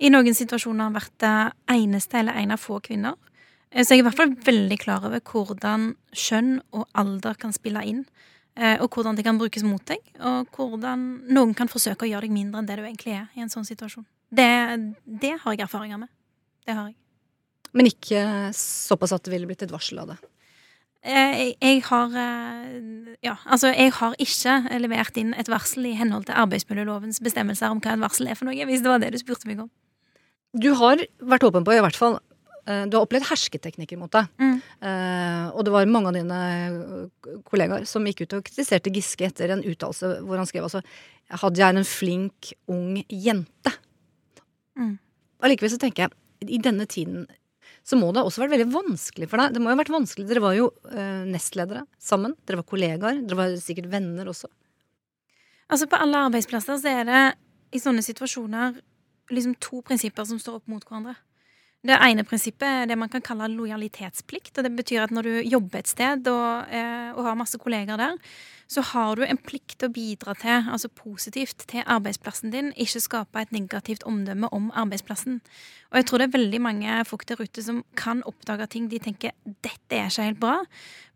I 0.00 0.08
noen 0.08 0.32
situasjoner 0.32 0.94
vært 0.94 1.12
det 1.20 1.34
eneste 1.74 2.22
eller 2.22 2.40
en 2.40 2.56
av 2.56 2.62
få 2.64 2.80
kvinner. 2.80 3.20
Eh, 3.68 3.84
så 3.84 3.92
jeg 3.92 4.00
er 4.00 4.06
i 4.06 4.08
hvert 4.08 4.20
fall 4.22 4.34
veldig 4.48 4.80
klar 4.80 5.04
over 5.04 5.20
hvordan 5.20 5.90
kjønn 6.16 6.54
og 6.72 6.88
alder 6.96 7.36
kan 7.36 7.52
spille 7.52 7.84
inn. 7.84 8.06
Eh, 8.56 8.80
Og 8.82 8.88
hvordan 8.90 9.16
det 9.16 9.24
kan 9.24 9.38
brukes 9.38 9.62
mot 9.66 9.84
deg, 9.88 10.00
og 10.20 10.48
hvordan 10.56 11.04
noen 11.32 11.54
kan 11.54 11.68
forsøke 11.68 12.06
å 12.06 12.10
gjøre 12.10 12.26
deg 12.28 12.34
mindre 12.34 12.60
enn 12.62 12.66
det 12.68 12.76
du 12.80 12.84
egentlig 12.84 13.14
er 13.18 13.28
i 13.36 13.44
en 13.44 13.52
sånn 13.52 13.64
situasjon. 13.68 14.04
Det, 14.32 14.48
det 15.04 15.34
har 15.42 15.52
jeg 15.56 15.64
erfaringer 15.66 15.98
med. 16.00 16.08
Det 16.66 16.74
har 16.76 16.88
jeg. 16.90 16.96
Men 17.72 17.88
ikke 17.88 18.20
såpass 18.56 19.12
at 19.16 19.24
det 19.24 19.32
ville 19.32 19.48
blitt 19.48 19.62
et 19.64 19.72
varsel 19.72 19.98
av 20.02 20.12
det. 20.12 20.18
Eh, 21.02 21.32
Jeg, 21.40 21.54
jeg 21.60 21.82
har 21.88 22.12
eh, 22.14 23.14
Ja, 23.24 23.36
altså, 23.44 23.72
jeg 23.74 23.92
har 23.96 24.14
ikke 24.22 24.58
levert 24.78 25.16
inn 25.18 25.32
et 25.34 25.48
varsel 25.50 25.86
i 25.90 25.96
henhold 25.98 26.28
til 26.28 26.36
arbeidsmiljølovens 26.38 27.20
bestemmelser 27.24 27.70
om 27.72 27.80
hva 27.82 27.96
et 27.96 28.02
varsel 28.04 28.28
er 28.28 28.38
for 28.38 28.46
noe, 28.48 28.66
hvis 28.68 28.82
det 28.84 28.90
var 28.92 29.00
det 29.02 29.12
du 29.14 29.18
spurte 29.18 29.48
meg 29.50 29.64
om. 29.64 29.70
Du 30.52 30.74
har 30.76 31.00
vært 31.18 31.44
åpen 31.48 31.64
på, 31.64 31.72
i 31.72 31.80
hvert 31.80 31.96
fall 31.96 32.18
Du 32.62 32.94
har 32.94 33.02
opplevd 33.02 33.26
hersketeknikker 33.26 33.98
mot 33.98 34.12
deg. 34.14 34.28
Mm. 34.38 34.58
Uh, 34.82 35.46
og 35.56 35.64
det 35.66 35.72
var 35.74 35.88
mange 35.90 36.12
av 36.12 36.14
dine 36.14 36.38
eh, 36.62 37.38
kollegaer 37.48 37.86
som 37.90 38.06
gikk 38.06 38.22
ut 38.24 38.36
og 38.38 38.44
kritiserte 38.46 38.92
Giske 38.94 39.26
etter 39.26 39.50
en 39.54 39.64
uttalelse 39.66 40.12
hvor 40.22 40.38
han 40.38 40.46
skrev 40.46 40.68
altså 40.68 40.82
Hadia 41.42 41.72
er 41.72 41.80
en 41.80 41.88
flink, 41.88 42.52
ung 42.70 43.00
jente. 43.08 43.72
Mm. 44.78 44.94
Allikevel 45.42 45.72
så 45.72 45.80
tenker 45.82 46.04
jeg, 46.04 46.14
i 46.46 46.60
denne 46.62 46.86
tiden 46.90 47.24
så 47.86 47.98
må 47.98 48.12
det 48.14 48.22
også 48.22 48.44
vært 48.44 48.54
veldig 48.54 48.68
vanskelig 48.74 49.26
for 49.30 49.42
deg. 49.42 49.54
Det 49.54 49.62
må 49.62 49.70
jo 49.70 49.74
ha 49.74 49.80
vært 49.80 49.94
vanskelig. 49.94 50.26
Dere 50.28 50.42
var 50.44 50.54
jo 50.54 50.68
uh, 50.92 51.22
nestledere 51.26 51.82
sammen. 51.98 52.36
Dere 52.46 52.60
var 52.60 52.68
kollegaer. 52.68 53.22
Dere 53.26 53.38
var 53.38 53.56
sikkert 53.58 53.88
venner 53.90 54.28
også. 54.30 54.50
Altså, 55.72 55.88
på 55.90 55.98
alle 55.98 56.20
arbeidsplasser 56.28 56.78
så 56.78 56.92
er 56.92 57.08
det 57.08 57.22
i 57.74 57.80
sånne 57.82 58.04
situasjoner 58.04 58.76
liksom 59.32 59.56
to 59.62 59.80
prinsipper 59.86 60.26
som 60.28 60.38
står 60.42 60.60
opp 60.60 60.70
mot 60.70 60.84
hverandre. 60.84 61.16
Det 61.82 61.96
ene 61.98 62.22
prinsippet 62.22 62.62
er 62.62 62.84
det 62.86 62.94
man 62.94 63.10
kan 63.10 63.24
kalle 63.26 63.48
lojalitetsplikt. 63.50 64.54
og 64.58 64.64
Det 64.64 64.70
betyr 64.76 65.02
at 65.02 65.10
når 65.10 65.22
du 65.26 65.32
jobber 65.50 65.80
et 65.80 65.88
sted 65.90 66.28
og, 66.30 66.70
eh, 66.70 67.10
og 67.10 67.24
har 67.26 67.34
masse 67.34 67.58
kolleger 67.58 67.96
der, 67.98 68.14
så 68.68 68.80
har 68.80 69.16
du 69.16 69.24
en 69.26 69.36
plikt 69.36 69.80
til 69.80 69.88
å 69.88 69.92
bidra 69.92 70.34
til, 70.38 70.62
altså 70.70 70.88
positivt 70.88 71.66
til 71.66 71.82
arbeidsplassen 71.82 72.52
din, 72.52 72.70
ikke 72.78 73.02
skape 73.02 73.42
et 73.42 73.52
negativt 73.52 74.06
omdømme 74.06 74.48
om 74.54 74.70
arbeidsplassen. 74.70 75.40
Og 75.90 75.98
jeg 75.98 76.06
tror 76.06 76.18
det 76.18 76.28
er 76.28 76.38
veldig 76.38 76.60
mange 76.60 77.04
folk 77.04 77.26
der 77.26 77.42
ute 77.42 77.62
som 77.62 77.84
kan 77.96 78.22
oppdage 78.22 78.70
ting 78.70 78.88
de 78.88 79.02
tenker 79.02 79.34
dette 79.44 79.98
er 79.98 80.06
ikke 80.06 80.30
helt 80.30 80.40
bra, 80.40 80.56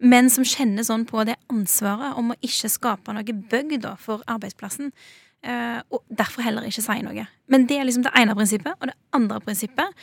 men 0.00 0.28
som 0.28 0.44
kjenner 0.44 0.82
sånn 0.82 1.06
på 1.06 1.24
det 1.24 1.38
ansvaret 1.48 2.18
om 2.18 2.34
å 2.34 2.40
ikke 2.42 2.74
skape 2.74 3.14
noe 3.14 3.22
bug 3.22 3.78
for 4.02 4.26
arbeidsplassen. 4.26 4.92
eh, 5.46 5.80
og 5.92 6.02
derfor 6.10 6.42
heller 6.42 6.64
ikke 6.66 6.82
si 6.82 7.02
noe. 7.02 7.26
Men 7.46 7.66
det 7.66 7.78
er 7.78 7.84
liksom 7.84 8.02
det 8.02 8.10
ene 8.16 8.34
prinsippet. 8.34 8.74
Og 8.80 8.88
det 8.88 8.94
andre 9.12 9.40
prinsippet 9.40 9.94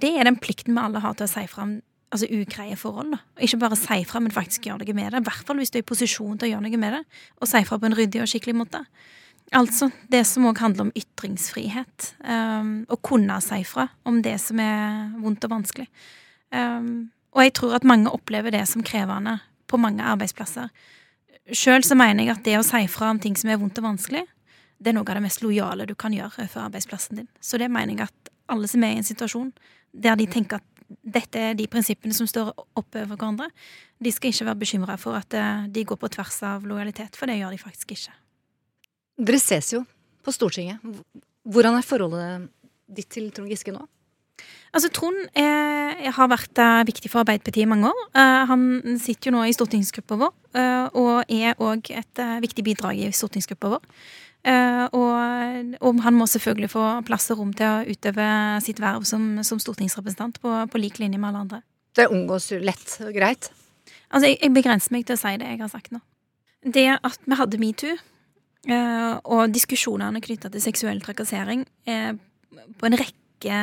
det 0.00 0.12
er 0.16 0.28
den 0.28 0.38
plikten 0.40 0.76
vi 0.76 0.84
alle 0.84 1.02
har 1.02 1.16
til 1.18 1.28
å 1.28 1.32
si 1.32 1.44
fra 1.50 1.66
om 1.66 1.78
altså, 2.12 2.28
ugreie 2.30 2.76
forhold. 2.78 3.16
Ikke 3.40 3.60
bare 3.62 3.78
si 3.78 4.02
fra, 4.08 4.20
men 4.22 4.34
faktisk 4.34 4.68
gjøre 4.68 4.84
noe 4.84 4.96
med 4.96 5.12
det. 5.12 5.22
I 5.22 5.28
hvert 5.28 5.48
fall 5.48 5.60
hvis 5.60 5.72
du 5.72 5.80
er 5.80 5.84
i 5.84 5.90
posisjon 5.92 6.38
til 6.38 6.48
å 6.48 6.52
gjøre 6.54 6.66
noe 6.66 6.80
med 6.82 6.96
det. 6.98 7.02
Og 7.40 7.50
si 7.50 7.62
fra 7.68 7.80
på 7.80 7.88
en 7.88 7.98
ryddig 7.98 8.22
og 8.22 8.30
skikkelig 8.30 8.56
måte. 8.58 8.82
Altså 9.52 9.90
det 10.12 10.22
som 10.28 10.46
òg 10.48 10.60
handler 10.62 10.88
om 10.88 10.94
ytringsfrihet. 10.96 12.12
Um, 12.24 12.74
å 12.88 12.98
kunne 13.04 13.36
si 13.44 13.60
fra 13.68 13.88
om 14.08 14.22
det 14.24 14.38
som 14.40 14.60
er 14.62 15.12
vondt 15.20 15.44
og 15.48 15.56
vanskelig. 15.58 15.88
Um, 16.52 17.10
og 17.32 17.46
jeg 17.46 17.56
tror 17.56 17.76
at 17.78 17.88
mange 17.88 18.12
opplever 18.12 18.52
det 18.52 18.64
som 18.68 18.84
krevende 18.84 19.38
på 19.68 19.80
mange 19.80 20.04
arbeidsplasser. 20.04 20.68
Sjøl 21.52 21.84
så 21.84 21.96
mener 21.98 22.26
jeg 22.26 22.36
at 22.36 22.44
det 22.46 22.58
å 22.58 22.64
si 22.66 22.84
fra 22.92 23.10
om 23.12 23.20
ting 23.20 23.36
som 23.38 23.50
er 23.50 23.60
vondt 23.60 23.80
og 23.80 23.88
vanskelig, 23.88 24.26
det 24.82 24.90
er 24.90 24.96
noe 24.96 25.06
av 25.06 25.16
det 25.16 25.24
mest 25.24 25.42
lojale 25.44 25.86
du 25.86 25.94
kan 25.98 26.14
gjøre 26.14 26.42
overfor 26.42 26.66
arbeidsplassen 26.66 27.20
din. 27.20 27.28
Så 27.40 27.58
det 27.60 27.70
mener 27.72 27.94
jeg 27.94 28.10
at 28.10 28.32
alle 28.52 28.68
som 28.68 28.84
er 28.84 28.96
i 28.96 29.00
en 29.00 29.06
situasjon 29.06 29.52
der 29.92 30.18
de 30.18 30.26
tenker 30.30 30.60
at 30.60 30.68
dette 31.02 31.40
er 31.40 31.54
de 31.56 31.66
prinsippene 31.70 32.14
som 32.16 32.28
står 32.28 32.50
oppover 32.76 33.14
hverandre, 33.14 33.48
de 34.02 34.12
skal 34.12 34.32
ikke 34.32 34.48
være 34.50 34.60
bekymra 34.60 34.98
for 35.00 35.16
at 35.16 35.34
eh, 35.36 35.64
de 35.72 35.86
går 35.88 36.00
på 36.00 36.10
tvers 36.12 36.42
av 36.48 36.66
lojalitet, 36.68 37.16
for 37.16 37.30
det 37.30 37.38
gjør 37.38 37.54
de 37.54 37.62
faktisk 37.62 37.94
ikke. 37.96 38.12
Dere 39.22 39.40
ses 39.40 39.72
jo 39.72 39.84
på 40.22 40.34
Stortinget. 40.34 40.82
Hvordan 41.42 41.78
er 41.78 41.86
forholdet 41.86 42.48
ditt 42.92 43.10
til 43.12 43.30
Trond 43.34 43.50
Giske 43.50 43.74
nå? 43.74 43.84
Altså, 44.72 44.88
Trond 44.94 45.18
eh, 45.36 46.08
har 46.16 46.28
vært 46.32 46.60
eh, 46.62 46.82
viktig 46.88 47.10
for 47.12 47.22
Arbeiderpartiet 47.22 47.66
i 47.66 47.68
mange 47.68 47.90
år. 47.90 48.04
Eh, 48.16 48.42
han 48.48 48.62
sitter 49.00 49.28
jo 49.28 49.34
nå 49.36 49.44
i 49.44 49.52
stortingsgruppa 49.52 50.16
vår, 50.22 50.32
og 51.00 51.30
er 51.32 51.60
òg 51.64 51.88
et 51.96 52.20
viktig 52.44 52.64
bidrag 52.66 52.98
i 53.00 53.10
stortingsgruppa 53.16 53.70
vår. 53.72 53.84
Eh, 54.42 54.84
og, 54.98 55.74
og 55.86 55.98
han 56.02 56.16
må 56.18 56.26
selvfølgelig 56.26 56.72
få 56.72 56.84
plass 57.06 57.30
og 57.30 57.38
rom 57.38 57.50
til 57.54 57.68
å 57.68 57.84
utøve 57.86 58.28
sitt 58.64 58.80
verv 58.82 59.04
som, 59.06 59.36
som 59.46 59.60
stortingsrepresentant 59.62 60.40
på, 60.42 60.54
på 60.66 60.80
lik 60.82 60.98
linje 60.98 61.20
med 61.20 61.30
alle 61.30 61.42
andre. 61.46 61.60
Det 61.94 62.08
omgås 62.10 62.48
jo 62.50 62.58
lett 62.62 62.96
og 63.04 63.12
greit. 63.14 63.52
Altså, 64.10 64.32
jeg, 64.32 64.40
jeg 64.40 64.54
begrenser 64.56 64.94
meg 64.94 65.06
til 65.06 65.14
å 65.14 65.20
si 65.20 65.36
det 65.38 65.50
jeg 65.52 65.60
har 65.62 65.70
sagt 65.70 65.92
nå. 65.94 66.02
Det 66.62 66.88
at 66.94 67.22
vi 67.26 67.38
hadde 67.38 67.60
metoo, 67.62 67.94
eh, 68.66 69.12
og 69.22 69.54
diskusjonene 69.54 70.22
knytta 70.22 70.50
til 70.50 70.64
seksuell 70.64 71.02
trakassering 71.04 71.62
eh, 71.86 72.10
på 72.78 72.88
en 72.88 72.98
rekke 72.98 73.60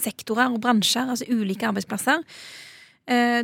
sektorer 0.00 0.52
og 0.52 0.60
bransjer, 0.64 1.08
altså 1.12 1.28
ulike 1.28 1.68
arbeidsplasser, 1.68 2.22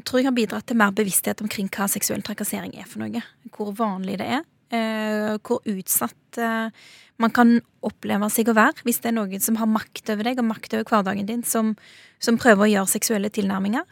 tror 0.07 0.21
jeg 0.21 0.29
har 0.29 0.35
bidratt 0.37 0.67
til 0.71 0.79
mer 0.79 0.93
bevissthet 0.95 1.41
omkring 1.43 1.67
hva 1.75 1.89
seksuell 1.91 2.23
trakassering 2.25 2.77
er 2.79 2.87
for 2.87 3.03
noe. 3.03 3.21
Hvor 3.53 3.73
vanlig 3.75 4.15
det 4.21 4.29
er. 4.39 4.45
Eh, 4.75 5.37
hvor 5.47 5.63
utsatt 5.69 6.41
eh, 6.43 6.87
man 7.23 7.33
kan 7.33 7.57
oppleve 7.87 8.29
seg 8.33 8.51
å 8.51 8.57
være 8.57 8.85
hvis 8.87 9.01
det 9.03 9.13
er 9.13 9.19
noen 9.19 9.43
som 9.43 9.59
har 9.61 9.71
makt 9.71 10.13
over 10.13 10.29
deg 10.29 10.41
og 10.43 10.49
makt 10.51 10.77
over 10.77 10.89
hverdagen 10.91 11.29
din, 11.29 11.45
som, 11.47 11.75
som 12.23 12.39
prøver 12.41 12.67
å 12.67 12.73
gjøre 12.75 12.95
seksuelle 12.97 13.33
tilnærminger. 13.33 13.87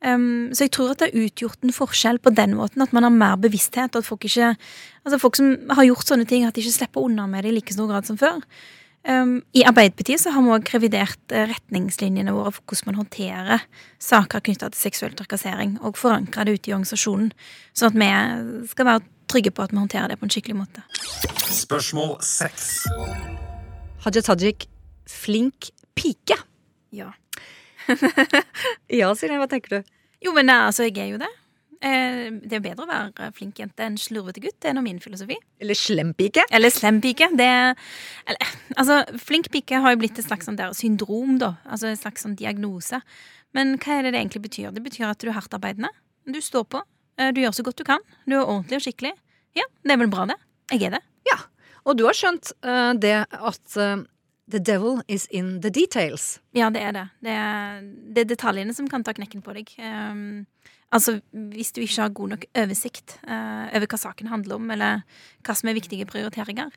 Um, 0.00 0.48
så 0.56 0.64
jeg 0.64 0.72
tror 0.72 0.94
at 0.94 1.02
det 1.02 1.10
har 1.10 1.26
utgjort 1.26 1.64
en 1.64 1.76
forskjell 1.76 2.18
på 2.24 2.32
den 2.32 2.54
måten, 2.56 2.80
at 2.80 2.92
man 2.96 3.04
har 3.04 3.12
mer 3.12 3.40
bevissthet. 3.40 3.96
At 3.96 4.06
folk 4.06 4.24
ikke 4.24 4.54
Altså 5.00 5.16
folk 5.20 5.36
som 5.36 5.54
har 5.72 5.86
gjort 5.88 6.08
sånne 6.08 6.26
ting, 6.28 6.44
at 6.44 6.56
de 6.56 6.60
ikke 6.60 6.76
slipper 6.76 7.04
unna 7.04 7.24
med 7.28 7.44
det 7.44 7.52
i 7.52 7.54
like 7.56 7.72
stor 7.72 7.88
grad 7.88 8.04
som 8.04 8.18
før. 8.20 8.42
Um, 9.08 9.38
I 9.56 9.62
Arbeiderpartiet 9.64 10.20
så 10.20 10.32
har 10.34 10.44
vi 10.44 10.52
også 10.52 10.74
revidert 10.74 11.32
eh, 11.32 11.46
retningslinjene 11.48 12.34
våre 12.36 12.52
for 12.52 12.66
hvordan 12.68 12.90
man 12.90 12.98
håndterer 12.98 13.62
saker 13.96 14.42
knytta 14.44 14.68
til 14.68 14.82
seksuell 14.82 15.14
trakassering, 15.16 15.78
og 15.80 15.96
forankra 15.96 16.44
det 16.44 16.58
ute 16.58 16.68
i 16.68 16.74
organisasjonen, 16.76 17.30
sånn 17.72 17.94
at 17.94 17.96
vi 17.96 18.68
skal 18.74 18.90
være 18.90 19.06
trygge 19.30 19.52
på 19.54 19.64
at 19.64 19.74
vi 19.74 19.80
håndterer 19.80 20.12
det 20.12 20.18
på 20.20 20.26
en 20.26 20.32
skikkelig 20.34 20.58
måte. 20.58 20.84
Spørsmål 21.54 22.16
6. 22.26 22.70
Haja 24.04 24.22
Tajik, 24.26 24.68
flink 25.08 25.70
pike. 25.98 26.38
Ja. 26.94 27.12
Ja, 28.90 29.10
Silje, 29.18 29.38
hva 29.38 29.46
tenker 29.50 29.78
du? 29.80 29.94
Jo, 30.22 30.34
men 30.36 30.50
eh, 30.50 30.66
altså, 30.68 30.86
jeg 30.86 30.98
er 31.00 31.14
jo 31.14 31.20
det. 31.22 31.30
Eh, 31.80 32.26
det 32.44 32.58
er 32.58 32.62
bedre 32.64 32.84
å 32.84 32.90
være 32.90 33.30
flink 33.36 33.60
jente 33.62 33.86
enn 33.86 33.96
slurvete 34.00 34.42
gutt. 34.44 34.58
Det 34.60 34.70
er 34.70 34.76
nå 34.76 34.82
min 34.84 35.00
filosofi. 35.02 35.38
Eller 35.62 35.78
slem 35.78 36.12
pike? 36.18 36.44
Eller 36.52 36.72
slem 36.74 37.00
pike. 37.00 37.30
Det 37.38 37.48
eller, 38.28 38.54
Altså, 38.76 39.00
flink 39.22 39.48
pike 39.54 39.80
har 39.80 39.94
jo 39.94 40.00
blitt 40.02 40.20
et 40.20 40.26
slags 40.26 40.48
sånn 40.48 40.58
der 40.60 40.74
syndrom, 40.76 41.38
da. 41.40 41.54
Altså 41.64 41.88
en 41.90 42.00
slags 42.00 42.26
sånn 42.26 42.36
diagnose. 42.38 43.00
Men 43.56 43.78
hva 43.80 43.98
er 43.98 44.06
det 44.06 44.14
det 44.14 44.22
egentlig 44.22 44.44
betyr? 44.50 44.74
Det 44.76 44.84
betyr 44.84 45.08
at 45.08 45.22
du 45.22 45.30
er 45.30 45.38
hardtarbeidende. 45.38 45.90
Du 46.28 46.40
står 46.44 46.68
på. 46.70 46.84
Eh, 47.20 47.32
Du 47.36 47.42
gjør 47.42 47.56
så 47.56 47.66
godt 47.66 47.80
du 47.80 47.86
kan. 47.86 48.04
Du 48.26 48.36
er 48.38 48.44
ordentlig 48.44 48.80
og 48.80 48.86
skikkelig. 48.86 49.12
Ja, 49.58 49.66
det 49.84 49.94
er 49.94 50.00
vel 50.02 50.12
bra, 50.12 50.26
det. 50.30 50.38
Jeg 50.72 50.88
er 50.88 50.96
det. 50.98 51.02
Ja. 51.28 51.38
Og 51.88 51.98
du 51.98 52.06
har 52.06 52.16
skjønt 52.16 52.52
uh, 52.66 52.92
det 53.00 53.16
at 53.26 53.76
uh, 53.80 54.02
the 54.50 54.60
devil 54.60 55.00
is 55.08 55.26
in 55.30 55.60
the 55.64 55.70
details. 55.70 56.38
Ja, 56.56 56.70
det 56.70 56.82
er 56.84 56.94
det. 56.94 57.06
Det 57.24 57.34
er, 57.34 57.80
det 58.14 58.24
er 58.24 58.30
detaljene 58.34 58.74
som 58.76 58.88
kan 58.90 59.04
ta 59.06 59.14
knekken 59.16 59.42
på 59.42 59.54
deg. 59.56 59.72
Um, 59.78 60.46
altså, 60.94 61.18
hvis 61.32 61.72
du 61.72 61.82
ikke 61.82 62.02
har 62.02 62.16
god 62.16 62.34
nok 62.36 62.48
oversikt 62.62 63.18
uh, 63.24 63.70
over 63.70 63.88
hva 63.90 64.00
saken 64.04 64.30
handler 64.30 64.60
om, 64.60 64.70
eller 64.74 65.04
hva 65.46 65.56
som 65.56 65.70
er 65.70 65.78
viktige 65.78 66.08
prioriteringer. 66.10 66.70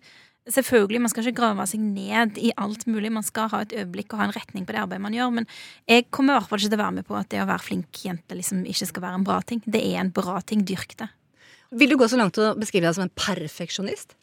Selvfølgelig, 0.43 0.99
Man 0.99 1.09
skal 1.09 1.23
ikke 1.23 1.39
grave 1.39 1.65
seg 1.71 1.79
ned 1.79 2.37
i 2.37 2.51
alt 2.59 2.83
mulig. 2.85 3.11
Man 3.15 3.23
skal 3.23 3.47
ha 3.53 3.61
et 3.63 3.75
øyeblikk 3.77 4.11
og 4.11 4.19
ha 4.19 4.25
en 4.27 4.35
retning 4.35 4.65
på 4.67 4.75
det 4.75 4.81
arbeidet 4.81 5.01
man 5.01 5.15
gjør. 5.15 5.31
Men 5.31 5.47
jeg 5.87 6.09
kommer 6.11 6.33
i 6.33 6.37
hvert 6.39 6.49
fall 6.49 6.59
ikke 6.59 6.73
til 6.73 6.79
å 6.79 6.83
være 6.83 6.95
med 6.97 7.07
på 7.07 7.15
at 7.15 7.29
det 7.31 7.39
å 7.43 7.47
være 7.47 7.63
flink 7.63 8.01
jente 8.03 8.35
liksom 8.35 8.65
ikke 8.67 8.89
skal 8.89 9.05
være 9.05 9.21
en 9.21 9.27
bra 9.29 9.39
ting. 9.41 9.61
Det 9.63 9.79
er 9.79 10.01
en 10.01 10.11
bra 10.11 10.41
ting. 10.43 10.65
Dyrk 10.67 10.97
det. 10.99 11.07
Vil 11.71 11.89
du 11.89 11.97
gå 11.97 12.07
så 12.11 12.19
langt 12.19 12.35
til 12.35 12.49
å 12.49 12.57
beskrive 12.59 12.89
deg 12.89 12.97
som 12.97 13.07
en 13.07 13.15
perfeksjonist? 13.15 14.17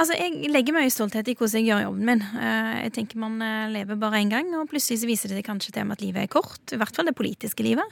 Altså, 0.00 0.16
Jeg 0.16 0.48
legger 0.48 0.72
mye 0.72 0.88
stolthet 0.90 1.28
i 1.28 1.34
hvordan 1.36 1.60
jeg 1.60 1.68
gjør 1.68 1.82
jobben 1.84 2.06
min. 2.08 2.22
Eh, 2.40 2.76
Jeg 2.86 2.92
tenker 2.96 3.18
Man 3.20 3.42
eh, 3.44 3.68
lever 3.68 3.98
bare 4.00 4.22
én 4.22 4.30
gang, 4.32 4.48
og 4.56 4.70
plutselig 4.70 5.02
så 5.02 5.06
viser 5.06 5.28
det 5.28 5.36
seg 5.36 5.46
kanskje 5.46 5.74
til 5.76 5.84
meg 5.84 5.98
at 5.98 6.04
livet 6.04 6.22
er 6.24 6.30
kort. 6.32 6.64
I 6.72 6.78
hvert 6.80 6.96
fall 6.96 7.06
det 7.10 7.14
politiske 7.14 7.62
livet. 7.62 7.84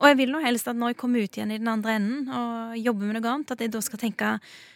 Og 0.00 0.08
jeg 0.10 0.18
vil 0.18 0.34
nå 0.34 0.42
helst 0.42 0.66
at 0.68 0.76
når 0.76 0.92
jeg 0.92 1.00
kommer 1.04 1.22
ut 1.22 1.38
igjen 1.38 1.54
i 1.54 1.60
den 1.62 1.70
andre 1.70 1.94
enden 1.94 2.28
og 2.28 2.74
jobber 2.82 3.06
med 3.06 3.20
noe 3.20 3.30
annet, 3.36 3.54
at 3.54 3.62
jeg 3.62 3.70
da 3.70 3.80
skal 3.86 4.02
tenke 4.02 4.34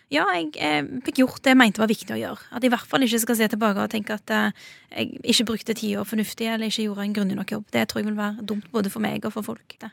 ja, 0.09 0.25
jeg, 0.39 0.55
eh, 0.57 0.87
fikk 1.05 1.19
gjort 1.21 1.43
det 1.43 1.53
jeg 1.53 1.61
mente 1.61 1.83
var 1.83 1.91
viktig 1.91 2.15
å 2.15 2.21
gjøre. 2.23 2.47
At 2.55 2.63
jeg 2.63 2.71
i 2.71 2.75
hvert 2.77 2.91
fall 2.95 3.05
ikke 3.05 3.21
skal 3.27 3.37
se 3.43 3.49
tilbake 3.53 3.83
og 3.83 3.91
tenke 3.93 4.15
at 4.15 4.31
eh, 4.31 4.69
jeg 4.95 5.19
ikke 5.35 5.49
brukte 5.51 5.77
tida 5.77 6.07
fornuftig 6.07 6.47
eller 6.47 6.71
ikke 6.71 6.87
gjorde 6.87 7.09
en 7.09 7.17
grundig 7.19 7.37
nok 7.37 7.57
jobb. 7.59 7.67
Det 7.75 7.89
tror 7.91 8.05
jeg 8.05 8.13
vil 8.13 8.23
være 8.23 8.47
dumt 8.47 8.71
både 8.73 8.95
for 8.95 9.03
meg 9.05 9.27
og 9.27 9.35
for 9.35 9.51
folk. 9.51 9.75
Det. 9.83 9.91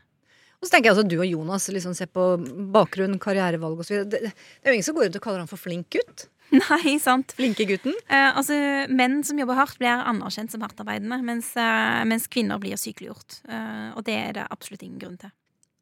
Og 0.62 0.69
så 0.69 0.78
tenker 0.78 0.93
jeg 0.93 1.02
at 1.02 1.10
du 1.12 1.17
og 1.17 1.28
Jonas 1.28 1.67
liksom 1.74 1.98
ser 1.98 2.08
på 2.13 2.30
bakgrunn, 2.71 3.17
karrierevalg 3.19 3.82
osv. 3.82 4.06
Det, 4.06 4.21
det 4.30 4.32
er 4.63 4.71
jo 4.71 4.78
ingen 4.78 4.88
som 4.88 4.95
går 4.95 5.10
rundt 5.10 5.19
og 5.19 5.26
kaller 5.26 5.43
han 5.43 5.52
for 5.52 5.60
flink 5.60 5.89
gutt. 5.98 6.30
Nei, 6.55 6.97
sant. 7.01 7.34
Flinke 7.38 7.65
gutten. 7.67 7.95
Eh, 8.08 8.29
altså, 8.38 8.58
Menn 8.91 9.21
som 9.27 9.39
jobber 9.39 9.58
hardt, 9.60 9.80
blir 9.82 10.03
anerkjent 10.05 10.53
som 10.53 10.63
hardtarbeidende, 10.65 11.17
mens, 11.26 11.51
eh, 11.59 12.03
mens 12.07 12.30
kvinner 12.32 12.61
blir 12.61 12.80
sykeliggjort. 12.80 13.41
Eh, 13.49 13.89
og 13.95 14.05
det 14.07 14.20
er 14.20 14.38
det 14.38 14.45
absolutt 14.53 14.86
ingen 14.86 15.01
grunn 15.01 15.17
til. 15.22 15.34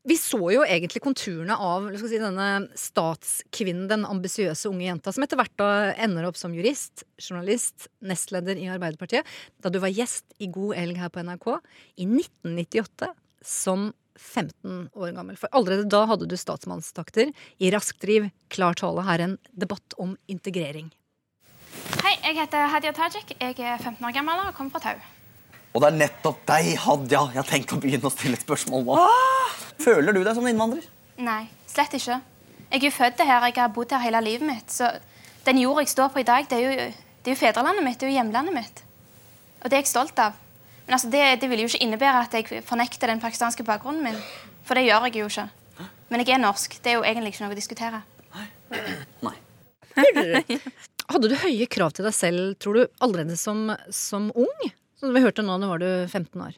Vi 0.04 0.18
så 0.20 0.40
jo 0.52 0.66
egentlig 0.68 1.00
konturene 1.00 1.56
av 1.56 1.86
si, 1.96 2.18
denne 2.20 2.48
statskvinnen, 2.76 3.86
den 3.88 4.04
ambisiøse 4.04 4.68
unge 4.68 4.84
jenta, 4.84 5.14
som 5.16 5.24
etter 5.24 5.40
hvert 5.40 5.54
da 5.62 5.70
ender 5.96 6.28
opp 6.28 6.40
som 6.40 6.56
jurist, 6.56 7.06
journalist, 7.16 7.88
nestleder 8.04 8.60
i 8.60 8.68
Arbeiderpartiet. 8.74 9.30
Da 9.64 9.72
du 9.72 9.80
var 9.80 9.94
gjest 9.96 10.36
i 10.44 10.52
God 10.52 10.76
elg 10.82 11.00
her 11.00 11.14
på 11.14 11.24
NRK 11.24 11.48
i 12.04 12.10
1998 12.10 13.14
som 13.48 13.94
15 14.20 14.90
år 14.94 15.14
gammel. 15.16 15.38
For 15.40 15.52
allerede 15.56 15.88
da 15.90 16.04
hadde 16.10 16.28
du 16.30 16.36
statsmannstakter 16.38 17.32
i 17.60 17.72
rask 17.74 17.98
driv, 18.02 18.30
klar 18.54 18.78
tale. 18.78 19.06
Her 19.08 19.26
en 19.26 19.38
debatt 19.52 19.96
om 20.02 20.16
integrering. 20.32 20.92
Hei, 22.04 22.14
jeg 22.22 22.38
heter 22.38 22.70
Hadia 22.70 22.94
Tajik. 22.96 23.36
Jeg 23.40 23.58
er 23.58 23.78
15 23.82 24.04
år 24.06 24.16
gammel 24.16 24.44
og 24.46 24.54
kommer 24.58 24.78
fra 24.78 24.92
Tau. 24.92 25.04
Og 25.74 25.82
det 25.82 25.90
er 25.90 25.98
nettopp 26.04 26.44
deg, 26.46 26.68
Hadia, 26.84 27.24
jeg 27.34 27.40
har 27.40 27.48
tenkt 27.50 27.74
å 27.74 27.80
begynne 27.82 28.06
å 28.06 28.14
stille 28.14 28.38
spørsmål 28.38 28.86
nå. 28.86 28.98
Føler 29.82 30.14
du 30.14 30.22
deg 30.22 30.36
som 30.38 30.46
innvandrer? 30.46 30.86
Nei, 31.18 31.48
slett 31.70 31.96
ikke. 31.98 32.20
Jeg 32.70 32.80
er 32.80 32.86
jo 32.86 32.94
født 32.94 33.24
her, 33.26 33.48
jeg 33.50 33.58
har 33.58 33.74
bodd 33.74 33.94
her 33.94 34.04
hele 34.06 34.22
livet 34.22 34.46
mitt. 34.46 34.70
Så 34.74 34.92
den 35.48 35.64
jorda 35.64 35.82
jeg 35.82 35.94
står 35.96 36.14
på 36.14 36.22
i 36.22 36.28
dag, 36.28 36.46
det 36.50 36.60
er 36.60 36.64
jo, 36.64 36.88
det 37.26 37.32
er 37.32 37.36
jo 37.36 37.42
fedrelandet 37.42 37.86
mitt, 37.86 37.98
det 38.02 38.08
er 38.08 38.14
jo 38.14 38.20
hjemlandet 38.20 38.58
mitt. 38.60 38.84
Og 39.64 39.70
det 39.70 39.80
er 39.80 39.84
jeg 39.84 39.92
stolt 39.94 40.22
av. 40.22 40.38
Men 40.86 40.98
altså, 40.98 41.10
det, 41.14 41.24
det 41.42 41.50
vil 41.52 41.64
jo 41.64 41.70
ikke 41.72 41.84
innebære 41.86 42.24
at 42.26 42.38
jeg 42.38 42.64
fornekter 42.68 43.12
den 43.12 43.22
pakistanske 43.24 43.66
bakgrunnen 43.68 44.04
min. 44.04 44.20
For 44.68 44.80
det 44.80 44.86
gjør 44.88 45.08
jeg 45.08 45.22
jo 45.22 45.30
ikke. 45.32 45.48
Men 46.12 46.22
jeg 46.22 46.36
er 46.36 46.44
norsk. 46.44 46.76
Det 46.84 46.92
er 46.92 47.00
jo 47.00 47.06
egentlig 47.08 47.34
ikke 47.34 47.46
noe 47.46 47.56
å 47.56 47.60
diskutere. 47.60 48.04
Nei. 49.24 49.36
Hadde 51.14 51.30
du 51.30 51.36
høye 51.38 51.68
krav 51.70 51.94
til 51.96 52.08
deg 52.08 52.16
selv, 52.16 52.56
tror 52.62 52.78
du, 52.78 52.84
allerede 53.04 53.38
som, 53.40 53.68
som 53.94 54.30
ung? 54.40 54.68
Som 55.00 55.14
vi 55.16 55.24
hørte 55.24 55.46
nå, 55.46 55.58
nå 55.60 55.70
var 55.70 55.82
du 55.84 55.90
15 56.08 56.42
år. 56.42 56.58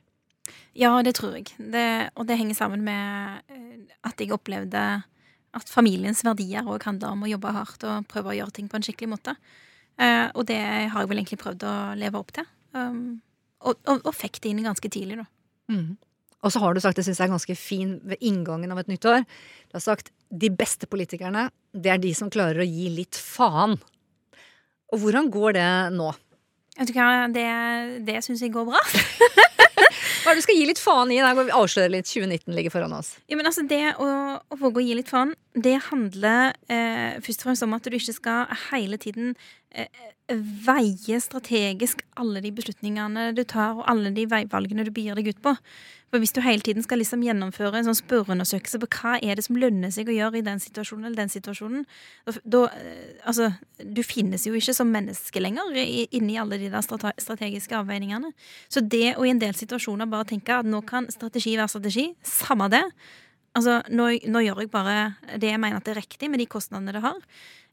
Ja, 0.77 0.91
det 1.03 1.15
tror 1.17 1.37
jeg. 1.37 1.49
Det, 1.57 1.85
og 2.19 2.27
det 2.29 2.37
henger 2.39 2.57
sammen 2.57 2.83
med 2.85 3.51
eh, 3.51 3.93
at 4.05 4.19
jeg 4.19 4.33
opplevde 4.35 4.81
at 5.55 5.71
familiens 5.71 6.19
verdier 6.27 6.67
òg 6.67 6.83
handler 6.83 7.15
om 7.15 7.23
å 7.23 7.29
jobbe 7.31 7.53
hardt 7.55 7.85
og 7.87 8.07
prøve 8.11 8.33
å 8.33 8.35
gjøre 8.41 8.57
ting 8.57 8.67
på 8.71 8.77
en 8.77 8.85
skikkelig 8.85 9.13
måte. 9.13 9.35
Eh, 9.95 10.27
og 10.35 10.43
det 10.49 10.59
har 10.91 10.99
jeg 10.99 11.11
vel 11.11 11.21
egentlig 11.21 11.39
prøvd 11.41 11.63
å 11.63 11.75
leve 11.99 12.19
opp 12.19 12.33
til. 12.35 12.47
Um, 12.75 13.21
og, 13.65 13.79
og, 13.89 14.03
og 14.05 14.13
fikk 14.15 14.41
det 14.43 14.51
inn 14.51 14.65
ganske 14.65 14.91
tidlig, 14.91 15.19
da. 15.23 15.27
Mm. 15.73 15.95
Og 16.45 16.53
så 16.53 16.61
har 16.61 16.75
du 16.75 16.81
sagt, 16.83 16.99
det 16.99 17.07
syns 17.07 17.19
jeg 17.19 17.25
er 17.25 17.33
ganske 17.33 17.55
fin 17.57 17.95
ved 18.05 18.21
inngangen 18.21 18.73
av 18.73 18.83
et 18.83 18.91
nytt 18.91 19.07
år, 19.09 19.25
du 19.25 19.77
har 19.79 19.83
sagt 19.83 20.11
de 20.29 20.51
beste 20.53 20.89
politikerne, 20.89 21.47
det 21.73 21.93
er 21.93 22.01
de 22.01 22.11
som 22.17 22.29
klarer 22.33 22.61
å 22.61 22.69
gi 22.69 22.91
litt 22.93 23.17
faen. 23.17 23.77
Og 24.93 25.01
hvordan 25.01 25.31
går 25.33 25.57
det 25.57 25.69
nå? 25.95 26.11
Vet 26.75 26.91
du 26.91 26.97
hva, 26.97 27.25
det, 27.31 27.47
det 28.05 28.21
syns 28.25 28.43
jeg 28.43 28.53
går 28.53 28.67
bra. 28.69 28.81
Hva 30.25 30.33
er 30.33 30.39
det 30.39 30.41
du 30.41 30.45
skal 30.47 30.57
gi 30.57 30.65
litt 30.65 30.79
faen 30.81 31.11
i? 31.13 31.19
Der 31.21 31.35
vi 31.37 31.53
avslører 31.53 31.91
litt 31.93 32.07
2019 32.09 32.55
ligger 32.57 32.73
foran 32.73 32.95
oss. 32.97 33.11
Ja, 33.29 33.37
men 33.37 33.45
altså 33.45 33.61
Det 33.69 33.81
å, 34.01 34.07
å 34.41 34.57
våge 34.57 34.81
å 34.81 34.85
gi 34.85 34.95
litt 34.97 35.11
faen, 35.11 35.35
det 35.53 35.75
handler 35.91 36.55
eh, 36.65 37.21
først 37.21 37.43
og 37.43 37.51
fremst 37.51 37.65
om 37.67 37.75
at 37.77 37.85
du 37.85 37.93
ikke 37.93 38.15
skal 38.15 38.49
hele 38.71 38.97
tiden 38.97 39.35
eh, 39.69 39.85
veie 40.65 41.19
strategisk 41.21 42.01
alle 42.17 42.41
de 42.41 42.49
beslutningene 42.57 43.27
du 43.37 43.43
tar, 43.45 43.77
og 43.77 43.85
alle 43.91 44.09
de 44.17 44.25
veivalgene 44.31 44.87
du 44.87 44.89
begir 44.95 45.21
deg 45.21 45.29
ut 45.29 45.43
på. 45.45 45.53
For 46.15 46.21
Hvis 46.23 46.31
du 46.31 46.37
hele 46.39 46.63
tiden 46.63 46.79
skal 46.79 47.01
liksom 47.01 47.23
gjennomføre 47.25 47.75
en 47.75 47.89
sånn 47.89 47.97
spørreundersøkelse 47.99 48.79
på 48.79 48.87
hva 48.95 49.17
er 49.19 49.35
det 49.35 49.43
som 49.49 49.57
lønner 49.59 49.91
seg 49.91 50.07
å 50.07 50.13
gjøre 50.15 50.39
i 50.39 50.45
den 50.45 50.61
situasjonen 50.63 51.09
eller 51.09 51.19
den 51.19 51.31
situasjonen, 51.33 51.81
da, 52.47 52.61
eh, 52.71 53.17
Altså, 53.27 53.49
du 53.83 53.99
finnes 54.01 54.45
jo 54.47 54.53
ikke 54.55 54.73
som 54.77 54.87
menneske 54.87 55.41
lenger 55.43 55.75
inni 56.15 56.37
alle 56.39 56.57
de 56.61 56.69
der 56.71 56.85
strategiske 56.87 57.75
avveiningene. 57.75 58.31
Så 58.69 58.79
det 58.79 59.17
å 59.17 59.25
i 59.27 59.29
en 59.33 59.43
del 59.43 59.51
situasjoner 59.59 60.07
bare 60.07 60.23
tenke 60.23 60.55
at 60.55 60.65
nå 60.65 60.85
kan 60.87 61.11
strategi 61.11 61.57
være 61.57 61.67
strategi, 61.67 62.15
samme 62.23 62.69
det. 62.71 62.83
Altså, 63.53 63.81
nå, 63.89 64.07
nå 64.23 64.39
gjør 64.39 64.63
jeg 64.63 64.71
bare 64.71 65.17
det 65.35 65.51
jeg 65.51 65.59
mener 65.59 65.81
at 65.81 65.83
det 65.83 65.97
er 65.97 66.01
riktig 66.01 66.31
med 66.31 66.39
de 66.39 66.47
kostnadene 66.47 66.95
det 66.95 67.03
har. 67.03 67.19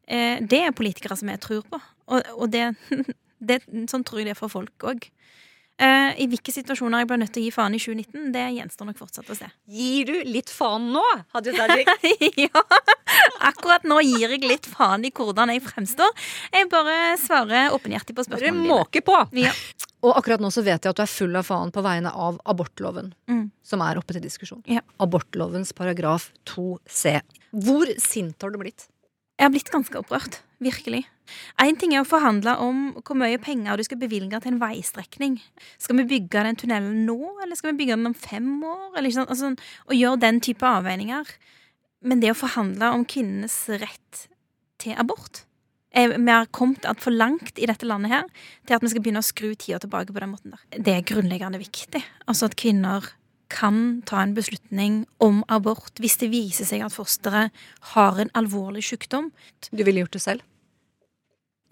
Eh, 0.09 0.43
det 0.43 0.64
er 0.66 0.74
politikere 0.74 1.14
som 1.14 1.28
jeg 1.28 1.38
tror 1.38 1.62
på. 1.62 1.78
Og, 2.09 2.26
og 2.34 2.51
det, 2.51 2.74
det, 3.38 3.62
sånn 3.86 4.03
tror 4.03 4.18
jeg 4.18 4.32
det 4.32 4.34
er 4.34 4.43
for 4.43 4.51
folk 4.51 4.82
òg. 4.82 5.12
Eh, 5.83 6.12
I 6.22 6.26
hvilke 6.30 6.53
situasjoner 6.55 7.03
jeg 7.03 7.09
ble 7.11 7.16
nødt 7.22 7.33
til 7.35 7.43
å 7.43 7.47
gi 7.49 7.53
faen 7.55 7.74
i 7.74 7.80
2019, 7.83 8.28
det 8.35 8.43
gjenstår 8.55 8.87
nok 8.91 8.99
fortsatt 9.01 9.30
å 9.33 9.37
se. 9.39 9.49
Gir 9.66 10.07
du 10.07 10.14
litt 10.30 10.51
faen 10.55 10.85
nå? 10.95 11.03
Hadia 11.35 11.55
Tajik? 11.57 11.89
ja, 12.45 12.62
akkurat 13.49 13.83
nå 13.89 13.99
gir 14.07 14.37
jeg 14.37 14.45
litt 14.47 14.68
faen 14.70 15.03
i 15.09 15.11
hvordan 15.14 15.51
jeg 15.55 15.64
fremstår. 15.66 16.12
Jeg 16.55 16.68
bare 16.70 16.99
svarer 17.20 17.74
åpenhjertig 17.74 18.14
på 18.14 18.26
Bare 18.30 18.45
Dere 18.45 18.55
måker 18.55 19.03
på. 19.07 19.16
Ja. 19.43 19.51
Og 20.03 20.16
akkurat 20.18 20.43
nå 20.43 20.51
så 20.55 20.62
vet 20.66 20.83
jeg 20.83 20.91
at 20.95 20.99
du 20.99 21.03
er 21.05 21.11
full 21.11 21.35
av 21.39 21.47
faen 21.47 21.70
på 21.74 21.83
vegne 21.85 22.11
av 22.14 22.39
abortloven, 22.51 23.12
Mm. 23.30 23.51
som 23.66 23.83
er 23.83 23.99
oppe 23.99 24.14
til 24.14 24.22
diskusjon. 24.22 24.62
Ja. 24.70 24.80
Abortlovens 25.03 25.72
paragraf 25.74 26.30
2c. 26.47 27.20
Hvor 27.53 27.91
sint 28.03 28.43
har 28.43 28.51
du 28.55 28.59
blitt? 28.62 28.87
Jeg 29.39 29.49
har 29.49 29.53
blitt 29.55 29.72
ganske 29.72 29.99
opprørt. 29.99 30.41
Virkelig. 30.62 31.03
Én 31.62 31.78
ting 31.78 31.95
er 31.95 32.05
å 32.05 32.07
forhandle 32.07 32.55
om 32.62 32.83
hvor 33.01 33.16
mye 33.18 33.39
penger 33.43 33.78
du 33.78 33.85
skal 33.87 33.99
bevilge 33.99 34.39
til 34.43 34.53
en 34.53 34.61
veistrekning. 34.62 35.39
Skal 35.80 35.99
vi 35.99 36.09
bygge 36.12 36.45
den 36.47 36.59
tunnelen 36.61 37.01
nå, 37.09 37.18
eller 37.43 37.59
skal 37.59 37.72
vi 37.72 37.80
bygge 37.83 37.97
den 37.97 38.11
om 38.12 38.14
fem 38.14 38.51
år? 38.62 38.93
Eller, 38.93 39.09
ikke 39.11 39.26
altså, 39.26 39.55
og 39.89 39.97
gjøre 39.97 40.22
den 40.22 40.43
type 40.45 40.68
avveininger. 40.68 41.33
Men 42.07 42.22
det 42.22 42.35
å 42.35 42.39
forhandle 42.39 42.93
om 42.95 43.07
kvinnenes 43.09 43.57
rett 43.83 44.26
til 44.83 44.99
abort 44.99 45.45
Vi 45.93 46.33
har 46.33 46.49
kommet 46.57 46.87
altfor 46.89 47.12
langt 47.14 47.59
i 47.61 47.66
dette 47.68 47.87
landet 47.87 48.11
her 48.11 48.30
til 48.66 48.76
at 48.76 48.83
vi 48.83 48.91
skal 48.91 49.03
begynne 49.05 49.20
å 49.20 49.26
skru 49.26 49.51
tida 49.53 49.78
tilbake 49.83 50.14
på 50.14 50.22
den 50.22 50.33
måten 50.33 50.55
der. 50.55 50.62
Det 50.78 50.95
er 50.95 51.05
grunnleggende 51.07 51.61
viktig. 51.61 52.01
Altså 52.24 52.49
at 52.49 52.57
kvinner 52.59 53.11
kan 53.53 54.00
ta 54.09 54.22
en 54.22 54.32
beslutning 54.36 55.03
om 55.22 55.42
abort 55.53 56.00
hvis 56.00 56.18
det 56.22 56.30
viser 56.32 56.68
seg 56.68 56.84
at 56.86 56.94
fosteret 56.94 57.53
har 57.92 58.18
en 58.22 58.32
alvorlig 58.38 58.84
sykdom. 58.88 59.30
Du 59.70 59.84
ville 59.84 60.03
gjort 60.03 60.16
det 60.16 60.24
selv? 60.24 60.48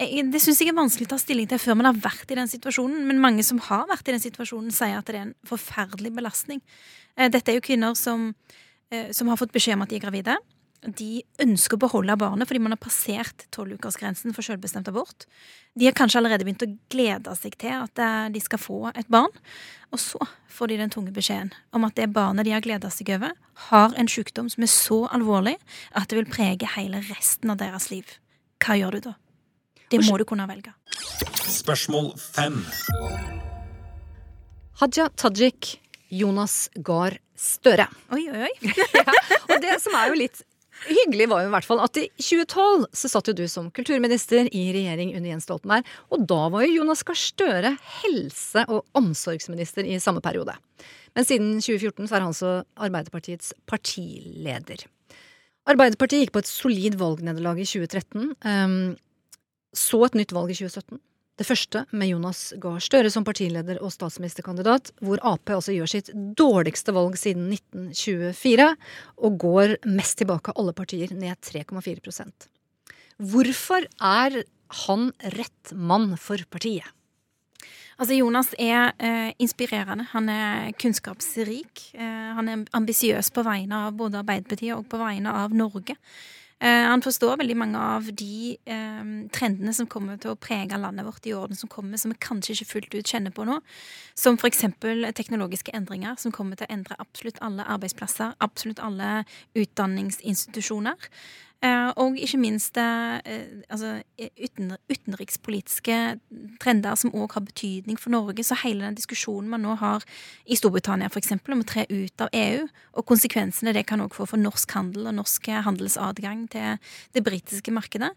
Det 0.01 0.41
syns 0.41 0.63
jeg 0.63 0.71
er 0.73 0.79
vanskelig 0.79 1.11
å 1.11 1.13
ta 1.13 1.19
stilling 1.21 1.49
til 1.49 1.61
før 1.61 1.77
man 1.77 1.91
har 1.91 1.99
vært 2.01 2.31
i 2.33 2.39
den 2.39 2.49
situasjonen. 2.49 3.03
Men 3.09 3.21
mange 3.21 3.45
som 3.45 3.59
har 3.67 3.85
vært 3.91 4.09
i 4.09 4.15
den 4.15 4.23
situasjonen, 4.23 4.73
sier 4.73 4.97
at 4.97 5.11
det 5.11 5.19
er 5.19 5.27
en 5.27 5.35
forferdelig 5.49 6.15
belastning. 6.17 6.63
Eh, 7.19 7.29
Dette 7.29 7.53
er 7.53 7.59
jo 7.59 7.67
kvinner 7.67 7.97
som, 7.99 8.31
eh, 8.91 9.13
som 9.13 9.29
har 9.29 9.37
fått 9.37 9.53
beskjed 9.53 9.77
om 9.77 9.83
at 9.85 9.91
de 9.91 9.97
er 9.97 10.07
gravide. 10.07 10.39
De 10.81 11.21
ønsker 11.45 11.77
å 11.77 11.83
beholde 11.83 12.15
barnet 12.17 12.49
fordi 12.49 12.63
man 12.65 12.73
har 12.73 12.81
passert 12.81 13.45
tolvukersgrensen 13.53 14.33
for 14.33 14.47
selvbestemt 14.47 14.89
abort. 14.89 15.27
De 15.77 15.85
har 15.85 15.97
kanskje 15.97 16.23
allerede 16.23 16.47
begynt 16.47 16.65
å 16.65 16.71
glede 16.93 17.35
seg 17.37 17.59
til 17.61 17.75
at 17.83 18.01
eh, 18.01 18.31
de 18.33 18.41
skal 18.41 18.63
få 18.63 18.79
et 18.95 19.09
barn. 19.13 19.35
Og 19.93 20.01
så 20.01 20.21
får 20.49 20.73
de 20.73 20.79
den 20.81 20.93
tunge 20.95 21.13
beskjeden 21.13 21.53
om 21.77 21.85
at 21.85 21.99
det 22.01 22.09
barnet 22.15 22.49
de 22.49 22.55
har 22.57 22.65
gleda 22.65 22.89
seg 22.93 23.13
over, 23.19 23.37
har 23.69 23.97
en 24.01 24.09
sykdom 24.09 24.49
som 24.53 24.65
er 24.65 24.73
så 24.73 25.03
alvorlig 25.13 25.59
at 25.93 26.09
det 26.09 26.23
vil 26.23 26.33
prege 26.33 26.73
hele 26.79 27.03
resten 27.11 27.53
av 27.53 27.61
deres 27.61 27.91
liv. 27.93 28.17
Hva 28.65 28.79
gjør 28.81 28.97
du 28.97 29.11
da? 29.11 29.17
Det 29.91 30.01
må 30.07 30.17
du 30.17 30.25
kunne 30.25 30.47
velge. 30.49 30.73
Spørsmål 31.51 32.13
fem. 32.17 32.63
Hadia 34.81 35.11
Tajik, 35.13 35.75
Jonas 36.09 36.71
Gahr 36.81 37.19
Støre. 37.41 37.87
Oi, 38.13 38.27
oi, 38.29 38.49
oi. 38.49 38.73
Og 39.51 39.61
det 39.63 39.79
som 39.81 39.95
er 39.97 40.11
jo 40.11 40.19
litt 40.21 40.43
hyggelig, 40.87 41.29
var 41.31 41.43
jo 41.43 41.51
i 41.51 41.55
hvert 41.55 41.67
fall 41.67 41.83
at 41.85 41.99
i 42.01 42.07
2012 42.17 42.87
så 42.97 43.11
satt 43.13 43.31
jo 43.31 43.37
du 43.37 43.45
som 43.51 43.69
kulturminister 43.75 44.49
i 44.49 44.65
regjering 44.77 45.13
under 45.17 45.33
Jens 45.33 45.47
Stoltenberg, 45.49 45.89
og 46.13 46.25
da 46.31 46.41
var 46.53 46.65
jo 46.65 46.81
Jonas 46.81 47.05
Gahr 47.07 47.19
Støre 47.19 47.75
helse- 48.03 48.65
og 48.69 48.85
omsorgsminister 48.99 49.89
i 49.89 49.99
samme 50.03 50.23
periode. 50.25 50.57
Men 51.17 51.27
siden 51.27 51.53
2014 51.59 52.07
så 52.07 52.17
er 52.17 52.25
han 52.25 52.37
så 52.37 52.55
Arbeiderpartiets 52.79 53.53
partileder. 53.69 54.87
Arbeiderpartiet 55.69 56.25
gikk 56.25 56.35
på 56.35 56.43
et 56.45 56.51
solid 56.51 56.97
valgnederlag 57.01 57.61
i 57.61 57.69
2013. 57.69 58.33
Um, 58.47 58.97
så 59.77 60.05
et 60.07 60.19
nytt 60.19 60.35
valg 60.35 60.53
i 60.53 60.59
2017. 60.59 61.01
Det 61.41 61.47
første 61.49 61.87
med 61.97 62.11
Jonas 62.11 62.51
Gahr 62.61 62.83
Støre 62.85 63.09
som 63.09 63.25
partileder 63.25 63.79
og 63.81 63.95
statsministerkandidat, 63.95 64.91
hvor 65.01 65.23
Ap 65.25 65.49
altså 65.55 65.73
gjør 65.73 65.89
sitt 65.89 66.11
dårligste 66.37 66.93
valg 66.93 67.15
siden 67.17 67.47
1924, 67.55 68.67
og 69.25 69.39
går 69.41 69.73
mest 69.89 70.19
tilbake 70.21 70.53
av 70.53 70.61
alle 70.61 70.75
partier, 70.77 71.15
ned 71.17 71.41
3,4% 71.41 72.45
Hvorfor 73.33 73.87
er 74.05 74.37
han 74.85 75.07
rett 75.39 75.73
mann 75.73 76.13
for 76.21 76.45
partiet? 76.53 76.93
Altså, 78.01 78.19
Jonas 78.19 78.53
er 78.61 78.93
eh, 79.01 79.33
inspirerende. 79.41 80.07
Han 80.13 80.29
er 80.33 80.71
kunnskapsrik. 80.81 81.87
Eh, 81.97 82.29
han 82.37 82.49
er 82.49 82.69
ambisiøs 82.77 83.33
på 83.37 83.45
vegne 83.45 83.81
av 83.89 83.97
både 83.97 84.21
Arbeiderpartiet 84.21 84.77
og 84.77 84.87
på 84.93 85.01
vegne 85.01 85.33
av 85.37 85.57
Norge. 85.57 85.97
Eh, 86.61 86.87
han 86.87 87.01
forstår 87.01 87.39
veldig 87.41 87.57
mange 87.57 87.81
av 87.81 88.09
de 88.13 88.57
eh, 88.69 89.05
trendene 89.33 89.73
som 89.73 89.89
kommer 89.89 90.19
til 90.21 90.35
å 90.35 90.39
prege 90.41 90.77
landet 90.77 91.07
vårt 91.07 91.25
i 91.25 91.33
årene 91.33 91.57
som 91.57 91.71
kommer, 91.73 91.97
som 91.97 92.13
vi 92.13 92.21
kanskje 92.21 92.59
ikke 92.59 92.71
fullt 92.75 92.97
ut 92.99 93.13
kjenner 93.15 93.33
på 93.33 93.47
nå. 93.49 93.57
Som 94.19 94.37
f.eks. 94.37 94.67
teknologiske 95.17 95.73
endringer, 95.77 96.19
som 96.21 96.35
kommer 96.37 96.61
til 96.61 96.69
å 96.69 96.75
endre 96.77 96.99
absolutt 97.01 97.41
alle 97.41 97.65
arbeidsplasser, 97.65 98.37
absolutt 98.45 98.83
alle 98.85 99.23
utdanningsinstitusjoner. 99.57 101.09
Eh, 101.61 101.91
og 102.01 102.17
ikke 102.17 102.39
minst 102.41 102.79
eh, 102.81 103.19
altså, 103.69 103.99
utenrikspolitiske 104.89 105.97
trender 106.63 106.97
som 106.97 107.13
òg 107.13 107.35
har 107.37 107.45
betydning 107.45 107.99
for 108.01 108.15
Norge. 108.15 108.45
Så 108.47 108.57
hele 108.63 108.87
den 108.87 108.97
diskusjonen 108.97 109.51
man 109.53 109.61
nå 109.67 109.75
har 109.83 110.07
i 110.49 110.57
Storbritannia 110.57 111.11
for 111.13 111.21
eksempel, 111.21 111.53
om 111.53 111.61
å 111.61 111.69
tre 111.69 111.85
ut 111.91 112.25
av 112.25 112.33
EU, 112.33 112.65
og 112.97 113.09
konsekvensene 113.11 113.75
det 113.77 113.85
kan 113.91 114.01
òg 114.01 114.17
få 114.17 114.29
for 114.31 114.41
norsk 114.41 114.73
handel 114.79 115.11
og 115.11 115.19
norsk 115.19 115.51
handelsadgang 115.67 116.47
til 116.55 116.81
det 117.13 117.25
britiske 117.27 117.75
markedet. 117.77 118.15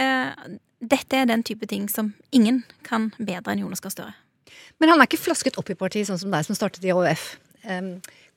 Eh, 0.00 0.58
dette 0.80 1.20
er 1.20 1.30
den 1.30 1.46
type 1.46 1.68
ting 1.70 1.86
som 1.92 2.14
ingen 2.34 2.64
kan 2.82 3.12
bedre 3.20 3.54
enn 3.54 3.62
Jonas 3.62 3.84
Gahr 3.84 3.94
Støre. 3.94 4.16
Men 4.82 4.90
han 4.90 4.98
er 4.98 5.06
ikke 5.06 5.28
flasket 5.28 5.60
opp 5.60 5.70
i 5.70 5.78
partiet, 5.78 6.08
sånn 6.08 6.18
som 6.18 6.34
deg 6.34 6.42
som 6.48 6.58
startet 6.58 6.82
i 6.82 6.90
AUF. 6.90 7.36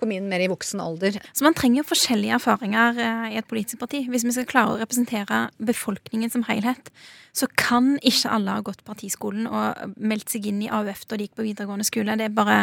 Kom 0.04 0.12
inn 0.12 0.28
mer 0.28 0.44
i 0.44 0.52
voksen 0.52 0.84
alder. 0.84 1.16
Så 1.32 1.48
man 1.48 1.56
trenger 1.56 1.88
forskjellige 1.88 2.36
erfaringer 2.36 3.00
eh, 3.00 3.28
i 3.34 3.40
et 3.40 3.48
politisk 3.48 3.80
parti. 3.80 4.04
Hvis 4.12 4.28
vi 4.28 4.36
skal 4.36 4.50
klare 4.50 4.76
å 4.76 4.80
representere 4.82 5.46
befolkningen 5.64 6.34
som 6.34 6.44
helhet, 6.50 6.92
så 7.34 7.48
kan 7.58 7.96
ikke 8.06 8.30
alle 8.30 8.54
ha 8.54 8.62
gått 8.62 8.84
partiskolen 8.86 9.48
og 9.50 9.96
meldt 9.98 10.30
seg 10.36 10.46
inn 10.52 10.60
i 10.62 10.70
AUF 10.70 11.08
da 11.08 11.18
de 11.18 11.26
gikk 11.26 11.40
på 11.40 11.46
videregående 11.48 11.88
skole. 11.88 12.14
Det 12.20 12.28
er 12.28 12.36
bare, 12.36 12.58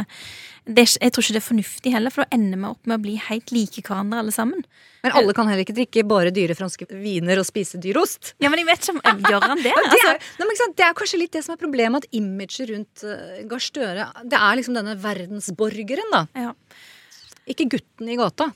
det 0.69 0.85
er, 0.85 0.93
jeg 1.09 1.15
tror 1.15 1.27
ikke 1.27 1.35
det 1.35 1.41
er 1.41 1.47
fornuftig 1.49 1.95
heller, 1.97 2.15
for 2.15 2.23
da 2.23 2.37
ender 2.37 2.61
vi 2.61 2.69
opp 2.69 2.87
med 2.87 2.99
å 3.01 3.03
bli 3.03 3.17
helt 3.25 3.51
like 3.57 3.83
hverandre 3.83 4.21
alle 4.23 4.35
sammen. 4.37 4.63
Men 5.03 5.17
alle 5.19 5.35
kan 5.35 5.51
heller 5.51 5.65
ikke 5.65 5.75
drikke 5.81 6.05
bare 6.07 6.31
dyre 6.35 6.55
franske 6.59 6.87
viner 6.93 7.41
og 7.43 7.49
spise 7.49 7.81
dyr 7.83 7.99
ost. 7.99 8.35
Ja, 8.39 8.53
men 8.53 8.63
jeg 8.63 8.69
vet 8.71 8.87
ikke 8.87 8.95
om 9.01 9.27
Gjør 9.31 9.49
han 9.49 9.65
det? 9.65 9.75
Altså. 9.75 9.91
det, 9.91 10.07
Altså, 10.21 10.45
er, 10.45 10.47
ikke 10.47 10.63
sant, 10.63 10.79
det 10.79 10.87
er 10.87 10.97
kanskje 11.03 11.23
litt 11.25 11.35
det 11.35 11.45
som 11.47 11.57
er 11.57 11.63
problemet, 11.65 12.05
at 12.07 12.21
imaget 12.21 12.71
rundt 12.71 13.05
uh, 13.09 13.43
Gahr 13.51 13.65
Støre 13.65 14.09
Det 14.23 14.39
er 14.39 14.61
liksom 14.61 14.79
denne 14.79 14.97
verdensborgeren, 15.03 16.15
da. 16.15 16.25
Ja. 16.39 16.55
Ikke 17.49 17.69
gutten 17.71 18.11
i 18.11 18.19
gata. 18.21 18.51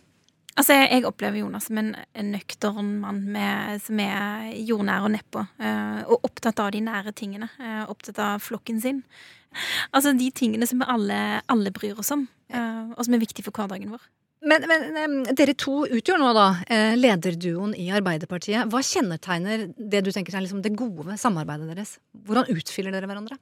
Altså, 0.54 0.76
jeg, 0.76 0.90
jeg 0.92 1.06
opplever 1.08 1.40
Jonas 1.40 1.66
som 1.66 1.78
en, 1.80 1.94
en 2.14 2.28
nøktern 2.30 2.90
mann 3.02 3.22
med, 3.34 3.80
som 3.82 3.98
er 3.98 4.52
jordnær 4.62 5.06
og 5.06 5.14
nedpå. 5.16 5.42
eh, 5.58 6.02
og 6.06 6.28
opptatt 6.28 6.60
av 6.62 6.70
de 6.70 6.82
nære 6.84 7.14
tingene. 7.16 7.48
eh, 7.58 7.82
opptatt 7.90 8.20
av 8.22 8.42
flokken 8.44 8.80
sin. 8.80 9.00
Altså 9.94 10.12
de 10.14 10.28
tingene 10.34 10.66
som 10.66 10.78
vi 10.82 10.86
alle, 10.90 11.40
alle 11.50 11.72
bryr 11.74 11.98
oss 11.98 12.12
om, 12.14 12.28
eh, 12.50 12.84
og 12.94 13.02
som 13.02 13.14
er 13.14 13.22
viktige 13.22 13.46
for 13.46 13.54
hverdagen 13.54 13.90
vår. 13.90 14.04
Men, 14.44 14.66
men 14.68 15.12
dere 15.32 15.54
to 15.56 15.86
utgjør 15.88 16.18
nå 16.20 16.30
da 16.36 16.46
lederduoen 17.00 17.72
i 17.80 17.86
Arbeiderpartiet. 17.96 18.68
Hva 18.68 18.82
kjennetegner 18.84 19.70
det 19.72 20.02
du 20.04 20.10
tenker 20.12 20.36
er 20.36 20.44
liksom 20.44 20.60
det 20.60 20.74
gode 20.76 21.16
samarbeidet 21.16 21.70
deres? 21.70 21.94
Hvordan 22.12 22.50
utfyller 22.52 22.92
dere 22.92 23.08
hverandre? 23.08 23.38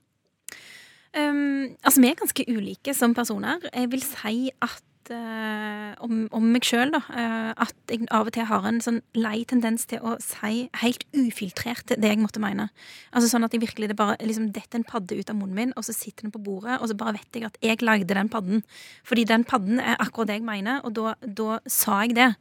Um, 1.12 1.74
altså, 1.82 1.98
vi 2.00 2.08
er 2.08 2.20
ganske 2.22 2.46
ulike 2.48 2.94
som 2.94 3.16
personer. 3.18 3.58
Jeg 3.74 3.90
vil 3.90 4.06
si 4.06 4.52
at 4.62 4.86
eh, 5.10 5.92
om, 6.04 6.26
om 6.34 6.44
meg 6.54 6.66
sjøl, 6.68 6.92
da. 6.94 7.00
eh, 7.18 7.50
at 7.64 7.74
jeg 7.90 8.06
av 8.14 8.28
og 8.30 8.34
til 8.36 8.46
har 8.46 8.68
en 8.68 8.80
sånn 8.84 9.00
lei 9.16 9.42
tendens 9.48 9.86
til 9.90 10.04
å 10.04 10.14
si 10.22 10.68
helt 10.82 11.02
ufiltrert 11.16 11.90
det 11.90 12.12
jeg 12.12 12.20
måtte 12.22 12.42
mene. 12.42 12.68
Altså 13.10 13.32
sånn 13.32 13.46
at 13.46 13.56
jeg 13.56 13.64
virkelig 13.64 13.90
det 13.90 13.98
bare 13.98 14.18
liksom 14.22 14.50
detter 14.54 14.80
en 14.80 14.86
padde 14.88 15.18
ut 15.18 15.32
av 15.32 15.38
munnen 15.38 15.58
min, 15.58 15.74
og 15.76 15.86
så 15.88 15.96
sitter 15.96 16.28
den 16.28 16.34
på 16.34 16.42
bordet, 16.44 16.78
og 16.78 16.90
så 16.90 16.98
bare 16.98 17.16
vet 17.18 17.40
jeg 17.40 17.48
at 17.48 17.60
jeg 17.64 17.82
lagde 17.82 18.14
den 18.14 18.30
padden. 18.32 18.64
Fordi 19.08 19.26
den 19.28 19.46
padden 19.48 19.82
er 19.82 19.98
akkurat 19.98 20.30
det 20.30 20.40
jeg 20.40 20.48
mener, 20.48 20.82
og 20.86 20.94
da, 20.98 21.14
da 21.26 21.60
sa 21.66 22.02
jeg 22.06 22.18
det. 22.18 22.32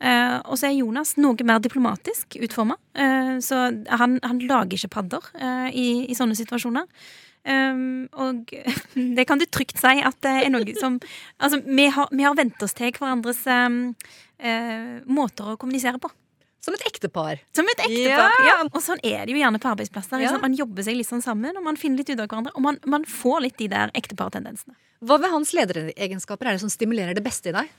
Uh, 0.00 0.40
og 0.48 0.56
så 0.56 0.70
er 0.70 0.78
Jonas 0.78 1.18
noe 1.20 1.44
mer 1.44 1.60
diplomatisk 1.60 2.38
utforma. 2.40 2.78
så 3.44 3.56
han, 4.00 4.16
han 4.24 4.38
lager 4.48 4.78
ikke 4.78 4.94
padder 4.96 5.26
i, 5.76 6.06
i 6.08 6.16
sånne 6.16 6.36
situasjoner. 6.38 6.88
Um, 7.40 8.08
og 8.20 8.50
det 9.16 9.24
kan 9.28 9.40
du 9.40 9.46
trygt 9.48 9.80
si 9.80 10.00
at 10.04 10.16
det 10.20 10.32
er 10.44 10.50
noe 10.52 10.74
som 10.76 10.98
Altså, 11.40 11.62
vi 11.64 11.86
har, 11.88 12.10
vi 12.12 12.26
har 12.26 12.34
vent 12.36 12.60
oss 12.62 12.76
til 12.76 12.92
hverandres 12.92 13.40
um, 13.48 13.78
uh, 14.44 14.98
måter 15.08 15.54
å 15.54 15.56
kommunisere 15.60 16.00
på. 16.02 16.10
Som 16.60 16.76
et 16.76 16.84
ektepar. 16.84 17.40
Som 17.56 17.68
et 17.72 17.80
ektepar, 17.86 18.34
Ja. 18.44 18.50
ja. 18.50 18.56
Og 18.68 18.82
sånn 18.84 19.00
er 19.00 19.24
det 19.24 19.32
jo 19.32 19.40
gjerne 19.40 19.60
på 19.62 19.70
arbeidsplasser. 19.70 20.20
Ja. 20.20 20.34
Man 20.42 20.56
jobber 20.58 20.84
seg 20.84 20.98
litt 20.98 21.08
sånn 21.08 21.24
sammen, 21.24 21.56
og 21.56 21.64
man 21.64 21.80
finner 21.80 22.02
litt 22.02 22.12
ut 22.12 22.20
av 22.20 22.26
hverandre. 22.28 22.52
Og 22.52 22.64
man, 22.66 22.76
man 22.84 23.06
får 23.08 23.46
litt 23.46 23.56
de 23.62 23.70
der 23.72 23.92
ektepartendensene. 23.96 24.76
Hva 25.00 25.16
ved 25.22 25.32
hans 25.32 25.54
lederegenskaper 25.56 26.50
er 26.50 26.58
det 26.58 26.60
som 26.60 26.72
stimulerer 26.72 27.16
det 27.16 27.24
beste 27.24 27.48
i 27.48 27.56
deg? 27.56 27.72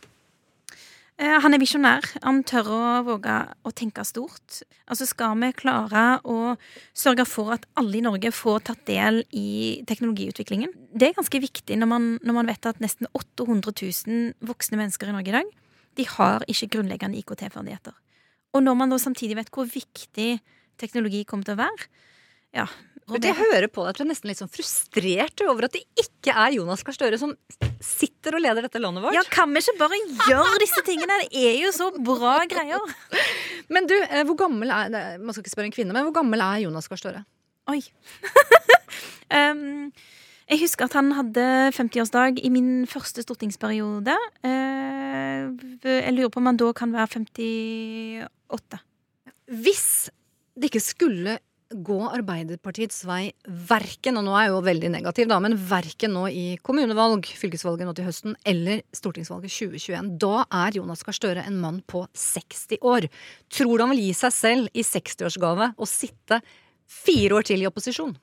Eh, 1.22 1.38
Han 1.43 1.53
er 1.53 1.61
visjonær. 1.61 2.07
Han 2.26 2.41
tør 2.47 2.69
å 2.74 2.82
våge 3.05 3.36
å 3.61 3.72
tenke 3.78 4.03
stort. 4.07 4.61
Altså 4.89 5.05
Skal 5.05 5.38
vi 5.38 5.51
klare 5.53 6.19
å 6.26 6.55
sørge 6.97 7.28
for 7.30 7.53
at 7.53 7.67
alle 7.78 7.99
i 7.99 8.05
Norge 8.05 8.32
får 8.34 8.63
tatt 8.72 8.86
del 8.89 9.22
i 9.32 9.84
teknologiutviklingen 9.88 10.74
Det 10.91 11.09
er 11.09 11.17
ganske 11.17 11.39
viktig 11.39 11.78
når 11.78 11.88
man, 11.88 12.07
når 12.26 12.38
man 12.39 12.49
vet 12.49 12.65
at 12.65 12.82
nesten 12.84 13.07
800 13.13 13.72
000 13.72 14.49
voksne 14.49 14.80
mennesker 14.82 15.11
i 15.11 15.15
Norge 15.15 15.32
i 15.32 15.38
dag 15.38 15.51
De 15.95 16.07
har 16.17 16.43
ikke 16.49 16.72
grunnleggende 16.76 17.22
IKT-ferdigheter. 17.22 17.93
Og 18.55 18.63
når 18.65 18.76
man 18.76 18.91
da 18.91 18.97
samtidig 18.99 19.38
vet 19.38 19.51
hvor 19.53 19.69
viktig 19.69 20.41
teknologi 20.82 21.24
kommer 21.24 21.45
til 21.45 21.55
å 21.55 21.63
være 21.63 21.91
Ja. 22.51 22.65
Vet 23.09 23.25
Jeg 23.25 23.35
hører 23.35 23.67
på 23.71 23.83
deg 23.83 23.91
at 23.91 23.97
du 23.97 24.03
er 24.05 24.09
nesten 24.11 24.29
litt 24.29 24.39
sånn 24.39 24.51
frustrert 24.51 25.41
over 25.47 25.65
at 25.67 25.73
det 25.75 25.81
ikke 25.99 26.35
er 26.37 26.53
Jonas 26.55 26.83
Gahr 26.85 26.95
Støre 26.95 27.17
som 27.19 27.33
sitter 27.81 28.37
og 28.37 28.43
leder 28.43 28.67
dette 28.67 28.79
landet 28.79 29.03
vårt. 29.03 29.15
Ja, 29.17 29.23
kan 29.31 29.51
vi 29.51 29.63
ikke 29.63 29.79
bare 29.79 29.97
gjøre 30.29 30.61
disse 30.61 30.83
tingene? 30.87 31.17
Det 31.25 31.41
er 31.49 31.57
jo 31.63 31.73
så 31.75 31.89
bra 31.97 32.37
greier. 32.51 32.93
Men 33.73 33.89
du, 33.89 33.95
eh, 33.97 34.23
hvor 34.27 34.37
gammel 34.39 34.71
er 34.71 35.19
Man 35.19 35.33
skal 35.33 35.43
ikke 35.43 35.53
spørre 35.55 35.69
en 35.71 35.75
kvinne, 35.75 35.95
men 35.95 36.07
hvor 36.07 36.15
gammel 36.15 36.41
er 36.43 36.63
Jonas 36.65 36.89
Gahr 36.91 36.99
Støre? 36.99 37.21
Oi. 37.71 37.79
um, 39.39 39.91
jeg 40.51 40.59
husker 40.65 40.89
at 40.89 40.97
han 40.97 41.13
hadde 41.15 41.45
50-årsdag 41.77 42.41
i 42.43 42.51
min 42.51 42.87
første 42.89 43.23
stortingsperiode. 43.23 44.17
Uh, 44.43 45.53
jeg 45.85 46.15
lurer 46.17 46.33
på 46.33 46.41
om 46.41 46.49
han 46.51 46.59
da 46.59 46.71
kan 46.75 46.91
være 46.91 47.23
58. 47.23 48.81
Hvis 49.61 49.87
det 50.59 50.71
ikke 50.71 50.83
skulle 50.83 51.39
gå 51.74 51.97
Arbeiderpartiets 52.09 53.03
vei 53.07 53.32
verken, 53.47 54.19
og 54.19 54.26
nå 54.28 54.34
er 54.36 54.47
jeg 54.47 54.53
jo 54.53 54.63
veldig 54.65 54.91
negativ, 54.93 55.28
da, 55.32 55.39
men 55.43 55.55
verken 55.55 56.15
nå 56.15 56.26
i 56.30 56.45
kommunevalg, 56.63 57.30
fylkesvalget 57.39 57.88
nå 57.88 57.95
til 57.97 58.07
høsten, 58.07 58.36
eller 58.47 58.84
stortingsvalget 58.95 59.53
2021, 59.53 60.11
da 60.22 60.45
er 60.63 60.80
Jonas 60.80 61.05
Gahr 61.07 61.17
Støre 61.17 61.45
en 61.47 61.59
mann 61.61 61.80
på 61.88 62.03
60 62.17 62.82
år. 62.82 63.07
Tror 63.51 63.76
du 63.76 63.86
han 63.86 63.93
vil 63.95 64.05
gi 64.07 64.17
seg 64.24 64.36
selv 64.36 64.74
i 64.74 64.86
60-årsgave 64.88 65.72
å 65.78 65.89
sitte 65.89 66.41
fire 66.91 67.39
år 67.39 67.47
til 67.47 67.63
i 67.63 67.69
opposisjon? 67.69 68.15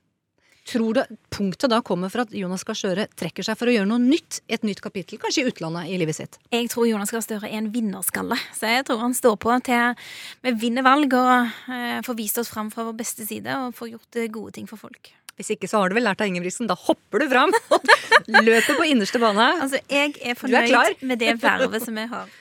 Tror 0.68 0.94
du 0.94 1.02
punktet 1.32 1.70
da 1.72 1.78
kommer 1.80 2.10
for 2.12 2.26
at 2.26 2.32
Jonas 2.36 2.64
Gahr 2.68 2.76
Støre 2.76 3.06
trekker 3.16 3.46
seg 3.46 3.56
for 3.56 3.70
å 3.70 3.72
gjøre 3.72 3.88
noe 3.88 4.02
nytt 4.02 4.42
et 4.52 4.66
nytt 4.66 4.82
kapittel, 4.84 5.16
kanskje 5.22 5.46
i 5.46 5.48
utlandet 5.48 5.88
i 5.88 5.96
livet 6.00 6.18
sitt? 6.18 6.36
Jeg 6.52 6.68
tror 6.72 6.84
Jonas 6.90 7.12
Gahr 7.14 7.24
Støre 7.24 7.48
er 7.48 7.56
en 7.62 7.70
vinnerskalle. 7.72 8.36
Så 8.56 8.68
jeg 8.68 8.84
tror 8.88 9.00
han 9.00 9.16
står 9.16 9.38
på 9.40 9.54
til 9.64 9.96
vi 10.44 10.52
vinner 10.66 10.84
valg 10.84 11.16
og 11.16 11.32
eh, 11.72 12.02
får 12.04 12.18
vist 12.18 12.42
oss 12.42 12.52
fram 12.52 12.68
fra 12.74 12.84
vår 12.90 12.98
beste 13.00 13.24
side 13.28 13.54
og 13.62 13.72
får 13.78 13.94
gjort 13.94 14.20
eh, 14.20 14.28
gode 14.34 14.52
ting 14.58 14.68
for 14.68 14.80
folk. 14.80 15.08
Hvis 15.38 15.54
ikke 15.54 15.70
så 15.70 15.80
har 15.80 15.88
du 15.88 15.96
vel 15.96 16.04
lært 16.04 16.20
av 16.20 16.28
Ingebrigtsen. 16.28 16.68
Da 16.68 16.76
hopper 16.76 17.22
du 17.22 17.28
fram 17.30 17.54
og 17.72 17.88
løper 18.50 18.74
på 18.74 18.90
innerste 18.90 19.22
bane. 19.22 19.48
Altså, 19.62 19.80
jeg 19.88 20.18
er 20.20 20.36
fornøyd 20.36 20.74
er 20.74 21.00
med 21.00 21.22
det 21.22 21.38
vervet 21.40 21.86
som 21.86 21.96
jeg 21.96 22.12
har. 22.12 22.38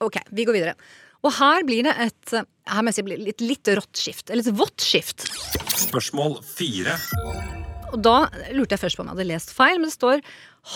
Ok, 0.00 0.22
vi 0.32 0.48
går 0.48 0.56
videre. 0.56 0.76
Og 1.20 1.34
her 1.36 1.66
blir 1.68 1.84
det 1.84 1.94
et 2.00 2.34
her 2.70 2.84
må 2.84 2.92
jeg 2.92 3.00
si, 3.00 3.04
blir 3.06 3.20
litt, 3.20 3.42
litt 3.42 3.70
rått 3.76 3.98
skift. 3.98 4.30
Eller 4.30 4.46
et 4.46 4.56
vått 4.56 4.84
skift. 4.84 5.26
Spørsmål 5.80 6.38
fire. 6.46 6.94
Og 7.90 7.98
da 8.04 8.28
lurte 8.54 8.76
jeg 8.76 8.84
først 8.84 8.98
på 8.98 9.02
om 9.02 9.10
jeg 9.10 9.16
hadde 9.16 9.30
lest 9.32 9.54
feil, 9.56 9.80
men 9.80 9.90
det 9.90 9.96
står 9.96 10.22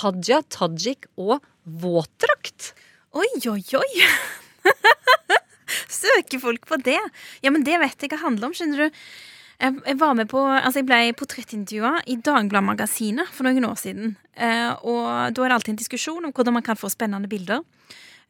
Hadia 0.00 0.40
Tajik 0.50 1.06
og 1.20 1.44
våtdrakt. 1.62 2.72
Oi, 3.14 3.28
oi, 3.46 3.60
oi! 3.78 4.08
Søker 6.00 6.42
folk 6.42 6.66
på 6.66 6.80
det? 6.82 6.98
Ja, 7.44 7.52
men 7.54 7.62
det 7.66 7.78
vet 7.82 7.94
jeg 7.94 8.10
hva 8.10 8.16
det 8.16 8.24
handler 8.24 8.50
om, 8.50 8.56
skjønner 8.56 8.84
du. 8.84 9.04
Jeg, 9.62 9.76
jeg 9.86 9.98
var 10.00 10.16
med 10.18 10.28
på, 10.32 10.40
altså 10.42 10.80
jeg 10.80 10.88
ble 10.88 10.98
portrettintervjua 11.16 11.92
i 12.10 12.18
Dagbladet-magasinet 12.18 13.30
for 13.30 13.46
noen 13.46 13.68
år 13.68 13.78
siden. 13.78 14.16
Eh, 14.34 14.72
og 14.82 15.30
da 15.30 15.44
er 15.44 15.52
det 15.52 15.58
alltid 15.60 15.76
en 15.76 15.82
diskusjon 15.84 16.26
om 16.26 16.34
hvordan 16.34 16.58
man 16.58 16.66
kan 16.66 16.80
få 16.80 16.90
spennende 16.90 17.30
bilder. 17.30 17.62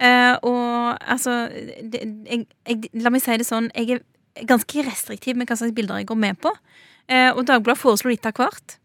Eh, 0.03 0.35
og 0.43 0.97
altså 0.99 1.47
det, 1.51 2.01
jeg, 2.03 2.47
jeg, 2.67 2.89
La 2.99 3.13
meg 3.15 3.23
si 3.23 3.37
det 3.39 3.47
sånn, 3.47 3.71
jeg 3.77 4.01
er 4.01 4.47
ganske 4.49 4.87
restriktiv 4.87 5.39
med 5.39 5.47
hva 5.47 5.59
slags 5.59 5.75
bilder 5.77 6.03
jeg 6.03 6.11
går 6.11 6.21
med 6.21 6.41
på. 6.43 6.51
Eh, 7.07 7.31
og 7.31 7.45
Dagbladet 7.47 7.81
foreslo 7.81 8.11
litt 8.11 8.27
av 8.27 8.35
hvert. 8.39 8.79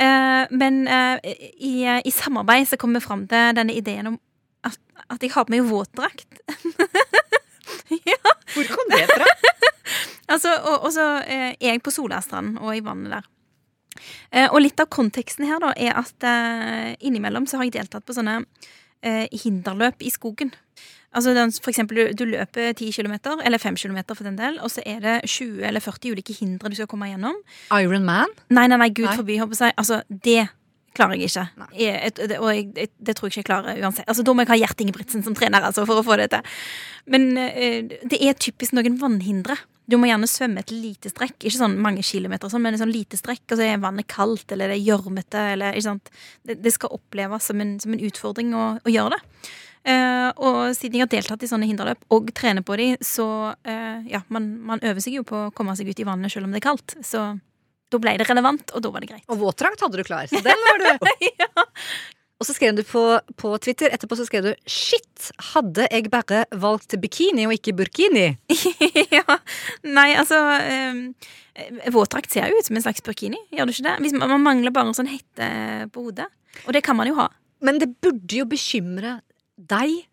Eh, 0.00 0.44
men 0.56 0.82
i, 0.88 1.74
i 1.84 2.12
samarbeid 2.14 2.68
så 2.68 2.78
kom 2.80 2.94
vi 2.96 3.04
fram 3.04 3.26
til 3.30 3.56
denne 3.56 3.76
ideen 3.76 4.12
om 4.12 4.20
at, 4.66 4.78
at 5.08 5.22
jeg 5.24 5.32
har 5.34 5.48
på 5.48 5.54
meg 5.54 5.68
våtdrakt. 5.68 6.42
ja. 8.12 8.20
Hvor 8.54 8.72
kom 8.74 8.92
det 8.92 9.04
fra? 9.08 9.28
altså, 10.34 10.54
og, 10.58 10.86
og 10.88 10.92
så 10.94 11.06
er 11.24 11.54
jeg 11.60 11.84
på 11.84 11.92
Solastrand 11.94 12.58
og 12.60 12.74
i 12.76 12.84
vannet 12.84 13.16
der. 13.16 13.30
Eh, 14.30 14.46
og 14.46 14.60
litt 14.62 14.80
av 14.80 14.90
konteksten 14.92 15.48
her 15.48 15.62
da 15.62 15.72
er 15.74 15.96
at 15.98 16.28
innimellom 17.00 17.48
så 17.48 17.58
har 17.58 17.68
jeg 17.68 17.80
deltatt 17.80 18.04
på 18.06 18.14
sånne 18.16 18.42
hinderløp 19.02 20.02
i 20.04 20.10
skogen. 20.10 20.52
Altså 21.10 21.32
For 21.62 21.70
eksempel 21.72 21.96
du, 21.96 22.12
du 22.14 22.24
løper 22.30 22.72
10 22.72 22.92
km, 22.94 23.16
eller 23.44 23.58
5 23.58 23.76
km 23.76 23.98
for 24.14 24.22
den 24.24 24.36
del, 24.38 24.60
og 24.62 24.70
så 24.70 24.82
er 24.86 25.00
det 25.00 25.16
20 25.26 25.64
eller 25.66 25.80
40 25.82 26.12
ulike 26.12 26.36
hindre 26.38 26.70
du 26.70 26.76
skal 26.78 26.86
komme 26.86 27.08
gjennom. 27.10 27.34
Iron 27.74 28.04
Man? 28.06 28.30
Nei, 28.50 28.66
nei, 28.70 28.76
nei, 28.78 28.88
gud 28.94 29.08
Nei. 29.08 29.16
forby. 29.16 29.38
Håper 29.40 29.58
jeg. 29.66 29.74
Altså, 29.76 30.02
det 30.08 30.48
klarer 30.94 31.16
jeg 31.18 31.30
ikke. 31.30 31.48
Jeg, 31.78 32.12
det- 32.16 32.38
og 32.38 32.54
jeg, 32.54 32.68
det, 32.74 32.88
det 33.06 33.16
tror 33.16 33.26
jeg 33.26 33.32
ikke 33.32 33.40
jeg 33.42 33.50
klarer 33.50 33.82
uansett. 33.82 34.06
Altså, 34.06 34.22
Da 34.22 34.32
må 34.34 34.42
jeg 34.42 34.48
ha 34.52 34.60
Gjert 34.62 34.80
Ingebrigtsen 34.80 35.24
som 35.26 35.34
trener 35.34 35.66
altså, 35.66 35.84
for 35.86 35.98
å 35.98 36.06
få 36.06 36.16
det 36.20 36.30
til. 36.30 36.42
Men 37.10 37.36
eh, 37.38 37.82
det 38.06 38.18
er 38.22 38.38
typisk 38.38 38.72
noen 38.78 39.00
vannhindre. 39.00 39.56
Du 39.90 39.96
må 39.98 40.06
gjerne 40.06 40.28
svømme 40.30 40.62
et 40.62 40.70
lite 40.70 41.10
strekk, 41.10 41.38
ikke 41.40 41.56
sånn 41.56 41.78
mange 41.82 42.04
kilometer, 42.06 42.50
sånn, 42.52 42.62
men 42.62 42.76
et 42.76 42.82
sånn 42.82 42.92
lite 42.94 43.18
strekk, 43.18 43.42
og 43.48 43.58
så 43.58 43.66
er 43.66 43.82
vannet 43.82 44.06
kaldt, 44.10 44.52
eller 44.54 44.70
det 44.70 44.78
er 44.78 44.86
gjørmete. 44.86 45.42
Det, 46.46 46.60
det 46.62 46.74
skal 46.76 46.94
oppleves 46.94 47.50
som 47.50 47.62
en, 47.64 47.74
som 47.82 47.96
en 47.96 48.04
utfordring 48.06 48.54
å, 48.54 48.68
å 48.78 48.94
gjøre 48.94 49.16
det. 49.16 49.50
Eh, 49.90 50.28
og 50.44 50.74
siden 50.76 50.98
jeg 50.98 51.06
har 51.06 51.12
deltatt 51.14 51.44
i 51.44 51.48
sånne 51.48 51.66
hinderløp 51.70 52.02
og 52.12 52.28
trener 52.36 52.64
på 52.66 52.76
de, 52.76 52.90
så 53.04 53.26
eh, 53.64 54.10
ja, 54.12 54.20
man, 54.28 54.52
man 54.68 54.82
øver 54.84 55.00
seg 55.00 55.16
jo 55.16 55.24
på 55.26 55.46
å 55.46 55.52
komme 55.56 55.74
seg 55.78 55.88
ut 55.88 56.02
i 56.02 56.06
vannet 56.06 56.32
selv 56.32 56.46
om 56.46 56.54
det 56.54 56.60
er 56.60 56.68
kaldt. 56.68 56.98
Så 57.06 57.24
da 57.90 57.98
ble 57.98 58.14
det 58.20 58.28
relevant, 58.28 58.70
og 58.76 58.84
da 58.84 58.92
var 58.92 59.02
det 59.02 59.10
greit. 59.10 59.26
Og 59.32 59.40
våtdrakt 59.40 59.80
hadde 59.82 59.98
du 59.98 60.06
klar, 60.06 60.28
så 60.30 60.42
den 60.44 60.66
var 60.68 60.84
du. 60.84 61.08
Og 62.40 62.48
så 62.48 62.54
skrev 62.56 62.72
du 62.72 62.80
på, 62.88 63.02
på 63.36 63.50
Twitter 63.60 63.92
etterpå 63.92 64.16
så 64.16 64.24
skrev 64.24 64.46
du 64.46 64.52
'shit, 64.64 65.30
hadde 65.52 65.84
jeg 65.92 66.08
bare 66.12 66.46
valgt 66.56 66.96
bikini 67.02 67.44
og 67.44 67.52
ikke 67.52 67.74
burkini'? 67.76 68.38
ja. 69.18 69.36
Nei, 69.84 70.14
altså 70.16 70.38
um, 70.40 71.02
Våtdrakt 71.92 72.32
ser 72.32 72.48
jo 72.48 72.56
ut 72.56 72.64
som 72.64 72.78
en 72.78 72.86
slags 72.86 73.04
burkini, 73.04 73.36
gjør 73.52 73.68
du 73.68 73.74
ikke 73.74 73.88
det? 73.90 73.96
Hvis 74.06 74.16
man, 74.16 74.32
man 74.32 74.46
mangler 74.46 74.72
bare 74.72 74.88
en 74.88 74.96
sånn 74.96 75.10
hette 75.10 75.50
på 75.92 76.06
hodet. 76.06 76.30
Og 76.64 76.72
det 76.72 76.80
kan 76.86 76.96
man 76.96 77.10
jo 77.10 77.18
ha. 77.18 77.28
Men 77.60 77.76
det 77.82 77.92
burde 78.00 78.38
jo 78.38 78.48
bekymre 78.48 79.18
deg, 79.60 80.06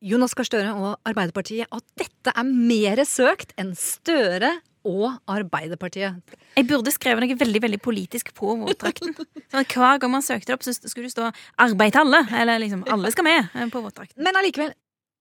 Jonas 0.00 0.32
Gahr 0.38 0.46
Støre 0.48 0.72
og 0.78 1.10
Arbeiderpartiet, 1.10 1.68
at 1.68 1.84
dette 2.00 2.32
er 2.32 2.48
mer 2.48 3.02
søkt 3.04 3.52
enn 3.60 3.74
Støre 3.76 4.54
og 4.86 5.18
Arbeiderpartiet. 5.30 6.36
Jeg 6.58 6.66
burde 6.68 6.92
skrevet 6.94 7.24
noe 7.24 7.38
veldig 7.38 7.62
veldig 7.64 7.80
politisk 7.82 8.34
på 8.36 8.56
våtdrakten. 8.62 9.14
Sånn 9.52 9.70
Hver 9.72 10.02
gang 10.02 10.12
man 10.12 10.26
søkte 10.26 10.54
opp, 10.54 10.66
så 10.66 10.74
skulle 10.76 11.08
det 11.08 11.14
stå 11.14 11.30
'arbeid 11.58 11.94
til 11.94 12.04
alle'. 12.04 12.26
Eller 12.40 12.60
liksom 12.62 12.84
'alle 12.86 13.12
skal 13.14 13.24
med' 13.24 13.48
eh, 13.54 13.70
på 13.72 13.82
våtdrakten. 13.82 14.22
Men 14.22 14.36
allikevel, 14.36 14.74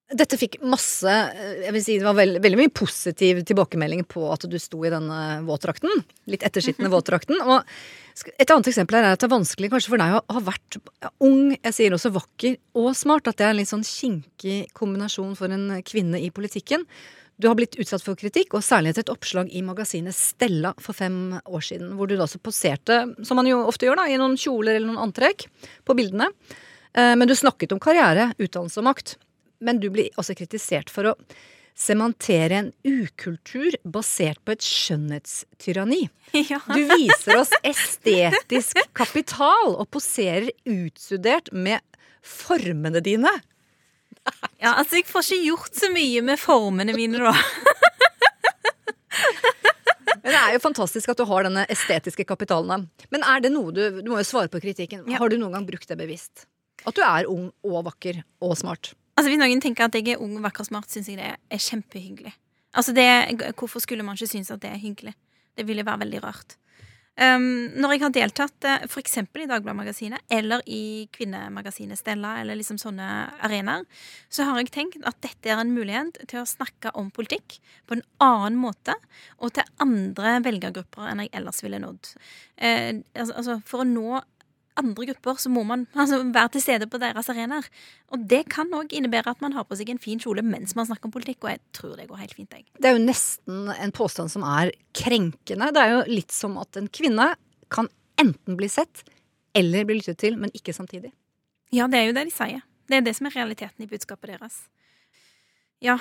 dette 0.08 0.38
fikk 0.39 0.62
masse 0.64 1.03
eh, 1.12 1.66
Jeg 1.66 1.74
vil 1.76 1.84
si 1.84 1.97
det 1.99 2.08
var 2.08 2.16
veldig, 2.16 2.39
veldig 2.43 2.60
mye 2.62 2.72
positiv 2.72 3.41
tilbakemelding 3.47 4.05
på 4.08 4.24
at 4.32 4.45
du 4.47 4.58
sto 4.60 4.80
i 4.88 4.91
denne 4.93 5.41
våtdrakten. 5.47 5.91
Litt 6.32 6.45
ettersittende 6.47 6.91
våtdrakten. 6.95 7.41
Og 7.43 7.66
et 8.39 8.49
annet 8.49 8.72
eksempel 8.72 8.97
er 8.97 9.12
at 9.12 9.22
det 9.22 9.28
er 9.28 9.36
vanskelig 9.36 9.70
kanskje 9.74 9.93
for 9.93 10.01
deg 10.01 10.16
å 10.16 10.24
ha 10.38 10.43
vært 10.47 10.80
ung, 11.22 11.51
jeg 11.53 11.76
sier 11.76 11.93
også 11.93 12.14
vakker 12.16 12.55
og 12.80 12.95
smart. 12.97 13.28
At 13.28 13.38
det 13.38 13.45
er 13.45 13.53
en 13.53 13.60
litt 13.60 13.72
sånn 13.72 13.86
kinkig 13.86 14.72
kombinasjon 14.78 15.36
for 15.38 15.51
en 15.53 15.84
kvinne 15.86 16.22
i 16.24 16.32
politikken. 16.34 16.88
Du 17.38 17.47
har 17.47 17.55
blitt 17.55 17.75
utsatt 17.77 18.01
for 18.01 18.17
kritikk, 18.17 18.55
og 18.57 18.63
særlig 18.65 18.95
etter 18.95 19.05
et 19.05 19.11
oppslag 19.13 19.51
i 19.53 19.61
magasinet 19.61 20.15
Stella 20.17 20.71
for 20.81 20.97
fem 20.97 21.35
år 21.45 21.65
siden, 21.67 21.91
hvor 21.97 22.09
du 22.09 22.15
da 22.17 22.25
så 22.29 22.39
poserte, 22.41 23.03
som 23.27 23.38
man 23.38 23.45
jo 23.49 23.59
ofte 23.69 23.85
gjør, 23.85 23.99
da, 24.01 24.07
i 24.09 24.17
noen 24.17 24.38
kjoler 24.41 24.79
eller 24.79 24.89
noen 24.89 25.03
antrekk 25.05 25.45
på 25.85 25.95
bildene. 25.97 26.31
Eh, 26.97 27.13
Men 27.15 27.27
du 27.29 27.35
snakket 27.38 27.75
om 27.75 27.79
karriere, 27.83 28.31
utdannelse 28.41 28.81
og 28.81 28.88
makt. 28.89 29.15
Men 29.61 29.77
du 29.81 29.89
blir 29.93 30.09
også 30.17 30.33
kritisert 30.38 30.89
for 30.93 31.11
å 31.11 31.13
sementere 31.77 32.57
en 32.57 32.71
ukultur 32.89 33.75
basert 33.85 34.41
på 34.45 34.55
et 34.55 34.65
skjønnhetstyranni. 34.65 36.07
Ja. 36.49 36.57
Du 36.73 36.81
viser 36.89 37.38
oss 37.39 37.53
estetisk 37.63 38.81
kapital 38.97 39.75
og 39.77 39.85
poserer 39.93 40.49
utstudert 40.65 41.53
med 41.53 41.85
formene 42.25 42.99
dine. 43.05 43.29
Ja, 44.63 44.71
altså, 44.73 44.97
jeg 44.97 45.05
får 45.05 45.21
ikke 45.21 45.45
gjort 45.51 45.75
så 45.78 45.88
mye 45.93 46.21
med 46.25 46.39
formene 46.41 46.93
mine, 46.97 47.19
da. 47.21 47.34
Men 50.23 50.34
Det 50.34 50.39
er 50.39 50.55
jo 50.55 50.61
fantastisk 50.63 51.11
at 51.13 51.19
du 51.21 51.25
har 51.30 51.45
denne 51.47 51.63
estetiske 51.71 52.25
kapitalen. 52.28 52.88
Men 53.13 53.23
er 53.23 53.43
det 53.45 53.51
noe 53.53 53.71
du 53.71 54.01
Du 54.01 54.09
må 54.11 54.17
jo 54.19 54.28
svare 54.28 54.49
på 54.51 54.59
kritikken. 54.63 55.05
Har 55.13 55.30
du 55.30 55.38
noen 55.38 55.53
gang 55.55 55.67
brukt 55.69 55.88
det 55.88 55.97
bevisst? 55.99 56.47
At 56.88 56.97
du 56.97 57.03
er 57.05 57.30
ung 57.32 57.51
og 57.65 57.86
vakker 57.88 58.23
og 58.43 58.57
smart? 58.59 58.91
Altså, 59.17 59.32
Hvis 59.32 59.39
noen 59.39 59.61
tenker 59.63 59.88
at 59.88 59.95
jeg 59.97 60.15
er 60.15 60.21
ung, 60.21 60.36
vakker 60.43 60.65
og 60.65 60.69
smart, 60.69 60.91
syns 60.91 61.07
jeg 61.09 61.17
det 61.21 61.32
er 61.32 61.63
kjempehyggelig. 61.63 62.34
Altså, 62.78 62.93
det, 62.93 63.07
Hvorfor 63.57 63.80
skulle 63.82 64.05
man 64.05 64.17
ikke 64.19 64.34
synes 64.34 64.51
at 64.51 64.61
det 64.61 64.73
er 64.73 64.82
hyggelig? 64.82 65.15
Det 65.57 65.65
ville 65.65 65.86
være 65.86 66.03
veldig 66.03 66.23
rart. 66.25 66.57
Um, 67.18 67.74
når 67.74 67.95
jeg 67.95 68.01
har 68.03 68.11
deltatt 68.13 68.65
eh, 68.70 68.84
eksempel 69.01 69.41
i 69.41 69.47
Dagbladet-magasinet 69.49 70.36
eller 70.38 70.61
i 70.70 71.07
Kvinnemagasinet 71.15 71.97
Stella, 71.97 72.36
eller 72.43 72.59
liksom 72.59 72.78
sånne 72.78 73.07
arenaer, 73.41 73.88
så 74.30 74.45
har 74.45 74.59
jeg 74.61 74.70
tenkt 74.76 75.07
at 75.09 75.18
dette 75.26 75.49
er 75.49 75.57
en 75.63 75.74
mulighet 75.74 76.20
til 76.30 76.43
å 76.43 76.45
snakke 76.45 76.93
om 76.93 77.09
politikk 77.09 77.57
på 77.89 77.97
en 77.97 78.05
annen 78.22 78.59
måte, 78.61 78.93
og 79.41 79.55
til 79.57 79.65
andre 79.82 80.36
velgergrupper 80.45 81.09
enn 81.09 81.26
jeg 81.26 81.34
ellers 81.41 81.63
ville 81.65 81.82
nådd. 81.82 82.13
Uh, 82.61 83.01
altså, 83.18 83.57
for 83.65 83.82
å 83.82 83.89
nå 83.89 84.22
andre 84.80 85.07
grupper 85.11 85.39
så 85.41 85.51
må 85.51 85.63
man 85.67 85.86
altså, 85.97 86.19
være 86.23 86.53
til 86.55 86.63
stede 86.63 86.88
på 86.89 86.99
deres 87.01 87.30
arenaer. 87.34 87.67
Og 88.13 88.23
det 88.30 88.43
kan 88.53 88.71
òg 88.75 88.93
innebære 88.95 89.34
at 89.36 89.43
man 89.43 89.55
har 89.57 89.67
på 89.67 89.78
seg 89.80 89.91
en 89.93 90.01
fin 90.01 90.21
kjole 90.21 90.43
mens 90.45 90.75
man 90.78 90.88
snakker 90.89 91.09
om 91.09 91.15
politikk, 91.15 91.43
og 91.43 91.53
jeg 91.53 91.61
tror 91.78 91.97
det 91.99 92.07
går 92.09 92.23
helt 92.23 92.38
fint. 92.38 92.55
Jeg. 92.55 92.67
Det 92.78 92.91
er 92.91 92.97
jo 92.97 93.03
nesten 93.03 93.69
en 93.73 93.95
påstand 93.95 94.34
som 94.34 94.45
er 94.47 94.71
krenkende. 94.97 95.71
Det 95.75 95.84
er 95.84 95.93
jo 95.95 96.01
litt 96.11 96.34
som 96.36 96.57
at 96.61 96.80
en 96.80 96.89
kvinne 96.89 97.34
kan 97.73 97.91
enten 98.21 98.57
bli 98.59 98.69
sett 98.71 99.03
eller 99.57 99.86
bli 99.88 99.99
lyttet 99.99 100.19
til, 100.21 100.38
men 100.39 100.53
ikke 100.55 100.75
samtidig. 100.75 101.11
Ja, 101.73 101.89
det 101.91 101.99
er 101.99 102.09
jo 102.09 102.15
det 102.15 102.28
de 102.30 102.34
sier. 102.34 102.63
Det 102.88 102.99
er 102.99 103.03
det 103.03 103.15
som 103.17 103.28
er 103.28 103.36
realiteten 103.36 103.84
i 103.84 103.89
budskapet 103.89 104.32
deres. 104.32 104.65
Ja 105.84 105.99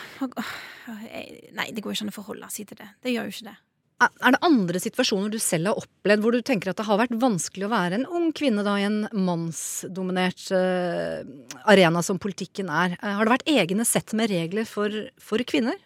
Nei, 1.52 1.66
det 1.74 1.82
går 1.84 1.92
ikke 1.92 2.06
an 2.06 2.12
å 2.12 2.16
forholde 2.16 2.48
seg 2.52 2.70
til 2.70 2.78
det. 2.80 2.88
Det 3.04 3.12
gjør 3.12 3.28
jo 3.28 3.34
ikke 3.34 3.50
det. 3.50 3.56
Er 3.96 4.34
det 4.34 4.42
andre 4.44 4.80
situasjoner 4.82 5.30
du 5.32 5.38
selv 5.40 5.70
har 5.70 5.78
opplevd 5.80 6.20
hvor 6.20 6.34
du 6.36 6.42
tenker 6.44 6.68
at 6.68 6.76
det 6.76 6.84
har 6.84 6.98
vært 7.00 7.14
vanskelig 7.16 7.64
å 7.64 7.72
være 7.72 7.96
en 7.96 8.10
ung 8.18 8.26
kvinne 8.36 8.60
da 8.66 8.74
i 8.76 8.84
en 8.84 8.98
mannsdominert 9.16 10.42
uh, 10.52 11.24
arena 11.64 12.02
som 12.04 12.20
politikken 12.20 12.68
er? 12.68 12.98
Uh, 13.00 13.14
har 13.16 13.24
det 13.24 13.32
vært 13.38 13.48
egne 13.48 13.86
sett 13.88 14.12
med 14.18 14.28
regler 14.34 14.68
for, 14.68 14.92
for 15.16 15.40
kvinner 15.48 15.78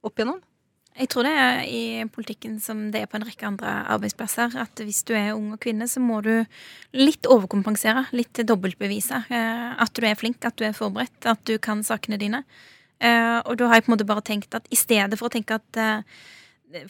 opp 0.00 0.16
igjennom? 0.16 0.40
Jeg 0.94 1.10
tror 1.10 1.26
det 1.26 1.34
er 1.36 1.60
i 1.68 1.84
politikken 2.14 2.56
som 2.62 2.86
det 2.94 3.02
er 3.02 3.08
på 3.10 3.18
en 3.18 3.26
rekke 3.26 3.48
andre 3.48 3.70
arbeidsplasser. 3.92 4.54
At 4.62 4.80
hvis 4.80 5.02
du 5.04 5.10
er 5.18 5.32
ung 5.34 5.48
og 5.56 5.60
kvinne, 5.60 5.88
så 5.90 6.00
må 6.00 6.20
du 6.22 6.46
litt 6.94 7.26
overkompensere. 7.26 8.04
Litt 8.14 8.38
dobbeltbevise. 8.46 9.24
eh, 9.26 9.72
At 9.82 9.90
du 9.98 10.06
er 10.06 10.14
flink, 10.14 10.38
at 10.46 10.54
du 10.54 10.62
er 10.68 10.76
forberedt, 10.76 11.26
at 11.26 11.42
du 11.50 11.58
kan 11.58 11.82
sakene 11.82 12.16
dine. 12.22 12.44
Eh, 13.02 13.40
Og 13.42 13.58
da 13.58 13.66
har 13.66 13.80
jeg 13.80 13.88
på 13.88 13.90
en 13.90 13.96
måte 13.96 14.06
bare 14.06 14.22
tenkt 14.22 14.54
at 14.54 14.70
i 14.70 14.78
stedet 14.78 15.18
for 15.18 15.26
å 15.26 15.34
tenke 15.34 15.58
at 15.58 15.80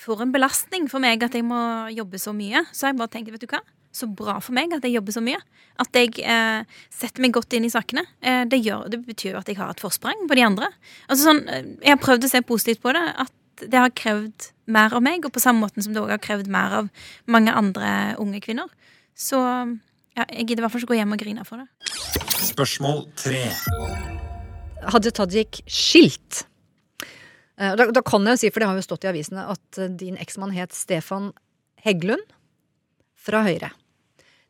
for 0.01 0.23
en 0.25 0.33
belastning 0.35 0.89
for 0.91 1.03
meg 1.03 1.23
at 1.25 1.35
jeg 1.37 1.45
må 1.47 1.59
jobbe 1.95 2.21
så 2.21 2.35
mye, 2.37 2.65
så 2.73 2.91
jeg 2.91 2.99
bare 2.99 3.13
tenkt 3.13 3.33
vet 3.35 3.45
du 3.45 3.51
hva? 3.51 3.61
Så 3.95 4.09
bra 4.11 4.41
for 4.43 4.57
meg 4.57 4.73
at 4.75 4.83
jeg 4.83 4.97
jobber 4.97 5.15
så 5.15 5.23
mye. 5.23 5.39
At 5.79 5.95
jeg 5.95 6.17
eh, 6.27 6.67
setter 6.91 7.23
meg 7.23 7.35
godt 7.37 7.55
inn 7.55 7.67
i 7.69 7.71
sakene. 7.71 8.03
Eh, 8.19 8.43
det, 8.51 8.59
gjør, 8.65 8.89
det 8.91 9.05
betyr 9.07 9.37
jo 9.37 9.39
at 9.39 9.51
jeg 9.51 9.59
har 9.61 9.71
et 9.71 9.83
forsprang 9.83 10.25
på 10.27 10.35
de 10.35 10.43
andre. 10.43 10.71
Altså 11.07 11.29
sånn, 11.29 11.45
eh, 11.47 11.69
Jeg 11.85 11.95
har 11.95 12.01
prøvd 12.03 12.27
å 12.27 12.31
se 12.33 12.41
positivt 12.43 12.83
på 12.83 12.95
det. 12.97 13.05
At 13.23 13.63
det 13.63 13.79
har 13.79 13.95
krevd 13.95 14.49
mer 14.75 14.97
av 14.99 15.05
meg, 15.05 15.23
og 15.23 15.31
på 15.37 15.43
samme 15.43 15.63
måten 15.63 15.85
som 15.85 15.95
det 15.95 16.03
òg 16.03 16.11
har 16.11 16.23
krevd 16.23 16.51
mer 16.51 16.75
av 16.81 16.89
mange 17.31 17.55
andre 17.55 18.17
unge 18.19 18.43
kvinner. 18.43 18.67
Så 19.15 19.39
ja, 19.39 20.27
jeg 20.27 20.49
gidder 20.49 20.65
i 20.65 20.67
hvert 20.67 20.75
fall 20.75 20.83
ikke 20.83 20.95
gå 20.97 20.99
hjem 20.99 21.15
og 21.15 21.23
grine 21.23 21.47
for 21.47 21.63
det. 21.63 21.95
Spørsmål 22.51 23.05
tre. 23.19 23.45
Hadde 24.91 25.15
Tajik 25.15 25.63
skilt. 25.71 26.43
Eh, 27.59 27.75
Da, 27.79 27.87
da 27.95 28.03
kan 28.03 28.25
jeg 28.27 28.37
jo 28.37 28.43
si, 28.43 28.51
for 28.51 28.61
det 28.63 28.69
har 28.71 28.79
jo 28.79 28.87
stått 28.87 29.05
i 29.07 29.11
avisene, 29.13 29.45
at 29.55 29.79
eh, 29.79 29.91
din 29.91 30.19
eksmann 30.21 30.55
het 30.57 30.75
Stefan 30.75 31.33
Heggelund 31.85 32.25
fra 33.15 33.45
Høyre. 33.47 33.71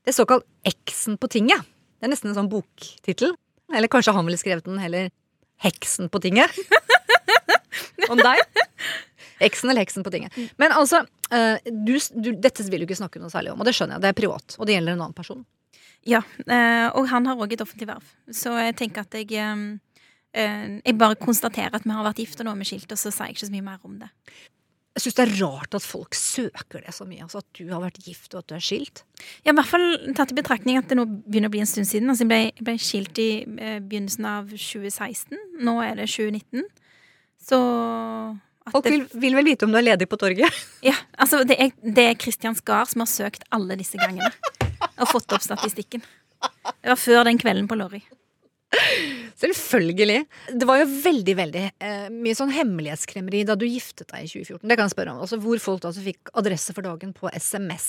Det 0.05 0.13
er 0.13 0.17
såkalt 0.19 0.47
Eksen 0.69 1.19
på 1.21 1.29
tinget. 1.33 1.65
Det 2.01 2.09
er 2.09 2.13
nesten 2.13 2.31
en 2.33 2.39
sånn 2.39 2.51
boktittel. 2.53 3.35
Eller 3.75 3.89
kanskje 3.89 4.13
han 4.17 4.27
ville 4.27 4.41
skrevet 4.41 4.67
den 4.67 4.81
heller 4.81 5.11
Heksen 5.65 6.11
på 6.13 6.21
tinget. 6.25 6.53
Om 8.13 8.21
deg. 8.21 8.41
Eksen 9.45 9.71
eller 9.71 9.83
heksen 9.83 10.05
på 10.07 10.11
tinget. 10.13 10.35
Men 10.61 10.73
altså, 10.77 11.01
eh, 11.35 11.57
du, 11.65 11.97
du, 12.15 12.31
dette 12.39 12.65
vil 12.71 12.85
du 12.85 12.87
ikke 12.87 12.99
snakke 13.01 13.21
noe 13.21 13.33
særlig 13.33 13.51
om, 13.53 13.61
og 13.61 13.67
det 13.67 13.73
skjønner 13.77 13.97
jeg. 13.97 14.05
Det 14.05 14.11
er 14.13 14.17
privat, 14.19 14.57
og 14.59 14.69
det 14.69 14.77
gjelder 14.77 14.95
en 14.95 15.03
annen 15.07 15.17
person. 15.17 15.41
Ja, 16.07 16.21
og 16.95 17.09
han 17.11 17.27
har 17.27 17.41
òg 17.41 17.55
et 17.57 17.65
offentlig 17.65 17.89
verv. 17.89 18.07
Så 18.37 18.53
jeg 18.61 18.77
tenker 18.79 19.07
at 19.07 19.17
jeg 19.17 19.33
Jeg 20.35 20.99
bare 20.99 21.19
konstaterer 21.21 21.77
at 21.79 21.87
vi 21.87 21.95
har 21.95 22.07
vært 22.07 22.19
gift, 22.25 22.41
og 22.41 22.49
nå 22.49 22.55
er 22.55 22.61
vi 22.65 22.67
skilt, 22.73 22.91
og 22.91 22.99
så 22.99 23.13
sier 23.15 23.31
jeg 23.31 23.37
ikke 23.37 23.47
så 23.47 23.55
mye 23.55 23.67
mer 23.69 23.87
om 23.87 23.99
det. 24.01 24.11
Jeg 24.95 25.03
syns 25.03 25.17
det 25.19 25.23
er 25.25 25.33
rart 25.41 25.75
at 25.75 25.83
folk 25.83 26.15
søker 26.15 26.83
det 26.85 26.93
så 26.95 27.03
mye. 27.07 27.25
Altså 27.25 27.41
At 27.43 27.49
du 27.59 27.65
har 27.73 27.81
vært 27.83 27.99
gift 28.07 28.35
og 28.35 28.45
at 28.45 28.53
du 28.53 28.55
er 28.55 28.63
skilt. 28.63 29.03
Ja, 29.43 29.51
i 29.51 29.57
hvert 29.59 29.67
fall 29.67 29.87
tatt 30.15 30.31
i 30.31 30.37
betraktning 30.39 30.79
at 30.79 30.87
det 30.91 30.99
nå 30.99 31.07
begynner 31.11 31.51
å 31.51 31.55
bli 31.55 31.63
en 31.65 31.71
stund 31.71 31.89
siden. 31.91 32.13
Altså, 32.13 32.23
jeg 32.23 32.31
ble, 32.31 32.39
jeg 32.53 32.67
ble 32.69 32.75
skilt 32.79 33.19
i 33.19 33.29
eh, 33.43 33.81
begynnelsen 33.83 34.29
av 34.31 34.53
2016. 34.55 35.35
Nå 35.67 35.75
er 35.83 35.99
det 35.99 36.07
2019. 36.13 36.63
Så 37.43 37.59
at 38.65 38.73
Folk 38.73 38.87
vil, 38.87 39.03
vil 39.19 39.35
vel 39.37 39.51
vite 39.51 39.67
om 39.67 39.75
du 39.75 39.81
er 39.81 39.89
ledig 39.91 40.07
på 40.09 40.17
torget? 40.21 40.63
Ja, 40.87 40.95
altså 41.19 41.43
det 41.45 41.59
er, 41.61 41.75
det 41.83 42.07
er 42.13 42.21
Christian 42.21 42.55
Skar 42.57 42.87
som 42.89 43.03
har 43.03 43.11
søkt 43.11 43.43
alle 43.53 43.77
disse 43.81 43.99
gangene. 43.99 44.31
Og 44.95 45.11
fått 45.11 45.35
opp 45.35 45.43
statistikken. 45.43 46.07
Det 46.39 46.93
var 46.93 47.01
før 47.01 47.27
den 47.27 47.41
kvelden 47.43 47.67
på 47.67 47.77
Lorry. 47.83 48.05
Selvfølgelig. 49.41 50.21
Det 50.55 50.67
var 50.69 50.81
jo 50.81 50.91
veldig 50.91 51.35
veldig 51.39 51.63
eh, 51.83 52.07
mye 52.15 52.37
sånn 52.39 52.53
hemmelighetskremmeri 52.55 53.43
da 53.49 53.57
du 53.59 53.65
giftet 53.67 54.13
deg 54.13 54.27
i 54.27 54.31
2014. 54.31 54.69
Det 54.71 54.77
kan 54.79 54.87
jeg 54.87 54.95
spørre 54.95 55.15
om. 55.15 55.23
Altså 55.25 55.39
Hvor 55.43 55.63
folk 55.63 55.83
da 55.83 55.91
altså 55.91 56.05
fikk 56.05 56.31
adresse 56.39 56.77
for 56.77 56.87
dagen 56.87 57.15
på 57.17 57.31
SMS. 57.35 57.89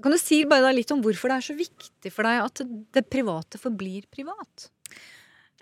Kan 0.00 0.14
du 0.14 0.20
si 0.20 0.42
bare 0.48 0.64
da 0.68 0.74
litt 0.74 0.92
om 0.94 1.02
hvorfor 1.04 1.32
det 1.32 1.38
er 1.40 1.46
så 1.50 1.56
viktig 1.56 2.12
for 2.14 2.28
deg 2.28 2.44
at 2.44 2.62
det 2.96 3.08
private 3.12 3.60
forblir 3.60 4.06
privat? 4.12 4.68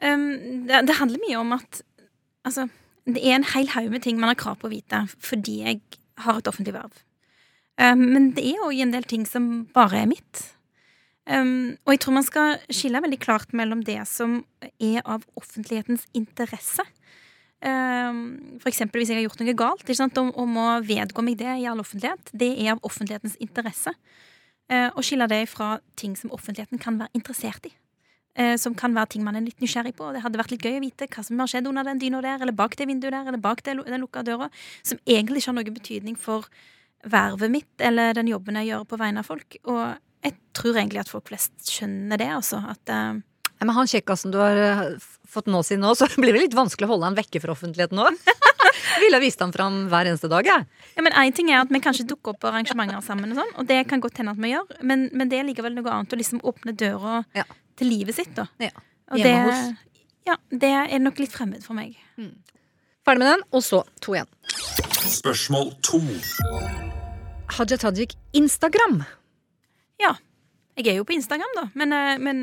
Um, 0.03 0.67
det, 0.69 0.85
det 0.87 0.99
handler 1.01 1.23
mye 1.25 1.41
om 1.41 1.57
at 1.57 1.81
altså, 2.47 2.69
det 3.09 3.23
er 3.25 3.39
en 3.39 3.49
hel 3.55 3.71
haug 3.73 3.89
med 3.91 4.05
ting 4.05 4.21
man 4.21 4.31
har 4.31 4.39
krav 4.39 4.61
på 4.61 4.69
å 4.69 4.75
vite 4.75 5.03
fordi 5.17 5.57
jeg 5.65 5.81
har 6.23 6.39
et 6.39 6.51
offentlig 6.51 6.77
verv. 6.77 7.03
Um, 7.79 8.05
men 8.13 8.31
det 8.37 8.45
er 8.47 8.63
òg 8.67 8.79
en 8.83 8.95
del 8.95 9.07
ting 9.11 9.27
som 9.27 9.67
bare 9.75 10.05
er 10.05 10.11
mitt. 10.11 10.45
Um, 11.29 11.77
og 11.85 11.93
jeg 11.93 12.01
tror 12.01 12.15
man 12.17 12.25
skal 12.25 12.55
skille 12.73 13.03
veldig 13.05 13.19
klart 13.21 13.51
mellom 13.57 13.83
det 13.85 14.01
som 14.09 14.39
er 14.81 15.03
av 15.05 15.27
offentlighetens 15.37 16.07
interesse. 16.17 16.85
Um, 17.59 18.39
eksempel 18.71 19.03
hvis 19.03 19.11
jeg 19.13 19.19
har 19.19 19.27
gjort 19.27 19.43
noe 19.43 19.57
galt, 19.59 19.83
ikke 19.85 20.23
om 20.23 20.31
og 20.31 20.49
må 20.49 20.67
vedgå 20.87 21.25
meg 21.27 21.37
det 21.41 21.59
i 21.61 21.67
all 21.69 21.83
offentlighet. 21.83 22.33
Det 22.33 22.49
er 22.55 22.77
av 22.77 22.81
offentlighetens 22.87 23.37
interesse. 23.45 23.93
Uh, 24.73 24.89
og 24.95 25.05
skille 25.05 25.29
det 25.29 25.43
fra 25.53 25.77
ting 26.01 26.17
som 26.17 26.33
offentligheten 26.33 26.81
kan 26.81 26.97
være 27.01 27.13
interessert 27.19 27.69
i. 27.69 27.75
Uh, 28.39 28.57
som 28.57 28.73
kan 28.79 28.97
være 28.97 29.13
ting 29.13 29.27
man 29.27 29.37
er 29.37 29.45
litt 29.45 29.61
nysgjerrig 29.61 29.99
på. 30.01 30.09
Det 30.15 30.25
hadde 30.25 30.41
vært 30.41 30.57
litt 30.57 30.65
gøy 30.65 30.79
å 30.79 30.85
vite 30.87 31.11
hva 31.13 31.25
som 31.27 31.45
har 31.45 31.53
skjedd 31.53 31.69
under 31.69 31.85
den 31.89 32.01
dyna 32.01 32.25
der, 32.25 32.41
eller 32.41 32.57
bak 32.57 32.79
det 32.81 32.89
vinduet 32.89 33.13
der, 33.13 33.29
eller 33.29 33.43
bak 33.43 33.65
det, 33.67 33.77
den 33.85 34.05
lukka 34.05 34.25
døra, 34.25 34.49
som 34.81 35.01
egentlig 35.05 35.43
ikke 35.43 35.53
har 35.53 35.61
noen 35.61 35.77
betydning 35.77 36.17
for 36.17 36.49
vervet 37.05 37.53
mitt 37.53 37.83
eller 37.85 38.15
den 38.17 38.27
jobben 38.27 38.57
jeg 38.59 38.73
gjør 38.73 38.87
på 38.89 38.99
vegne 38.99 39.23
av 39.23 39.29
folk. 39.29 39.59
Og 39.69 39.83
jeg 40.25 40.35
tror 40.57 40.77
egentlig 40.77 41.03
at 41.05 41.11
folk 41.11 41.29
flest 41.31 41.71
skjønner 41.71 42.21
det, 42.21 42.29
altså. 42.35 42.61
At 42.75 42.91
uh, 42.91 43.21
Ja, 43.59 43.67
men 43.67 43.75
han 43.77 43.91
kjekkasen 43.91 44.35
du 44.35 44.39
har 44.41 44.59
eh, 44.63 44.83
fått 45.29 45.49
nå 45.51 45.63
sin 45.67 45.83
nå, 45.83 45.95
så 45.99 46.09
blir 46.17 46.35
det 46.37 46.49
litt 46.49 46.59
vanskelig 46.59 46.89
å 46.89 46.93
holde 46.95 47.11
han 47.11 47.19
vekke 47.19 47.43
fra 47.45 47.55
offentligheten 47.55 47.99
nå. 47.99 48.11
Ville 49.03 49.19
ha 49.19 49.23
vist 49.23 49.41
ham 49.43 49.53
fram 49.55 49.85
hver 49.91 50.11
eneste 50.11 50.31
dag, 50.31 50.47
jeg. 50.47 50.67
Ja, 50.97 51.05
men 51.07 51.15
en 51.15 51.35
ting 51.35 51.51
er 51.53 51.61
at 51.63 51.71
Vi 51.71 51.81
kanskje 51.83 52.07
dukker 52.09 52.35
opp 52.35 52.41
på 52.43 52.51
arrangementer 52.51 53.03
sammen, 53.05 53.31
og 53.35 53.39
sånn, 53.43 53.55
og 53.61 53.69
det 53.69 53.83
kan 53.91 54.03
godt 54.03 54.19
hende 54.19 54.35
at 54.35 54.43
vi 54.43 54.53
gjør, 54.55 54.67
men, 54.83 55.07
men 55.15 55.31
det 55.31 55.39
er 55.39 55.47
likevel 55.47 55.77
noe 55.77 55.95
annet 55.95 56.15
å 56.15 56.19
liksom 56.19 56.43
åpne 56.47 56.75
døra 56.79 57.23
til 57.79 57.93
livet 57.93 58.19
sitt. 58.19 58.35
da. 58.35 58.49
Og 59.15 59.23
det, 59.23 59.35
ja, 60.27 60.35
det 60.51 60.73
er 60.83 60.99
nok 61.01 61.23
litt 61.23 61.33
fremmed 61.33 61.63
for 61.65 61.79
meg. 61.79 61.95
Ferdig 63.07 63.23
med 63.23 63.31
den, 63.31 63.45
og 63.55 63.63
så 63.65 63.85
to 64.05 64.19
igjen. 64.19 64.29
Spørsmål 65.09 65.71
to. 65.87 66.03
Haja 67.57 67.79
Tajik 67.81 68.13
Instagram. 68.37 69.01
Ja. 70.03 70.15
Jeg 70.79 70.93
er 70.93 71.01
jo 71.01 71.07
på 71.07 71.17
Instagram, 71.17 71.55
da, 71.57 71.69
men, 71.75 71.93
eh, 71.93 72.19
men 72.23 72.43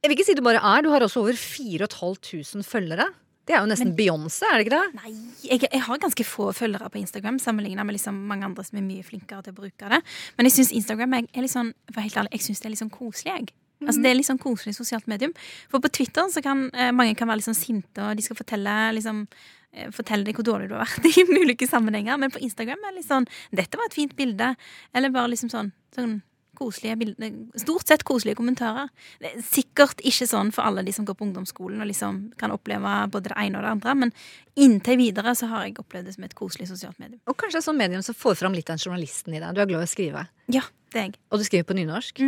Jeg 0.00 0.08
vil 0.08 0.16
ikke 0.16 0.24
si 0.30 0.34
du 0.34 0.42
bare 0.42 0.62
er, 0.64 0.82
du 0.82 0.88
har 0.90 1.04
også 1.04 1.20
over 1.20 1.36
4500 1.36 2.64
følgere. 2.64 3.10
Det 3.50 3.56
er 3.56 3.64
jo 3.64 3.68
nesten 3.68 3.92
Beyoncé, 3.98 4.46
er 4.46 4.60
det 4.60 4.66
ikke 4.66 4.78
det? 4.78 4.98
Nei, 5.00 5.10
jeg, 5.42 5.64
jeg 5.66 5.82
har 5.82 5.98
ganske 6.00 6.24
få 6.24 6.50
følgere 6.54 6.90
på 6.92 7.00
Instagram 7.00 7.40
sammenlignet 7.42 7.84
med 7.84 7.96
liksom 7.96 8.16
mange 8.30 8.46
andre 8.46 8.64
som 8.64 8.78
er 8.78 8.84
mye 8.86 9.04
flinkere 9.04 9.42
til 9.42 9.52
å 9.54 9.58
bruke 9.58 9.90
det. 9.90 9.98
Men 10.36 10.48
jeg 10.48 10.54
syns 10.54 10.70
Instagram 10.78 11.16
er, 11.18 11.26
er 11.34 11.44
litt 11.44 11.52
sånn, 11.52 11.72
for 11.90 12.04
helt 12.04 12.18
ærlig, 12.20 12.32
jeg 12.36 12.46
synes 12.46 12.62
det 12.62 12.68
er 12.68 12.74
litt 12.76 12.82
sånn 12.84 12.92
koselig. 12.94 13.32
Jeg. 13.34 13.56
Altså, 13.80 14.04
det 14.04 14.10
er 14.10 14.18
litt 14.18 14.28
sånn 14.28 14.40
koselig 14.40 14.76
sosialt 14.76 15.08
medium. 15.10 15.32
For 15.72 15.82
på 15.82 15.90
Twitter 15.98 16.28
så 16.32 16.42
kan 16.44 16.66
eh, 16.76 16.92
mange 16.94 17.16
kan 17.18 17.30
være 17.30 17.40
litt 17.40 17.48
sånn 17.48 17.58
sinte, 17.58 18.04
og 18.04 18.18
de 18.18 18.26
skal 18.26 18.38
fortelle 18.38 18.76
liksom 18.98 19.24
eh, 19.26 19.88
Fortelle 19.94 20.26
deg 20.26 20.36
hvor 20.36 20.46
dårlig 20.46 20.68
du 20.70 20.76
har 20.76 20.84
vært 20.84 21.08
i 21.10 21.24
ulike 21.42 21.68
sammenhenger. 21.68 22.20
Men 22.20 22.34
på 22.34 22.42
Instagram 22.44 22.82
er 22.84 22.92
det 22.92 23.00
litt 23.00 23.10
sånn 23.10 23.28
'Dette 23.50 23.80
var 23.80 23.88
et 23.88 23.96
fint 23.96 24.14
bilde.' 24.18 24.54
Eller 24.94 25.14
bare 25.14 25.32
liksom 25.32 25.50
sånn, 25.52 25.72
sånn 25.96 26.20
koselige 26.60 26.98
bilder. 27.00 27.36
Stort 27.60 27.88
sett 27.88 28.04
koselige 28.06 28.38
kommentarer. 28.38 28.90
Det 29.20 29.30
er 29.32 29.44
sikkert 29.44 30.02
ikke 30.06 30.28
sånn 30.28 30.52
for 30.54 30.68
alle 30.68 30.84
de 30.86 30.94
som 30.94 31.06
går 31.08 31.16
på 31.18 31.26
ungdomsskolen 31.28 31.80
og 31.80 31.88
liksom 31.90 32.20
kan 32.40 32.54
oppleve 32.54 32.94
både 33.12 33.32
det 33.32 33.38
ene 33.40 33.60
og 33.60 33.66
det 33.66 33.72
andre, 33.76 33.96
men 34.04 34.14
inntil 34.60 35.00
videre 35.00 35.34
så 35.38 35.48
har 35.52 35.66
jeg 35.66 35.78
opplevd 35.80 36.10
det 36.10 36.16
som 36.16 36.26
et 36.28 36.36
koselig 36.38 36.68
sosialt 36.70 37.00
medium. 37.00 37.22
Og 37.30 37.38
kanskje 37.40 37.62
et 37.62 37.68
sånt 37.68 37.80
medium 37.80 38.04
som 38.06 38.18
får 38.18 38.38
fram 38.42 38.56
litt 38.56 38.70
av 38.72 38.82
journalisten 38.82 39.34
i 39.34 39.40
deg. 39.40 39.56
Du 39.56 39.62
er 39.64 39.70
glad 39.70 39.86
i 39.86 39.88
å 39.88 39.94
skrive. 39.94 40.26
Ja, 40.52 40.66
det 40.92 41.00
er 41.00 41.08
jeg. 41.08 41.18
Og 41.30 41.40
du 41.40 41.46
skriver 41.48 41.68
på 41.70 41.78
nynorsk. 41.78 42.22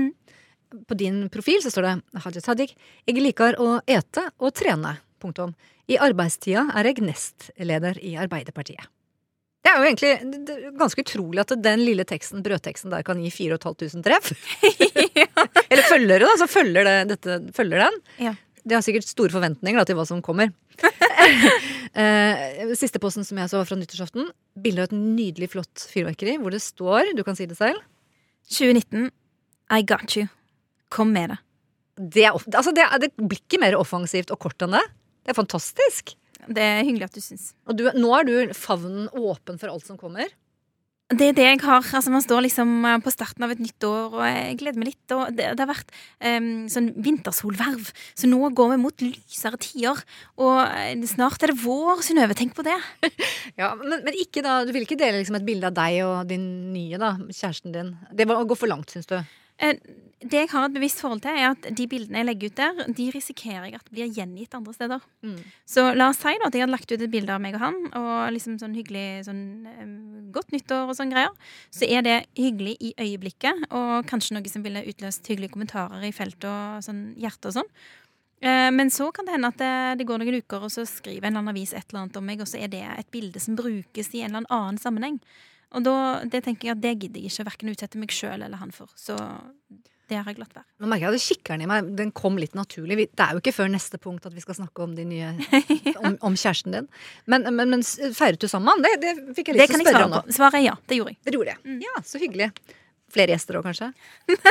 På 0.88 0.96
din 0.96 1.26
profil 1.32 1.60
så 1.60 1.72
står 1.72 1.88
det 1.88 2.22
Haja 2.24 2.40
Tajik. 2.44 2.72
Jeg 3.04 3.20
liker 3.20 3.60
å 3.60 3.76
ete 3.84 4.30
og 4.40 4.54
trene. 4.56 4.96
Punktum. 5.22 5.52
I 5.86 6.00
arbeidstida 6.02 6.64
er 6.74 6.88
jeg 6.88 7.04
nestleder 7.04 8.00
i 8.02 8.16
Arbeiderpartiet. 8.18 8.88
Er 9.72 9.80
jo 9.80 9.88
egentlig 9.88 10.76
ganske 10.76 11.02
utrolig 11.04 11.40
at 11.42 11.52
den 11.64 11.82
lille 11.86 12.04
teksten, 12.08 12.42
brødteksten 12.44 12.92
der 12.92 13.04
kan 13.06 13.20
gi 13.22 13.30
4500 13.32 14.02
treff. 14.04 14.32
Eller 15.72 15.86
følgere, 15.88 16.26
da, 16.26 16.32
Så 16.40 16.48
følger, 16.50 16.84
det, 16.88 16.96
dette, 17.14 17.38
følger 17.56 17.86
den. 17.86 18.00
Ja. 18.28 18.34
De 18.62 18.76
har 18.76 18.84
sikkert 18.84 19.08
store 19.08 19.32
forventninger 19.34 19.80
da, 19.80 19.86
til 19.88 19.98
hva 19.98 20.08
som 20.08 20.22
kommer. 20.24 20.52
Eh, 21.92 22.70
Siste 22.72 22.96
posten 23.02 23.20
som 23.20 23.36
jeg 23.36 23.50
så 23.52 23.58
var 23.58 23.66
fra 23.68 23.76
nyttårsaften. 23.76 24.30
Bilde 24.64 24.80
av 24.80 24.86
et 24.88 24.94
nydelig 24.96 25.50
flott 25.52 25.82
fyrverkeri 25.92 26.38
hvor 26.40 26.54
det 26.54 26.62
står, 26.64 27.10
du 27.12 27.20
kan 27.26 27.36
si 27.36 27.44
det 27.44 27.58
selv 27.58 27.82
2019, 28.48 29.10
I 29.76 29.82
got 29.84 30.16
you. 30.16 30.24
Kom 30.88 31.12
med 31.12 31.34
det. 31.34 31.36
Det, 32.16 32.24
er, 32.24 32.32
altså 32.32 32.72
det, 32.72 32.86
det 33.04 33.10
blir 33.20 33.42
ikke 33.42 33.60
mer 33.60 33.76
offensivt 33.76 34.32
og 34.32 34.40
kort 34.40 34.64
enn 34.64 34.72
det. 34.78 34.80
Det 35.20 35.34
er 35.34 35.38
fantastisk. 35.38 36.14
Det 36.48 36.62
er 36.62 36.86
hyggelig 36.86 37.10
at 37.10 37.18
du 37.18 37.22
syns. 37.22 37.50
Og 37.68 37.78
du, 37.78 37.84
nå 37.94 38.14
er 38.18 38.26
du 38.26 38.54
favnen 38.56 39.10
åpen 39.14 39.60
for 39.60 39.70
alt 39.72 39.86
som 39.86 40.00
kommer. 40.00 40.30
Det 41.12 41.26
er 41.28 41.34
det 41.36 41.44
jeg 41.44 41.60
har. 41.60 41.84
Altså, 41.84 42.10
man 42.12 42.22
står 42.24 42.44
liksom 42.46 42.70
eh, 42.88 42.98
på 43.04 43.12
starten 43.12 43.44
av 43.44 43.52
et 43.52 43.60
nytt 43.60 43.84
år, 43.84 44.14
og 44.16 44.22
jeg 44.24 44.56
gleder 44.62 44.80
meg 44.80 44.92
litt. 44.92 45.14
Og 45.14 45.34
det, 45.36 45.50
det 45.58 45.64
har 45.64 45.68
vært 45.68 45.92
um, 46.24 46.46
sånn 46.72 46.88
vintersolverv, 47.04 47.90
så 48.16 48.30
nå 48.30 48.40
går 48.56 48.72
vi 48.72 48.78
mot 48.80 49.04
lysere 49.04 49.60
tider. 49.60 50.00
Og 50.40 50.62
eh, 50.64 51.04
snart 51.10 51.44
er 51.44 51.52
det 51.52 51.60
vår, 51.60 52.00
Synnøve. 52.06 52.36
Tenk 52.38 52.56
på 52.58 52.66
det. 52.66 52.78
Ja, 53.58 53.74
men, 53.76 54.00
men 54.06 54.16
ikke 54.16 54.40
da, 54.44 54.62
du 54.64 54.70
vil 54.72 54.86
ikke 54.86 54.96
dele 54.96 55.18
liksom 55.18 55.36
et 55.36 55.44
bilde 55.44 55.68
av 55.68 55.74
deg 55.76 55.98
og 56.06 56.30
din 56.30 56.46
nye, 56.72 56.96
da, 57.00 57.10
kjæresten 57.28 57.74
din. 57.74 57.90
Det 58.14 58.24
var 58.30 58.40
å 58.40 58.46
gå 58.48 58.56
for 58.56 58.70
langt, 58.70 58.94
syns 58.94 59.10
du? 59.10 59.18
Eh, 59.60 59.76
Det 60.22 60.38
jeg 60.44 60.50
har 60.52 60.68
et 60.68 60.74
bevisst 60.74 61.00
forhold 61.02 61.22
til, 61.24 61.34
er 61.34 61.50
at 61.52 61.66
de 61.76 61.86
bildene 61.90 62.20
jeg 62.20 62.28
legger 62.28 62.50
ut 62.52 62.58
der, 62.60 62.82
de 62.98 63.06
risikerer 63.14 63.64
jeg 63.66 63.78
at 63.78 63.88
blir 63.90 64.10
gjengitt 64.14 64.54
andre 64.54 64.74
steder. 64.76 65.06
Mm. 65.26 65.38
Så 65.66 65.86
la 65.96 66.08
oss 66.12 66.20
si 66.22 66.34
da 66.38 66.46
at 66.46 66.54
jeg 66.54 66.62
hadde 66.62 66.74
lagt 66.74 66.92
ut 66.92 67.00
et 67.00 67.10
bilde 67.12 67.34
av 67.34 67.42
meg 67.42 67.56
og 67.58 67.64
han, 67.64 67.78
og 67.98 68.12
liksom 68.36 68.58
sånn 68.60 68.76
hyggelig 68.78 69.24
sånn 69.26 69.42
em, 69.72 69.96
godt 70.34 70.54
nyttår 70.54 70.92
og 70.92 70.98
sånn 70.98 71.10
greier. 71.14 71.34
Så 71.74 71.88
er 71.88 72.06
det 72.06 72.18
hyggelig 72.38 72.76
i 72.80 72.94
øyeblikket, 73.02 73.66
og 73.70 74.06
kanskje 74.10 74.38
noe 74.38 74.52
som 74.52 74.62
ville 74.66 74.84
utløst 74.92 75.26
hyggelige 75.26 75.56
kommentarer 75.56 76.06
i 76.06 76.14
feltet 76.14 76.48
og 76.50 76.86
sånn 76.86 77.04
hjerte 77.20 77.50
og 77.50 77.58
sånn. 77.60 77.70
Eh, 78.42 78.70
Men 78.74 78.90
så 78.90 79.12
kan 79.14 79.26
det 79.26 79.36
hende 79.36 79.52
at 79.52 79.58
det, 79.58 79.74
det 79.98 80.06
går 80.06 80.22
noen 80.22 80.40
uker, 80.42 80.66
og 80.66 80.70
så 80.74 80.86
skriver 80.86 81.26
en 81.26 81.34
eller 81.36 81.44
annen 81.44 81.54
avis 81.54 81.74
et 81.74 81.86
eller 81.90 82.04
annet 82.06 82.16
om 82.18 82.26
meg, 82.26 82.40
og 82.42 82.50
så 82.50 82.58
er 82.62 82.68
det 82.72 82.82
et 82.84 83.10
bilde 83.14 83.40
som 83.42 83.58
brukes 83.58 84.14
i 84.14 84.22
en 84.22 84.34
eller 84.34 84.50
annen 84.50 84.78
sammenheng. 84.78 85.20
Og 85.72 85.86
da 85.86 85.96
det 86.28 86.42
tenker 86.44 86.68
jeg 86.68 86.76
at 86.76 86.82
det 86.84 86.98
gidder 87.00 87.22
jeg 87.22 87.32
ikke 87.32 87.48
verken 87.48 87.72
utsette 87.72 88.00
meg 88.00 88.12
sjøl 88.12 88.42
eller 88.42 88.60
han 88.60 88.74
for. 88.76 88.90
Så 88.98 89.16
det 90.10 90.18
har 90.18 90.28
jeg 90.28 90.40
latt 90.42 90.52
være. 90.56 90.66
Nå 90.82 90.88
merker 90.90 91.06
jeg 91.06 91.20
at 91.20 91.24
kikkeren 91.24 91.62
i 91.64 91.68
meg 91.70 91.92
den 91.96 92.10
kom 92.16 92.36
litt 92.40 92.56
naturlig. 92.58 93.08
Det 93.14 93.24
er 93.24 93.36
jo 93.36 93.42
ikke 93.42 93.54
før 93.54 93.70
neste 93.72 94.00
punkt 94.02 94.26
at 94.28 94.34
vi 94.36 94.42
skal 94.44 94.58
snakke 94.58 94.84
om, 94.84 94.96
de 94.98 95.06
nye, 95.08 95.30
om, 96.04 96.18
om 96.28 96.36
kjæresten 96.36 96.76
din. 96.76 96.90
Men, 97.30 97.46
men, 97.54 97.76
men 97.76 97.86
feiret 97.86 98.42
du 98.42 98.48
sammen? 98.50 98.82
Det, 98.84 98.96
det 99.02 99.14
fikk 99.38 99.52
jeg 99.52 99.60
lyst 99.60 99.72
til 99.72 99.78
å 99.78 99.82
jeg 99.82 99.86
spørre 99.86 100.02
kan 100.02 100.08
om 100.10 100.16
nå. 100.16 100.22
på. 100.26 100.36
Svaret 100.36 100.60
er 100.60 100.66
ja. 100.66 100.76
Det 100.90 100.98
gjorde 100.98 101.14
jeg. 101.14 101.20
Det 101.28 101.36
gjorde 101.38 101.54
jeg. 101.54 101.78
Ja, 101.86 101.94
så 102.08 102.20
hyggelig. 102.22 102.50
Flere 103.12 103.34
gjester 103.34 103.60
òg, 103.60 103.68
kanskje? 103.68 103.90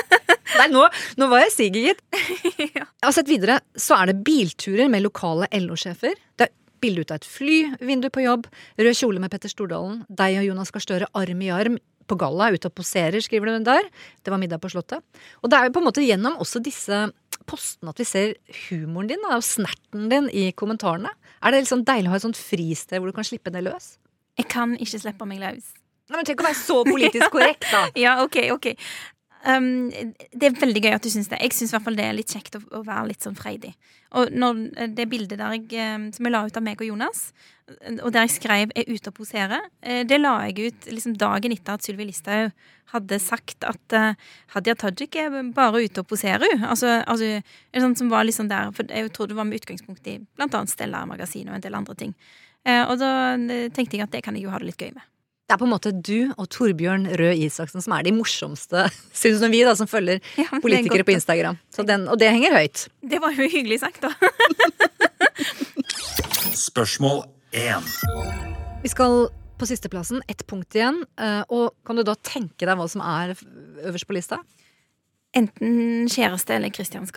Nei, 0.59 0.67
nå, 0.69 0.83
nå 1.17 1.27
var 1.31 1.45
jeg 1.45 1.53
siger, 1.55 1.91
gitt. 1.91 2.01
Jeg 3.01 3.07
har 3.07 3.13
sett 3.15 3.29
videre, 3.31 3.61
så 3.79 3.95
er 3.97 4.11
det 4.11 4.21
bilturer 4.25 4.91
med 4.91 5.01
lokale 5.01 5.47
LO-sjefer. 5.57 6.13
Det 6.37 6.45
er 6.45 6.51
bilde 6.83 7.05
ut 7.05 7.13
av 7.13 7.21
et 7.21 7.27
fly, 7.29 7.55
vindu 7.81 8.09
på 8.13 8.25
jobb, 8.25 8.49
rød 8.77 8.97
kjole 8.97 9.21
med 9.23 9.31
Petter 9.33 9.49
Stordalen, 9.49 10.01
deg 10.09 10.37
og 10.41 10.47
Jonas 10.49 10.73
Gahr 10.73 10.83
Støre 10.85 11.09
arm 11.17 11.41
i 11.45 11.49
arm 11.53 11.79
på 12.09 12.17
galla, 12.19 12.49
ute 12.53 12.69
og 12.69 12.75
poserer, 12.77 13.21
skriver 13.23 13.51
du 13.51 13.67
der. 13.67 13.89
Det 14.23 14.33
var 14.33 14.41
middag 14.41 14.61
på 14.63 14.71
Slottet. 14.73 15.03
Og 15.41 15.51
det 15.51 15.57
er 15.57 15.67
jo 15.67 15.75
på 15.75 15.83
en 15.83 15.89
måte 15.89 16.05
gjennom 16.05 16.39
også 16.41 16.61
disse 16.63 17.05
postene 17.49 17.91
at 17.91 17.99
vi 18.01 18.05
ser 18.07 18.33
humoren 18.67 19.09
din 19.11 19.27
og 19.29 19.43
snerten 19.45 20.09
din 20.11 20.29
i 20.29 20.49
kommentarene. 20.57 21.11
Er 21.41 21.53
det 21.53 21.63
liksom 21.63 21.85
deilig 21.87 22.09
å 22.11 22.13
ha 22.13 22.19
et 22.21 22.27
sånt 22.27 22.39
fristed 22.39 22.99
hvor 22.99 23.09
du 23.09 23.17
kan 23.17 23.27
slippe 23.27 23.53
det 23.53 23.63
løs? 23.65 23.95
Jeg 24.39 24.49
kan 24.51 24.75
ikke 24.77 25.01
slippe 25.01 25.27
meg 25.27 25.41
løs. 25.41 25.71
Nei, 26.11 26.19
men 26.19 26.27
Tenk 26.27 26.43
å 26.43 26.47
være 26.49 26.59
så 26.59 26.81
politisk 26.87 27.31
korrekt, 27.33 27.67
da! 27.71 27.85
Ja, 28.03 28.17
ok, 28.25 28.37
ok. 28.55 28.73
Um, 29.41 29.89
det 29.89 30.51
er 30.51 30.59
veldig 30.59 30.83
gøy 30.83 30.93
at 30.93 31.05
du 31.05 31.09
syns 31.09 31.31
det. 31.31 31.39
Jeg 31.41 31.55
syns 31.57 31.73
det 31.73 32.03
er 32.05 32.13
litt 32.13 32.29
kjekt 32.29 32.59
å, 32.59 32.61
å 32.77 32.83
være 32.85 33.09
litt 33.09 33.25
sånn 33.25 33.37
freidig. 33.37 33.73
Og 34.19 34.29
når 34.35 34.59
eh, 34.75 34.91
det 34.91 35.07
bildet 35.09 35.39
der 35.39 35.55
jeg, 35.55 35.65
eh, 35.79 36.03
som 36.13 36.27
jeg 36.27 36.33
la 36.33 36.43
ut 36.45 36.59
av 36.59 36.65
meg 36.65 36.81
og 36.83 36.89
Jonas, 36.89 37.31
eh, 37.71 37.97
og 38.03 38.11
der 38.13 38.27
jeg 38.27 38.35
skrev 38.35 38.73
'er 38.75 38.91
ute 38.91 39.07
og 39.07 39.15
poserer', 39.15 39.69
eh, 39.81 40.03
det 40.03 40.19
la 40.19 40.45
jeg 40.45 40.67
ut 40.67 40.91
liksom 40.91 41.17
dagen 41.17 41.51
etter 41.51 41.73
at 41.73 41.81
Sylvi 41.81 42.05
Listhaug 42.05 42.51
hadde 42.91 43.19
sagt 43.23 43.63
at 43.63 43.93
uh, 43.95 44.13
Hadia 44.51 44.75
Tajik 44.75 45.15
er 45.15 45.29
bare 45.55 45.79
ute 45.79 46.03
og 46.03 46.07
poserer, 46.07 46.43
hun. 46.51 46.65
Altså, 46.67 47.01
altså 47.07 47.41
sånn 47.71 47.95
som 47.95 48.09
var 48.09 48.25
liksom 48.25 48.49
der, 48.49 48.69
for 48.75 48.83
jeg 48.83 49.13
trodde 49.13 49.31
det 49.31 49.37
var 49.37 49.47
med 49.47 49.61
utgangspunkt 49.61 50.05
i 50.07 50.19
annet 50.37 50.69
Stella 50.69 51.05
Magasin 51.05 51.47
og 51.47 51.55
en 51.55 51.61
del 51.61 51.73
andre 51.73 51.95
ting. 51.95 52.13
Uh, 52.67 52.83
og 52.91 52.99
da 52.99 53.37
tenkte 53.71 53.95
jeg 53.95 54.03
at 54.03 54.11
det 54.11 54.23
kan 54.23 54.35
jeg 54.35 54.43
jo 54.43 54.51
ha 54.51 54.59
det 54.59 54.73
litt 54.73 54.83
gøy 54.83 54.91
med. 54.91 55.10
Det 55.51 55.57
er 55.57 55.59
på 55.59 55.65
en 55.67 55.73
måte 55.73 55.91
du 55.91 56.29
og 56.39 56.45
Torbjørn 56.47 57.09
Røe 57.19 57.33
Isaksen 57.43 57.83
som 57.83 57.91
er 57.91 58.05
de 58.07 58.13
morsomste, 58.15 58.85
syns 59.21 59.41
vi, 59.51 59.59
da, 59.67 59.73
som 59.75 59.89
følger 59.91 60.21
ja, 60.39 60.45
er 60.47 60.61
politikere 60.63 61.01
godt 61.01 61.09
på 61.09 61.15
Instagram. 61.17 61.57
Så 61.75 61.83
den, 61.83 62.05
og 62.07 62.21
det 62.21 62.29
henger 62.31 62.55
høyt. 62.55 62.85
Det 63.03 63.19
var 63.19 63.35
jo 63.35 63.49
hyggelig 63.51 63.81
sagt, 63.81 63.99
da. 63.99 64.13
Spørsmål 66.61 67.25
1. 67.51 67.89
Vi 68.85 68.93
skal 68.93 69.25
på 69.59 69.67
sisteplassen, 69.67 70.23
ett 70.31 70.45
punkt 70.47 70.79
igjen. 70.79 71.01
eh, 71.19 71.43
Og 71.51 71.75
kan 71.83 71.99
du 71.99 72.05
da 72.07 72.15
tenke 72.23 72.63
deg 72.63 72.79
hva 72.79 72.87
som 72.87 73.03
er 73.03 73.35
øverst 73.83 74.07
på 74.07 74.15
lista? 74.15 74.39
Enten 75.35 76.07
kjæreste 76.07 76.55
eller 76.55 76.71
Christian 76.71 77.11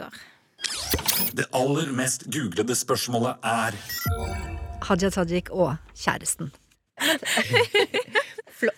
Det 1.38 1.46
aller 1.54 1.94
mest 1.94 2.26
googlede 2.26 2.74
spørsmålet 2.74 3.38
er 3.46 3.78
Hadia 4.90 5.14
Tajik 5.14 5.54
og 5.54 5.76
kjæresten. 5.94 6.50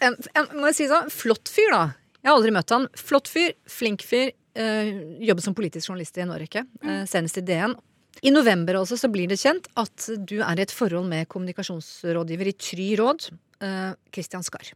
En, 0.01 0.17
en, 0.35 0.49
må 0.57 0.71
jeg 0.71 0.79
si 0.79 0.89
sånn, 0.91 1.11
flott 1.13 1.51
fyr, 1.53 1.71
da. 1.75 1.83
Jeg 2.23 2.31
har 2.31 2.39
aldri 2.39 2.55
møtt 2.55 2.73
han. 2.75 2.89
Flott 2.99 3.29
fyr, 3.31 3.53
flink 3.71 4.05
fyr. 4.07 4.33
Øh, 4.57 4.89
jobber 5.29 5.45
som 5.45 5.55
politisk 5.55 5.91
journalist 5.91 6.17
i 6.17 6.25
Norge, 6.25 6.65
Øh, 6.83 7.05
senest 7.07 7.37
i 7.39 7.45
DN. 7.45 7.77
I 8.25 8.33
november 8.33 8.79
også 8.81 8.97
så 8.97 9.11
blir 9.13 9.29
det 9.29 9.37
kjent 9.37 9.69
at 9.77 10.09
du 10.25 10.41
er 10.41 10.57
i 10.57 10.65
et 10.65 10.73
forhold 10.73 11.05
med 11.11 11.29
kommunikasjonsrådgiver 11.29 12.49
i 12.49 12.57
Try 12.57 12.89
Råd, 12.97 13.29
øh, 13.61 13.93
Christian 14.11 14.43
Skar. 14.43 14.73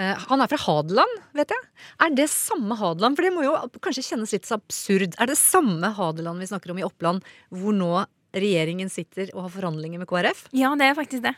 Eh, 0.00 0.16
han 0.16 0.40
er 0.40 0.48
fra 0.48 0.56
Hadeland, 0.56 1.18
vet 1.36 1.52
jeg. 1.52 1.66
Er 2.00 2.14
det 2.16 2.30
samme 2.32 2.76
Hadeland? 2.78 3.18
For 3.18 3.26
det 3.26 3.34
må 3.34 3.44
jo 3.44 3.52
kanskje 3.84 4.06
kjennes 4.08 4.32
litt 4.32 4.48
så 4.48 4.56
absurd. 4.56 5.14
Er 5.20 5.28
det 5.28 5.36
samme 5.36 5.92
Hadeland 5.92 6.40
vi 6.40 6.48
snakker 6.48 6.72
om 6.72 6.80
i 6.80 6.86
Oppland, 6.86 7.26
hvor 7.52 7.76
nå 7.76 8.06
regjeringen 8.32 8.88
sitter 8.88 9.28
og 9.34 9.48
har 9.48 9.52
forhandlinger 9.58 10.00
med 10.00 10.08
KrF? 10.08 10.46
Ja, 10.56 10.72
det 10.78 10.86
er 10.86 10.96
faktisk 10.96 11.24
det. 11.26 11.34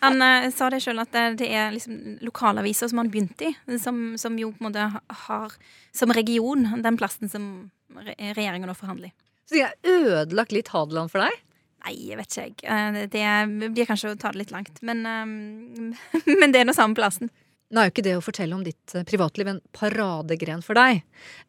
Han 0.00 0.22
uh, 0.22 0.48
sa 0.54 0.70
det 0.72 0.80
sjøl 0.84 1.02
at 1.02 1.12
det, 1.14 1.24
det 1.42 1.50
er 1.52 1.74
liksom 1.74 2.18
lokalaviser 2.24 2.90
som 2.90 3.02
han 3.02 3.10
begynte 3.12 3.50
i, 3.50 3.78
som, 3.82 4.14
som 4.20 4.38
jo 4.40 4.52
på 4.54 4.64
en 4.64 4.70
måte 4.70 4.86
har 5.26 5.56
som 5.96 6.14
region 6.16 6.66
den 6.82 6.98
plassen 7.00 7.30
som 7.32 7.46
re 7.90 8.14
regjeringa 8.36 8.70
nå 8.70 8.76
forhandler 8.78 9.10
i. 9.10 9.14
Så 9.50 9.58
de 9.58 9.64
har 9.66 9.74
ødelagt 9.84 10.54
litt 10.54 10.70
Hadeland 10.70 11.10
for 11.10 11.24
deg? 11.24 11.38
Nei, 11.80 11.94
jeg 12.10 12.18
vet 12.20 12.36
ikke, 12.36 12.44
jeg. 12.44 12.56
Eh, 12.70 12.98
Det 13.10 13.70
blir 13.74 13.88
kanskje 13.88 14.12
å 14.12 14.18
ta 14.20 14.30
det 14.30 14.42
litt 14.44 14.52
langt. 14.54 14.82
Men, 14.86 15.00
uh, 15.04 16.10
men 16.40 16.52
det 16.52 16.62
er 16.62 16.68
nå 16.68 16.76
samme 16.76 16.94
plassen. 16.98 17.32
Nå 17.70 17.80
er 17.80 17.86
jo 17.88 17.94
ikke 17.94 18.06
det 18.06 18.16
å 18.18 18.24
fortelle 18.24 18.56
om 18.56 18.64
ditt 18.66 18.94
eh, 18.98 19.06
privatliv 19.06 19.46
en 19.52 19.60
paradegren 19.76 20.62
for 20.66 20.78
deg. 20.78 21.04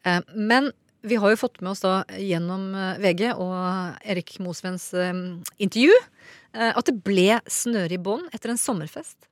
Eh, 0.06 0.20
Men 0.38 0.70
vi 1.02 1.18
har 1.18 1.32
jo 1.32 1.40
fått 1.40 1.58
med 1.60 1.72
oss 1.72 1.82
da 1.82 2.04
gjennom 2.14 2.68
eh, 2.78 3.00
VG 3.02 3.32
og 3.32 3.56
Erik 4.06 4.36
Mosvens 4.44 4.92
eh, 4.94 5.10
intervju 5.58 5.90
eh, 5.90 6.04
at 6.52 6.84
det 6.88 6.98
ble 7.04 7.38
snøre 7.48 7.96
i 7.96 8.00
bånd 8.02 8.28
etter 8.36 8.52
en 8.52 8.60
sommerfest. 8.60 9.28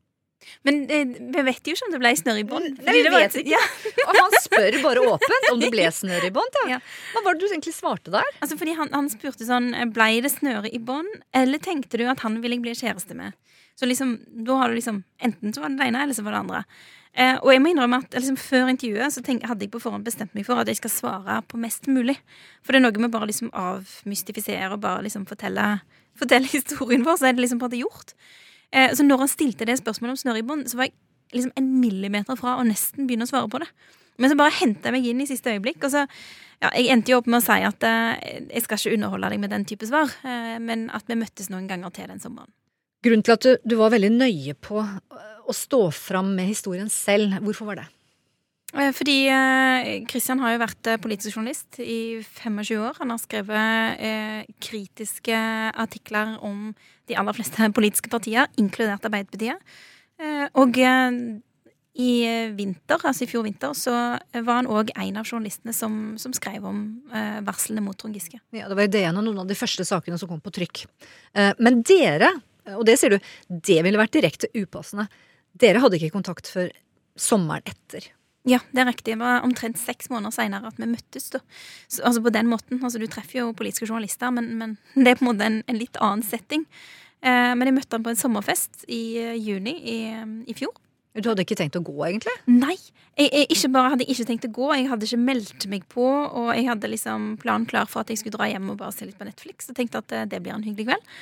Men 0.62 0.82
eh, 0.90 1.06
vi 1.06 1.42
vet 1.44 1.68
jo 1.68 1.74
ikke 1.74 1.86
om 1.86 1.94
det 1.94 2.00
ble 2.02 2.12
snørr 2.18 2.40
i 2.40 2.46
bånd. 2.48 2.80
Nei, 2.86 2.94
vi 3.04 3.12
vet 3.12 3.36
ikke. 3.42 3.60
Og 4.06 4.16
han 4.16 4.36
spør 4.44 4.78
bare 4.84 5.02
åpent 5.14 5.48
om 5.52 5.60
det 5.62 5.70
ble 5.72 5.88
snøre 5.94 6.30
i 6.30 6.34
bånd. 6.34 6.60
Ja. 6.70 6.80
Hva 7.14 7.24
var 7.26 7.36
det 7.36 7.44
du 7.44 7.50
egentlig 7.50 7.74
svarte 7.76 8.12
der? 8.14 8.30
Altså 8.40 8.56
fordi 8.60 8.76
han, 8.78 8.92
han 8.94 9.10
spurte 9.12 9.46
sånn 9.46 9.72
Ble 9.94 10.12
det 10.24 10.32
snøre 10.32 10.72
i 10.72 10.80
bånd, 10.82 11.10
eller 11.36 11.62
tenkte 11.62 12.00
du 12.00 12.06
at 12.10 12.24
han 12.24 12.40
ville 12.42 12.58
jeg 12.58 12.64
bli 12.64 12.76
kjæreste 12.78 13.16
med? 13.18 13.36
Så 13.78 13.88
liksom, 13.88 14.18
da 14.46 14.58
har 14.60 14.72
du 14.72 14.76
liksom 14.76 15.04
Enten 15.24 15.54
så 15.54 15.62
var 15.62 15.72
det 15.72 15.80
det 15.80 15.90
ene, 15.90 16.02
eller 16.04 16.16
så 16.16 16.24
var 16.26 16.36
det 16.36 16.42
andre. 16.42 16.64
Eh, 17.10 17.36
og 17.40 17.48
jeg 17.50 17.62
må 17.62 17.72
innrømme 17.72 18.02
at 18.04 18.16
liksom, 18.16 18.36
før 18.40 18.72
intervjuet 18.72 19.14
så 19.14 19.22
tenk, 19.26 19.46
hadde 19.48 19.66
jeg 19.66 19.72
på 19.72 19.80
forhånd 19.82 20.06
bestemt 20.06 20.34
meg 20.36 20.46
for 20.46 20.60
at 20.60 20.68
jeg 20.70 20.78
skal 20.78 20.92
svare 20.94 21.40
på 21.50 21.60
mest 21.60 21.88
mulig. 21.90 22.16
For 22.64 22.72
det 22.72 22.80
er 22.80 22.86
noe 22.86 23.02
med 23.02 23.12
bare 23.14 23.30
liksom 23.30 23.50
avmystifisere 23.56 24.72
og 24.76 24.82
bare 24.84 25.04
liksom 25.08 25.26
fortelle, 25.28 25.80
fortelle 26.20 26.50
historien 26.56 27.06
vår, 27.06 27.20
så 27.20 27.30
er 27.30 27.36
det 27.36 27.44
liksom 27.44 27.62
på 27.62 27.68
en 27.68 27.72
måte 27.72 27.82
gjort. 27.82 28.14
Eh, 28.70 28.92
så 28.96 29.06
når 29.06 29.24
han 29.24 29.32
stilte 29.32 29.68
det 29.68 29.80
spørsmålet 29.80 30.16
om 30.16 30.20
snørrebånd, 30.24 30.68
så 30.70 30.80
var 30.80 30.90
jeg 30.90 30.96
liksom 31.34 31.54
en 31.58 31.72
millimeter 31.80 32.38
fra 32.38 32.58
å 32.58 32.66
nesten 32.66 33.08
begynne 33.08 33.26
å 33.26 33.30
svare 33.30 33.50
på 33.50 33.62
det. 33.62 33.70
Men 34.20 34.32
så 34.32 34.36
bare 34.36 34.56
henta 34.58 34.90
jeg 34.90 34.96
meg 34.96 35.06
inn 35.08 35.22
i 35.24 35.28
siste 35.28 35.52
øyeblikk. 35.54 35.82
Og 35.86 35.92
så, 35.94 36.04
ja, 36.60 36.72
jeg 36.76 36.90
endte 36.92 37.14
jo 37.14 37.20
opp 37.20 37.28
med 37.30 37.40
å 37.40 37.44
si 37.44 37.60
at 37.66 37.86
eh, 37.88 38.40
jeg 38.50 38.66
skal 38.66 38.80
ikke 38.80 38.96
underholde 38.98 39.32
deg 39.32 39.42
med 39.42 39.54
den 39.54 39.66
type 39.68 39.88
svar, 39.88 40.12
eh, 40.26 40.58
men 40.62 40.88
at 40.96 41.08
vi 41.08 41.18
møttes 41.18 41.48
noen 41.52 41.70
ganger 41.70 41.94
til 41.96 42.10
den 42.10 42.22
sommeren. 42.22 42.52
Grunnen 43.00 43.24
til 43.24 43.32
at 43.32 43.46
du, 43.46 43.54
du 43.64 43.78
var 43.80 43.94
veldig 43.94 44.12
nøye 44.12 44.54
på 44.60 44.76
å 44.80 45.56
stå 45.56 45.86
fram 45.96 46.34
med 46.36 46.50
historien 46.50 46.90
selv, 46.92 47.38
hvorfor 47.46 47.70
var 47.70 47.80
det? 47.80 47.86
Eh, 48.74 48.92
Fordi 48.94 49.16
Kristian 50.10 50.40
har 50.44 50.54
jo 50.54 50.62
vært 50.62 50.90
eh, 50.90 51.00
politisk 51.02 51.36
journalist 51.36 51.80
i 51.82 52.20
25 52.22 52.78
år. 52.78 52.98
Han 53.00 53.10
har 53.14 53.20
skrevet 53.22 54.00
eh, 54.00 54.42
kritiske 54.62 55.36
artikler 55.74 56.36
om 56.46 56.70
de 57.10 57.16
aller 57.18 57.34
fleste 57.34 57.70
politiske 57.76 58.10
partier, 58.12 58.46
inkludert 58.60 59.06
Arbeiderpartiet. 59.08 59.58
Eh, 60.20 60.46
og 60.60 60.78
eh, 60.78 61.18
i 62.00 62.12
vinter, 62.56 63.00
altså 63.02 63.26
i 63.26 63.28
fjor 63.28 63.42
vinter, 63.44 63.74
så 63.76 63.92
var 64.46 64.60
han 64.60 64.68
òg 64.70 64.92
en 64.94 65.18
av 65.20 65.26
journalistene 65.26 65.74
som, 65.74 65.96
som 66.22 66.32
skrev 66.36 66.64
om 66.64 66.84
eh, 67.12 67.40
varslene 67.44 67.82
mot 67.84 67.98
Trond 67.98 68.14
Giske. 68.16 68.38
Ja, 68.54 68.68
Det 68.70 68.78
var 68.78 68.86
jo 68.86 68.92
det 68.94 69.02
en 69.08 69.18
av 69.18 69.26
noen 69.26 69.42
av 69.42 69.50
de 69.50 69.58
første 69.58 69.84
sakene 69.84 70.16
som 70.20 70.30
kom 70.30 70.40
på 70.44 70.52
trykk. 70.54 70.84
Eh, 71.34 71.50
Men 71.58 71.82
dere, 71.82 72.30
og 72.76 72.86
det 72.86 72.94
sier 73.00 73.16
du, 73.16 73.32
det 73.50 73.80
ville 73.82 73.98
vært 74.00 74.14
direkte 74.14 74.48
upassende. 74.54 75.08
Dere 75.58 75.82
hadde 75.82 75.98
ikke 75.98 76.14
kontakt 76.14 76.48
før 76.48 76.70
sommeren 77.18 77.66
etter. 77.66 78.06
Ja, 78.48 78.62
det 78.72 78.80
er 78.80 78.88
riktig. 78.88 79.12
Det 79.12 79.20
var 79.20 79.44
omtrent 79.44 79.76
seks 79.76 80.08
måneder 80.08 80.32
seinere 80.32 80.70
at 80.70 80.78
vi 80.80 80.88
møttes. 80.88 81.28
Så, 81.28 82.00
altså 82.00 82.22
på 82.24 82.32
den 82.32 82.48
måten. 82.48 82.80
Altså, 82.80 83.00
du 83.00 83.08
treffer 83.10 83.42
jo 83.42 83.50
politiske 83.56 83.88
journalister, 83.88 84.32
men, 84.32 84.54
men 84.56 84.76
det 84.96 85.12
er 85.12 85.20
på 85.20 85.26
en 85.26 85.32
måte 85.32 85.48
en, 85.48 85.60
en 85.68 85.80
litt 85.80 86.00
annen 86.00 86.24
setting. 86.24 86.64
Eh, 87.20 87.52
men 87.52 87.68
jeg 87.68 87.76
møtte 87.76 87.98
han 87.98 88.06
på 88.06 88.14
en 88.14 88.20
sommerfest 88.20 88.86
i 88.88 89.02
eh, 89.20 89.36
juni 89.36 89.76
i, 89.76 89.98
i 90.48 90.56
fjor. 90.56 90.72
Du 91.18 91.26
hadde 91.26 91.42
ikke 91.42 91.58
tenkt 91.58 91.76
å 91.76 91.82
gå, 91.84 91.96
egentlig? 92.06 92.32
Nei. 92.46 92.76
Jeg, 93.18 93.28
jeg 93.28 93.48
ikke 93.50 93.72
bare 93.74 93.92
hadde 93.92 94.06
ikke 94.08 94.26
tenkt 94.28 94.46
å 94.46 94.52
gå, 94.54 94.68
jeg 94.78 94.86
hadde 94.88 95.08
ikke 95.08 95.20
meldt 95.20 95.66
meg 95.68 95.84
på, 95.90 96.06
og 96.06 96.52
jeg 96.54 96.68
hadde 96.68 96.90
liksom 96.92 97.32
planen 97.42 97.66
klar 97.68 97.90
for 97.90 98.04
at 98.04 98.12
jeg 98.12 98.22
skulle 98.22 98.38
dra 98.38 98.46
hjem 98.48 98.70
og 98.72 98.78
bare 98.80 98.94
se 98.94 99.08
litt 99.08 99.18
på 99.18 99.26
Netflix. 99.28 99.68
Og 99.68 99.76
tenkte 99.76 100.00
at 100.00 100.14
eh, 100.16 100.28
det 100.30 100.40
blir 100.40 100.54
en 100.56 100.64
hyggelig 100.64 100.92
kveld. 100.92 101.14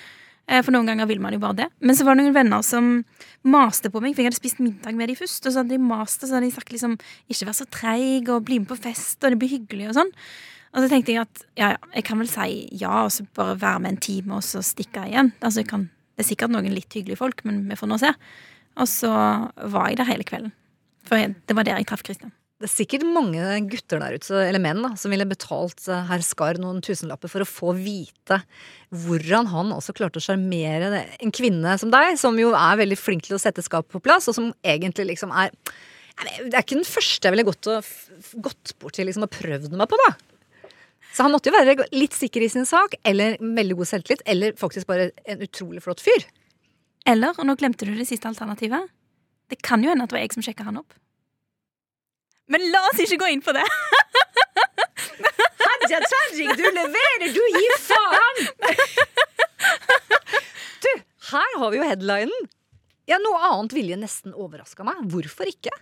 Eh, 0.48 0.62
For 0.64 0.72
noen 0.74 0.88
ganger 0.88 1.08
vil 1.10 1.20
man 1.20 1.34
jo 1.36 1.40
bare 1.42 1.58
det. 1.62 1.68
Men 1.84 1.96
så 1.96 2.06
var 2.06 2.16
det 2.16 2.24
noen 2.24 2.36
venner 2.36 2.64
som 2.64 3.04
maste 3.44 3.90
på 3.92 4.00
meg, 4.02 4.14
for 4.14 4.24
jeg 4.24 4.30
hadde 4.30 4.40
spist 4.40 4.62
middag 4.64 4.96
med 4.96 5.10
de 5.10 5.16
først. 5.18 5.44
Og 5.44 5.52
så 5.52 5.60
hadde 5.62 5.76
de 5.76 5.82
mast, 5.82 6.22
og 6.22 6.30
så 6.30 6.38
hadde 6.38 6.48
de 6.48 6.54
sagt 6.56 6.72
liksom 6.72 6.96
ikke 7.28 7.48
vær 7.50 7.58
så 7.58 7.66
treig, 7.70 8.30
og 8.32 8.46
bli 8.48 8.62
med 8.62 8.70
på 8.70 8.78
fest, 8.80 9.20
og 9.22 9.34
det 9.34 9.40
blir 9.42 9.52
hyggelig 9.52 9.90
og 9.90 9.98
sånn. 10.00 10.14
Og 10.74 10.82
så 10.84 10.88
tenkte 10.90 11.14
jeg 11.14 11.24
at 11.24 11.44
ja, 11.56 11.70
ja, 11.74 11.92
jeg 11.96 12.04
kan 12.04 12.20
vel 12.20 12.28
si 12.28 12.48
ja, 12.80 13.04
og 13.06 13.12
så 13.12 13.24
bare 13.36 13.56
være 13.60 13.84
med 13.84 13.94
en 13.94 14.02
time, 14.08 14.36
og 14.36 14.44
så 14.44 14.60
stikke 14.64 15.06
igjen. 15.08 15.32
Altså, 15.40 15.64
kan, 15.68 15.88
det 16.16 16.24
er 16.24 16.30
sikkert 16.32 16.52
noen 16.52 16.72
litt 16.74 16.92
hyggelige 16.92 17.20
folk, 17.20 17.44
men 17.48 17.62
vi 17.68 17.78
får 17.78 17.88
nå 17.92 18.00
se. 18.00 18.12
Og 18.78 18.88
så 18.90 19.10
var 19.10 19.88
jeg 19.88 20.00
der 20.00 20.10
hele 20.10 20.26
kvelden. 20.28 20.52
For 21.08 21.20
jeg, 21.20 21.34
det 21.48 21.56
var 21.56 21.64
der 21.64 21.80
jeg 21.80 21.88
traff 21.88 22.04
Christian. 22.04 22.32
Det 22.58 22.66
er 22.66 22.72
sikkert 22.72 23.04
mange 23.06 23.42
gutter 23.70 24.00
der 24.02 24.16
ute, 24.18 24.34
eller 24.42 24.58
menn, 24.58 24.80
da, 24.82 24.88
som 24.98 25.12
ville 25.14 25.26
betalt 25.30 25.84
eh, 25.86 26.08
herr 26.08 26.24
Skar 26.26 26.58
noen 26.58 26.80
tusenlapper 26.82 27.30
for 27.30 27.44
å 27.44 27.46
få 27.46 27.74
vite 27.78 28.40
hvordan 28.90 29.46
han 29.52 29.70
også 29.76 29.94
klarte 29.94 30.18
å 30.18 30.24
sjarmere 30.24 31.04
en 31.22 31.34
kvinne 31.34 31.76
som 31.78 31.92
deg, 31.94 32.16
som 32.18 32.34
jo 32.40 32.50
er 32.58 32.80
veldig 32.80 32.98
flink 32.98 33.28
til 33.28 33.36
å 33.36 33.38
sette 33.38 33.62
skap 33.62 33.86
på 33.94 34.02
plass, 34.02 34.26
og 34.26 34.34
som 34.34 34.50
egentlig 34.66 35.12
liksom 35.12 35.30
er 35.30 35.54
Det 36.18 36.50
er 36.50 36.64
ikke 36.64 36.80
den 36.80 36.88
første 36.88 37.28
jeg 37.28 37.36
ville 37.36 37.46
gått, 37.46 37.70
gått 38.42 38.74
bort 38.82 38.98
til 38.98 39.06
liksom, 39.06 39.28
og 39.28 39.36
prøvd 39.38 39.78
meg 39.78 39.86
på, 39.86 40.02
da. 40.02 40.10
Så 41.14 41.22
han 41.22 41.30
måtte 41.30 41.52
jo 41.52 41.54
være 41.54 41.86
litt 41.94 42.16
sikker 42.18 42.42
i 42.42 42.50
sin 42.50 42.66
sak, 42.66 42.98
eller 43.06 43.38
veldig 43.38 43.78
god 43.78 43.94
selvtillit, 43.94 44.26
eller 44.26 44.58
faktisk 44.58 44.90
bare 44.90 45.12
en 45.30 45.46
utrolig 45.46 45.84
flott 45.86 46.02
fyr. 46.02 46.26
Eller, 47.06 47.38
og 47.38 47.46
nå 47.46 47.54
glemte 47.54 47.86
du 47.86 47.94
det 47.94 48.10
siste 48.10 48.26
alternativet, 48.26 48.90
det 49.46 49.62
kan 49.62 49.78
jo 49.78 49.94
hende 49.94 50.08
at 50.08 50.10
det 50.10 50.18
var 50.18 50.26
jeg 50.26 50.34
som 50.34 50.42
sjekka 50.42 50.66
han 50.66 50.82
opp. 50.82 50.98
Men 52.52 52.64
la 52.72 52.80
oss 52.90 53.00
ikke 53.04 53.20
gå 53.20 53.32
inn 53.34 53.42
på 53.44 53.52
det! 53.56 53.64
Hadia 55.58 56.00
Tajik, 56.04 56.54
du 56.56 56.64
leverer! 56.64 57.26
Du 57.34 57.42
gir 57.56 57.74
faen! 57.84 58.38
Du, 60.84 60.90
her 61.32 61.58
har 61.60 61.72
vi 61.72 61.80
jo 61.80 61.84
headlinen. 61.84 62.48
Ja, 63.08 63.18
Noe 63.20 63.40
annet 63.50 63.74
ville 63.76 63.96
nesten 64.00 64.34
overraska 64.36 64.84
meg. 64.86 65.00
Hvorfor 65.12 65.48
ikke? 65.48 65.72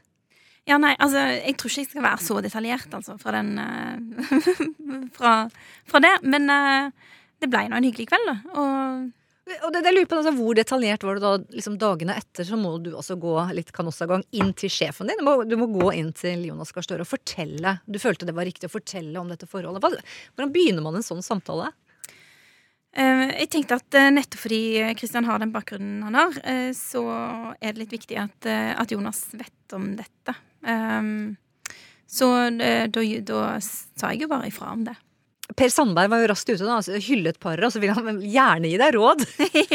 Ja, 0.66 0.78
nei, 0.82 0.94
altså, 0.98 1.22
Jeg 1.38 1.54
tror 1.58 1.70
ikke 1.70 1.82
jeg 1.84 1.90
skal 1.92 2.06
være 2.06 2.24
så 2.26 2.40
detaljert 2.42 2.94
altså, 2.98 3.14
fra, 3.22 3.36
den, 3.38 3.54
uh, 3.58 5.06
fra, 5.16 5.34
fra 5.86 6.02
det. 6.02 6.14
Men 6.26 6.50
uh, 6.50 6.90
det 7.42 7.50
ble 7.52 7.66
nå 7.70 7.78
en 7.78 7.86
hyggelig 7.86 8.08
kveld, 8.10 8.30
da. 8.30 8.36
Og 8.58 9.06
Og 9.46 9.70
det, 9.70 9.84
det 9.86 9.92
lurer 9.94 10.08
på 10.10 10.16
altså, 10.18 10.32
Hvor 10.34 10.56
detaljert 10.58 11.04
var 11.06 11.18
det 11.18 11.22
da 11.22 11.54
liksom 11.54 11.76
dagene 11.78 12.16
etter? 12.18 12.46
Så 12.48 12.58
må 12.58 12.72
du 12.82 12.90
altså 12.96 13.14
gå 13.20 13.34
litt 13.54 13.70
kanossagang 13.74 14.24
inn 14.34 14.50
til 14.58 14.72
sjefen 14.72 15.06
din. 15.10 15.20
Du 15.22 15.26
må, 15.28 15.36
du 15.46 15.54
må 15.60 15.68
gå 15.70 15.92
inn 15.94 16.10
til 16.16 16.48
Jonas 16.48 16.74
Gahr 16.74 16.86
Støre 16.86 17.06
og 17.06 17.10
fortelle. 17.12 17.76
Du 17.86 18.00
følte 18.02 18.26
det 18.26 18.34
var 18.34 18.48
riktig 18.48 18.66
å 18.66 18.74
fortelle 18.74 19.20
om 19.20 19.30
dette 19.30 19.46
forholdet. 19.50 20.02
Hvordan 20.34 20.54
begynner 20.54 20.82
man 20.82 20.98
en 20.98 21.06
sånn 21.06 21.22
samtale? 21.22 21.70
Eh, 22.96 23.26
jeg 23.42 23.50
tenkte 23.52 23.76
at 23.76 23.96
eh, 23.98 24.10
nettopp 24.14 24.40
fordi 24.46 24.60
Kristian 24.96 25.26
har 25.28 25.40
den 25.42 25.52
bakgrunnen 25.52 26.04
han 26.06 26.16
har, 26.16 26.38
eh, 26.48 26.70
så 26.76 27.04
er 27.60 27.74
det 27.74 27.82
litt 27.82 27.96
viktig 27.98 28.16
at, 28.22 28.48
at 28.48 28.92
Jonas 28.92 29.26
vet 29.36 29.76
om 29.76 29.90
dette. 29.98 30.34
Så 32.06 32.26
da, 32.56 33.02
da 33.28 33.40
sa 33.60 34.10
jeg 34.10 34.24
jo 34.24 34.30
bare 34.30 34.48
ifra 34.48 34.72
om 34.72 34.86
det. 34.86 34.94
Per 35.54 35.70
Sandberg 35.70 36.10
var 36.10 36.22
jo 36.22 36.30
raskt 36.32 36.48
ute, 36.50 36.64
da, 36.64 36.78
altså, 36.80 36.96
hyllet 36.98 37.38
paret, 37.42 37.62
og 37.68 37.74
så 37.74 37.82
vil 37.82 37.92
han 37.94 38.18
gjerne 38.24 38.72
gi 38.72 38.80
deg 38.80 38.96
råd. 38.96 39.22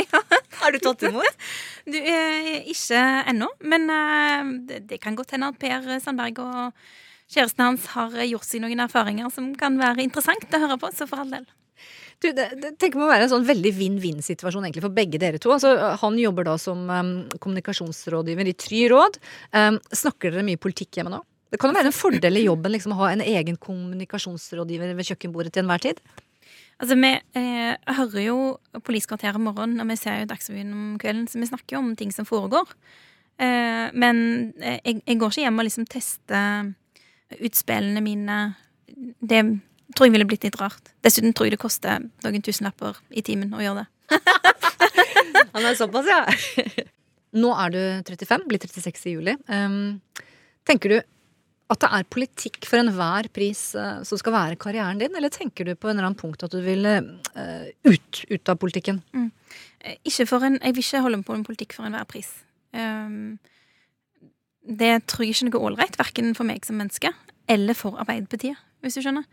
Har 0.62 0.76
du 0.76 0.82
tatt 0.84 1.06
imot? 1.08 1.46
Du, 1.88 1.96
eh, 1.96 2.52
ikke 2.74 3.00
ennå, 3.32 3.48
men 3.72 3.88
eh, 3.96 4.52
det, 4.68 4.82
det 4.92 5.00
kan 5.04 5.16
godt 5.16 5.32
hende 5.38 5.54
at 5.54 5.62
Per 5.62 5.88
Sandberg 6.04 6.44
og 6.44 6.84
kjæresten 7.32 7.64
hans 7.64 7.88
har 7.96 8.20
gjort 8.28 8.48
seg 8.48 8.66
noen 8.66 8.84
erfaringer 8.84 9.32
som 9.32 9.54
kan 9.56 9.80
være 9.80 10.04
interessant 10.04 10.52
å 10.52 10.64
høre 10.66 10.80
på, 10.82 10.92
så 10.92 11.08
for 11.08 11.24
all 11.24 11.32
del. 11.32 11.48
Du, 12.22 12.28
det, 12.38 12.52
det 12.62 12.76
tenker 12.78 13.00
meg 13.00 13.08
å 13.08 13.12
være 13.16 13.26
en 13.26 13.32
sånn 13.32 13.48
veldig 13.48 13.72
vinn-vinn-situasjon 13.74 14.68
egentlig 14.68 14.84
for 14.84 14.94
begge 14.94 15.18
dere 15.22 15.40
to. 15.42 15.50
Altså, 15.56 15.72
han 16.04 16.20
jobber 16.22 16.46
da 16.52 16.54
som 16.62 16.84
um, 16.86 17.16
kommunikasjonsrådgiver 17.42 18.52
i 18.52 18.54
Try 18.54 18.84
Råd. 18.92 19.18
Um, 19.56 19.80
snakker 19.90 20.36
dere 20.36 20.46
mye 20.46 20.62
politikk 20.62 21.00
hjemme 21.00 21.16
nå? 21.16 21.24
Det 21.52 21.60
kan 21.60 21.72
jo 21.72 21.76
være 21.76 21.92
en 21.92 21.96
fordel 21.96 22.40
i 22.40 22.46
jobben 22.46 22.72
liksom, 22.72 22.94
å 22.96 23.02
ha 23.04 23.12
en 23.12 23.24
egen 23.24 23.58
kommunikasjonsrådgiver 23.60 24.94
ved 24.96 25.08
kjøkkenbordet 25.10 25.52
til 25.56 25.66
enhver 25.66 25.84
tid. 25.84 26.00
Altså, 26.82 26.96
Vi 26.96 27.12
eh, 27.12 27.96
hører 27.98 28.24
jo 28.24 28.38
Politisk 28.80 29.12
kvarter 29.12 29.36
om 29.38 29.50
morgenen, 29.50 29.84
og 29.84 29.90
vi 29.92 30.00
ser 30.00 30.22
jo 30.22 30.30
Dagsrevyen 30.32 30.72
om 30.74 30.94
kvelden, 31.02 31.28
så 31.28 31.42
vi 31.42 31.50
snakker 31.50 31.76
jo 31.76 31.84
om 31.84 31.92
ting 32.00 32.14
som 32.16 32.28
foregår. 32.28 32.72
Eh, 33.42 33.92
men 33.94 34.24
eh, 34.62 34.80
jeg, 34.80 35.04
jeg 35.06 35.20
går 35.20 35.34
ikke 35.34 35.46
hjem 35.46 35.60
og 35.60 35.68
liksom 35.68 35.90
tester 35.92 36.72
utspillene 37.42 38.04
mine. 38.04 38.40
Det 39.20 39.44
tror 39.96 40.08
jeg 40.08 40.16
ville 40.16 40.28
blitt 40.32 40.48
litt 40.48 40.60
rart. 40.62 40.94
Dessuten 41.04 41.36
tror 41.36 41.50
jeg 41.50 41.58
det 41.58 41.62
koster 41.62 42.00
noen 42.24 42.44
tusenlapper 42.48 43.00
i 43.12 43.24
timen 43.28 43.54
å 43.56 43.62
gjøre 43.64 43.84
det. 43.84 44.24
Han 45.54 45.68
er 45.68 45.76
såpass, 45.76 46.08
ja. 46.08 46.24
Nå 47.42 47.52
er 47.60 47.72
du 47.76 47.82
35, 48.08 48.48
blir 48.48 48.60
36 48.60 49.08
i 49.08 49.16
juli. 49.16 49.36
Um, 49.48 50.00
Tenker 50.68 50.92
du 50.94 50.98
at 51.72 51.82
det 51.84 51.90
er 51.96 52.10
politikk 52.12 52.68
for 52.68 52.82
enhver 52.82 53.30
pris 53.34 53.62
eh, 53.80 54.02
som 54.08 54.20
skal 54.20 54.36
være 54.36 54.60
karrieren 54.60 55.00
din, 55.00 55.14
eller 55.16 55.32
tenker 55.32 55.68
du 55.68 55.74
på 55.76 55.90
en 55.90 55.96
eller 55.96 56.10
annen 56.10 56.20
punkt 56.20 56.44
at 56.44 56.54
du 56.54 56.60
vil 56.66 56.88
eh, 56.90 57.72
ut, 57.88 58.24
ut 58.28 58.52
av 58.52 58.60
politikken? 58.60 59.02
Mm. 59.16 59.30
Ikke 60.08 60.28
for 60.30 60.46
en, 60.46 60.60
jeg 60.60 60.76
vil 60.76 60.86
ikke 60.86 61.04
holde 61.06 61.24
på 61.26 61.38
med 61.38 61.48
politikk 61.48 61.76
for 61.78 61.88
enhver 61.88 62.08
pris. 62.10 62.30
Um, 62.76 63.40
det 64.62 64.94
tror 65.10 65.26
jeg 65.26 65.34
ikke 65.34 65.48
er 65.48 65.50
noe 65.50 65.66
ålreit, 65.72 65.98
verken 66.00 66.36
for 66.38 66.48
meg 66.48 66.68
som 66.68 66.78
menneske 66.80 67.12
eller 67.52 67.76
for 67.76 67.98
Arbeiderpartiet, 68.00 68.60
hvis 68.84 68.98
du 68.98 69.04
skjønner. 69.04 69.26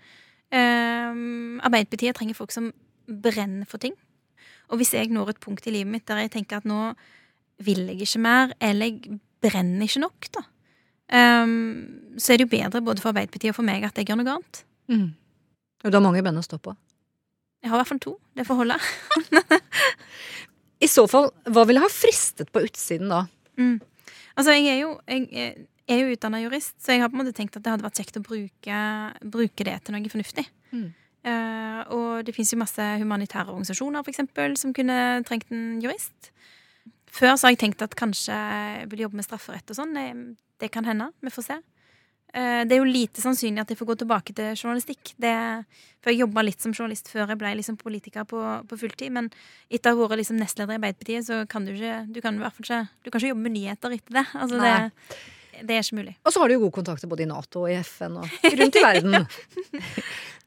Um, 0.48 1.58
Arbeiderpartiet 1.66 2.16
trenger 2.16 2.38
folk 2.38 2.54
som 2.54 2.70
brenner 3.08 3.68
for 3.68 3.82
ting. 3.82 3.94
Og 4.68 4.80
hvis 4.80 4.94
jeg 4.96 5.12
når 5.12 5.34
et 5.34 5.42
punkt 5.42 5.66
i 5.68 5.72
livet 5.74 5.90
mitt 5.92 6.06
der 6.08 6.24
jeg 6.24 6.32
tenker 6.34 6.60
at 6.60 6.68
nå 6.68 6.92
vil 7.64 7.86
jeg 7.90 8.06
ikke 8.06 8.22
mer, 8.24 8.54
eller 8.62 8.90
jeg 8.90 9.18
brenner 9.42 9.86
ikke 9.86 10.02
nok, 10.02 10.30
da, 10.34 10.44
um, 11.12 11.54
så 12.18 12.34
er 12.34 12.40
det 12.40 12.48
jo 12.48 12.52
bedre 12.56 12.82
både 12.84 13.02
for 13.02 13.12
Arbeiderpartiet 13.12 13.52
og 13.52 13.58
for 13.60 13.68
meg 13.68 13.86
at 13.86 13.98
jeg 13.98 14.08
gjør 14.08 14.20
noe 14.20 14.36
annet. 14.36 14.62
Mm. 14.92 15.08
Og 15.84 15.90
du 15.90 15.98
har 15.98 16.04
mange 16.04 16.22
bønner 16.24 16.42
å 16.42 16.48
stå 16.48 16.58
på. 16.62 16.74
Jeg 17.62 17.70
har 17.70 17.78
i 17.78 17.80
hvert 17.82 17.90
fall 17.90 18.02
to. 18.02 18.14
Det 18.38 18.46
får 18.46 18.60
holde. 18.60 18.78
I 20.84 20.90
så 20.90 21.04
fall, 21.10 21.32
hva 21.50 21.64
ville 21.66 21.82
ha 21.82 21.90
fristet 21.90 22.52
på 22.54 22.62
utsiden 22.66 23.10
da? 23.10 23.24
Mm. 23.58 23.78
Altså, 24.38 24.54
jeg 24.54 24.70
er 24.70 24.80
jo, 24.84 24.92
jeg 25.10 25.66
er 25.90 26.02
jo 26.04 26.14
utdanna 26.14 26.40
jurist, 26.44 26.76
så 26.78 26.94
jeg 26.94 27.02
har 27.02 27.10
på 27.10 27.18
en 27.18 27.24
måte 27.24 27.34
tenkt 27.34 27.58
at 27.58 27.64
det 27.64 27.72
hadde 27.74 27.86
vært 27.86 27.98
kjekt 27.98 28.20
å 28.20 28.22
bruke, 28.22 28.80
bruke 29.34 29.66
det 29.66 29.74
til 29.82 29.96
noe 29.96 30.12
fornuftig. 30.12 30.46
Mm. 30.70 30.88
Uh, 31.26 31.80
og 31.96 32.10
det 32.24 32.32
fins 32.36 32.52
jo 32.54 32.60
masse 32.60 32.84
humanitære 33.00 33.50
organisasjoner 33.50 34.04
for 34.04 34.14
eksempel, 34.14 34.54
som 34.60 34.74
kunne 34.76 34.98
trengt 35.26 35.50
en 35.50 35.80
jurist. 35.82 36.30
Før 37.10 37.34
så 37.34 37.48
har 37.48 37.56
jeg 37.56 37.62
tenkt 37.64 37.82
at 37.82 37.96
kanskje 37.98 38.36
jeg 38.36 38.86
vil 38.92 39.02
jobbe 39.06 39.18
med 39.18 39.26
strafferett 39.26 39.72
og 39.72 39.80
sånn. 39.80 39.96
Det, 40.60 40.70
kan 40.74 40.86
hende. 40.88 41.10
Vi 41.24 41.32
får 41.32 41.46
se. 41.46 41.58
Eh, 42.34 42.62
det 42.68 42.76
er 42.76 42.82
jo 42.82 42.88
lite 42.88 43.22
sannsynlig 43.22 43.62
at 43.62 43.70
jeg 43.72 43.78
får 43.80 43.88
gå 43.92 43.96
tilbake 44.02 44.34
til 44.36 44.52
journalistikk. 44.52 45.14
Det, 45.20 45.32
for 46.02 46.12
jeg 46.12 46.22
jobba 46.24 46.44
litt 46.44 46.60
som 46.64 46.74
journalist 46.74 47.08
før 47.12 47.32
jeg 47.32 47.40
ble 47.40 47.54
liksom 47.60 47.78
politiker 47.80 48.28
på, 48.28 48.42
på 48.68 48.80
fulltid. 48.82 49.14
Men 49.14 49.30
etter 49.70 49.94
å 49.94 50.02
ha 50.02 50.12
vært 50.12 50.22
liksom 50.22 50.40
nestleder 50.40 50.76
i 50.76 50.80
Arbeiderpartiet, 50.80 51.28
så 51.30 51.42
kan 51.48 51.66
du 51.66 51.74
ikke 51.74 52.04
Du 52.12 52.22
kan 52.24 52.36
i 52.36 52.44
hvert 52.44 52.56
fall 52.56 52.68
ikke 52.68 52.84
Du 53.02 53.10
kan 53.10 53.20
ikke 53.20 53.32
jobbe 53.32 53.46
med 53.46 53.56
nyheter 53.56 53.98
etter 53.98 54.20
det. 54.20 54.26
Altså, 54.34 54.60
det, 54.62 54.76
det 55.64 55.76
er 55.76 55.86
ikke 55.86 56.00
mulig. 56.02 56.16
Og 56.24 56.34
så 56.34 56.42
har 56.42 56.48
du 56.48 56.58
jo 56.58 56.62
gode 56.66 56.76
kontakter 56.80 57.10
både 57.10 57.24
i 57.24 57.30
Nato 57.30 57.64
og 57.64 57.72
i 57.72 57.78
FN 57.80 58.20
og 58.22 58.48
rundt 58.60 58.80
i 58.80 58.86
verden. 58.88 59.20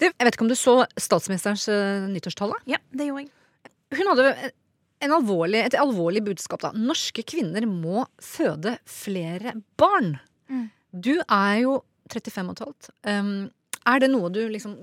Du, 0.02 0.08
jeg 0.08 0.26
vet 0.26 0.34
ikke 0.34 0.42
om 0.42 0.50
du 0.50 0.58
så 0.58 0.72
statsministerens 0.98 1.68
uh, 1.70 2.08
nyttårstale? 2.10 2.56
Ja, 2.66 2.80
det 2.90 3.06
gjorde 3.06 3.28
jeg. 3.28 3.70
Hun 4.00 4.08
hadde 4.10 4.32
alvorlig, 5.10 5.64
et 5.66 5.78
alvorlig 5.82 6.22
budskap, 6.28 6.62
da. 6.62 6.70
Norske 6.78 7.24
kvinner 7.26 7.66
må 7.66 8.06
føde 8.22 8.76
flere 8.86 9.56
barn. 9.82 10.20
Mm. 10.52 10.68
Du 10.94 11.16
er 11.24 11.56
jo 11.64 11.80
35 12.12 12.52
og 12.52 12.54
et 12.54 12.64
halvt. 12.66 12.92
Um, 13.08 13.50
er 13.90 14.04
det 14.04 14.12
noe 14.14 14.30
du 14.30 14.44
liksom 14.52 14.76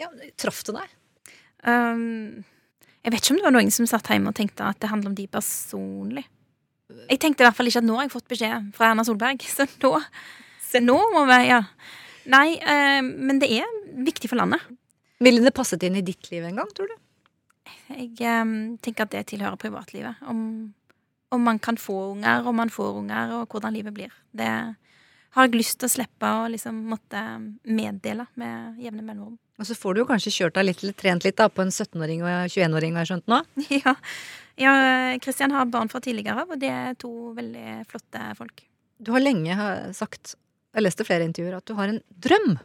ja, 0.00 0.10
traff 0.40 0.60
til 0.66 0.76
deg? 0.76 0.92
Um, 1.64 2.44
jeg 3.04 3.12
vet 3.12 3.20
ikke 3.22 3.34
om 3.34 3.40
det 3.40 3.46
var 3.46 3.56
noen 3.56 3.72
som 3.72 3.88
satt 3.88 4.08
hjemme 4.12 4.32
og 4.32 4.36
tenkte 4.36 4.68
at 4.68 4.80
det 4.82 4.90
handler 4.90 5.12
om 5.12 5.16
de 5.16 5.26
personlig. 5.30 6.24
Jeg 7.08 7.20
tenkte 7.22 7.44
i 7.44 7.46
hvert 7.46 7.56
fall 7.56 7.68
ikke 7.70 7.80
at 7.80 7.88
nå 7.88 7.96
har 7.96 8.06
jeg 8.06 8.14
fått 8.14 8.30
beskjed 8.32 8.70
fra 8.76 8.90
Erna 8.90 9.04
Solberg, 9.06 9.44
så 9.56 9.66
nå, 9.80 9.92
så 10.64 10.82
nå 10.84 10.98
må 11.16 11.28
vi 11.32 11.44
Ja. 11.52 11.62
Nei, 12.24 12.56
eh, 12.56 13.02
men 13.04 13.36
det 13.36 13.50
er 13.52 13.68
viktig 14.00 14.30
for 14.30 14.40
landet. 14.40 14.62
Ville 15.20 15.42
det 15.44 15.52
passet 15.52 15.82
inn 15.84 15.98
i 15.98 16.04
ditt 16.04 16.30
liv 16.32 16.46
en 16.48 16.56
gang, 16.56 16.70
tror 16.72 16.88
du? 16.88 16.94
Jeg 17.94 18.42
um, 18.44 18.76
tenker 18.82 19.06
at 19.06 19.14
det 19.14 19.26
tilhører 19.32 19.60
privatlivet. 19.60 20.20
Om, 20.28 20.40
om 21.34 21.44
man 21.44 21.60
kan 21.62 21.78
få 21.80 22.10
unger, 22.12 22.46
om 22.48 22.56
man 22.60 22.72
får 22.72 22.98
unger, 23.02 23.36
og 23.38 23.54
hvordan 23.54 23.74
livet 23.76 23.94
blir. 23.96 24.12
Det 24.32 24.50
har 25.34 25.48
jeg 25.48 25.58
lyst 25.58 25.80
til 25.80 25.88
å 25.88 25.94
slippe 25.96 26.28
å 26.30 26.44
liksom 26.52 26.76
måtte 26.90 27.22
meddele 27.66 28.28
med 28.40 28.78
jevne 28.82 29.02
mellomrom. 29.02 29.38
Og 29.58 29.66
så 29.68 29.76
får 29.78 29.94
du 29.94 30.00
jo 30.02 30.08
kanskje 30.08 30.32
kjørt 30.34 30.56
deg 30.58 30.68
litt, 30.68 30.82
eller 30.82 30.96
trent 30.98 31.26
litt 31.26 31.38
da, 31.38 31.48
på 31.50 31.62
en 31.62 31.70
17-åring 31.70 32.22
og 32.26 32.48
21-åring, 32.50 32.96
har 32.96 33.04
jeg 33.04 33.12
skjønt 33.12 33.30
nå? 33.30 33.40
Ja. 33.84 33.94
ja, 34.58 34.74
Kristian 35.22 35.54
har 35.54 35.70
barn 35.70 35.90
fra 35.90 36.02
tidligere 36.02 36.42
av, 36.42 36.54
og 36.54 36.62
det 36.62 36.70
er 36.70 36.96
to 36.98 37.32
veldig 37.36 37.82
flotte 37.90 38.30
folk. 38.38 38.64
Du 38.98 39.10
har 39.14 39.22
lenge 39.22 39.58
sagt, 39.94 40.36
jeg 40.74 40.86
leste 40.86 41.06
flere 41.06 41.26
intervjuer, 41.26 41.58
at 41.58 41.66
du 41.70 41.74
har 41.78 41.90
en 41.90 42.02
drøm. 42.26 42.56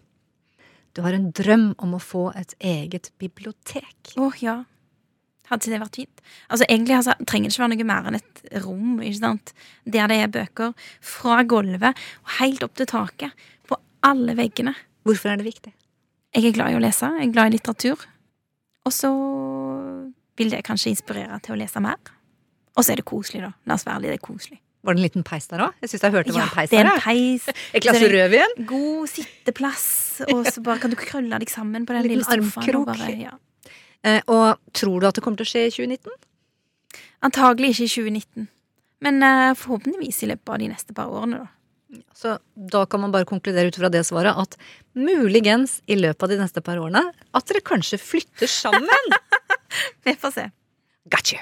Du 0.98 1.04
har 1.06 1.14
en 1.14 1.30
drøm 1.36 1.72
om 1.82 1.96
å 1.98 2.02
få 2.02 2.30
et 2.38 2.56
eget 2.58 3.12
bibliotek. 3.22 4.14
Å 4.18 4.32
ja. 4.42 4.60
Hadde 5.50 5.66
ikke 5.66 5.74
det 5.74 5.82
vært 5.82 5.98
fint? 6.00 6.22
Altså 6.50 6.66
Egentlig 6.70 6.96
altså, 7.00 7.16
trenger 7.26 7.50
det 7.50 7.56
ikke 7.58 7.64
være 7.66 7.74
noe 7.76 7.88
mer 7.90 8.10
enn 8.12 8.20
et 8.20 8.44
rom 8.66 9.00
ikke 9.02 9.18
sant? 9.20 9.54
der 9.86 10.08
det 10.12 10.20
er 10.24 10.32
bøker. 10.36 10.74
Fra 11.02 11.42
gulvet 11.50 11.98
og 12.24 12.36
helt 12.40 12.64
opp 12.68 12.76
til 12.78 12.86
taket. 12.90 13.34
På 13.70 13.80
alle 14.06 14.36
veggene. 14.38 14.76
Hvorfor 15.08 15.34
er 15.34 15.42
det 15.42 15.48
viktig? 15.50 15.74
Jeg 16.36 16.46
er 16.46 16.54
glad 16.54 16.72
i 16.76 16.78
å 16.78 16.82
lese. 16.84 17.10
Jeg 17.18 17.28
er 17.30 17.34
glad 17.34 17.50
i 17.50 17.56
litteratur. 17.58 18.06
Og 18.86 18.94
så 18.94 19.10
vil 20.40 20.52
det 20.54 20.62
kanskje 20.68 20.94
inspirere 20.94 21.40
til 21.44 21.56
å 21.56 21.60
lese 21.60 21.82
mer. 21.84 21.98
Og 22.78 22.86
så 22.86 22.94
er 22.94 23.02
det 23.02 23.08
koselig, 23.10 23.42
da. 23.44 23.50
La 23.68 23.76
oss 23.76 23.86
være 23.88 24.06
litt 24.14 24.22
koselig. 24.24 24.60
Var 24.86 24.96
det 24.96 25.02
en 25.02 25.04
liten 25.10 25.26
peis 25.28 25.50
der 25.52 25.60
òg? 25.66 25.74
Jeg 25.84 25.90
synes 25.92 26.04
jeg 26.06 26.14
hørte 26.14 26.30
det 26.30 26.36
var 26.38 26.46
Ja, 26.46 26.48
en 26.48 26.56
peis 26.56 26.70
det 26.72 26.78
er 26.80 26.86
der. 26.88 26.94
en 26.94 27.02
peis. 27.04 27.48
Et 27.76 27.84
glass 27.84 28.00
det 28.00 28.12
rødvin? 28.14 28.54
God 28.70 29.10
sitteplass, 29.12 29.88
og 30.30 30.46
så 30.48 30.64
bare 30.64 30.80
kan 30.86 30.94
du 30.94 30.96
krølle 31.02 31.40
deg 31.42 31.52
sammen 31.52 31.84
på 31.90 31.98
den 31.98 32.08
lille 32.08 32.24
sofaen. 32.24 32.46
armkrok. 32.48 32.86
Bare, 32.94 33.10
ja. 33.20 33.34
Eh, 34.08 34.22
og 34.32 34.60
tror 34.76 35.00
du 35.00 35.08
at 35.10 35.18
det 35.18 35.24
kommer 35.26 35.40
til 35.42 35.48
å 35.48 35.52
skje 35.52 35.66
i 35.68 35.74
2019? 35.76 36.16
Antagelig 37.28 37.74
ikke 37.74 37.88
i 37.88 37.94
2019. 37.96 38.50
Men 39.06 39.24
eh, 39.24 39.56
forhåpentligvis 39.60 40.24
i 40.24 40.30
løpet 40.32 40.54
av 40.54 40.62
de 40.62 40.70
neste 40.72 40.96
par 40.96 41.12
årene, 41.12 41.44
da. 41.46 41.56
Så 42.14 42.36
da 42.54 42.84
kan 42.86 43.02
man 43.02 43.14
bare 43.14 43.26
konkludere 43.26 43.72
ut 43.72 43.78
fra 43.80 43.90
det 43.90 44.04
svaret 44.06 44.38
at 44.38 44.60
muligens 44.94 45.80
i 45.90 45.98
løpet 45.98 46.22
av 46.28 46.30
de 46.30 46.38
neste 46.38 46.62
par 46.62 46.78
årene 46.78 47.02
at 47.34 47.48
dere 47.50 47.64
kanskje 47.66 47.98
flytter 47.98 48.52
sammen. 48.52 49.16
Vi 50.06 50.14
får 50.22 50.36
se. 50.36 50.46
Gotcha! 51.10 51.42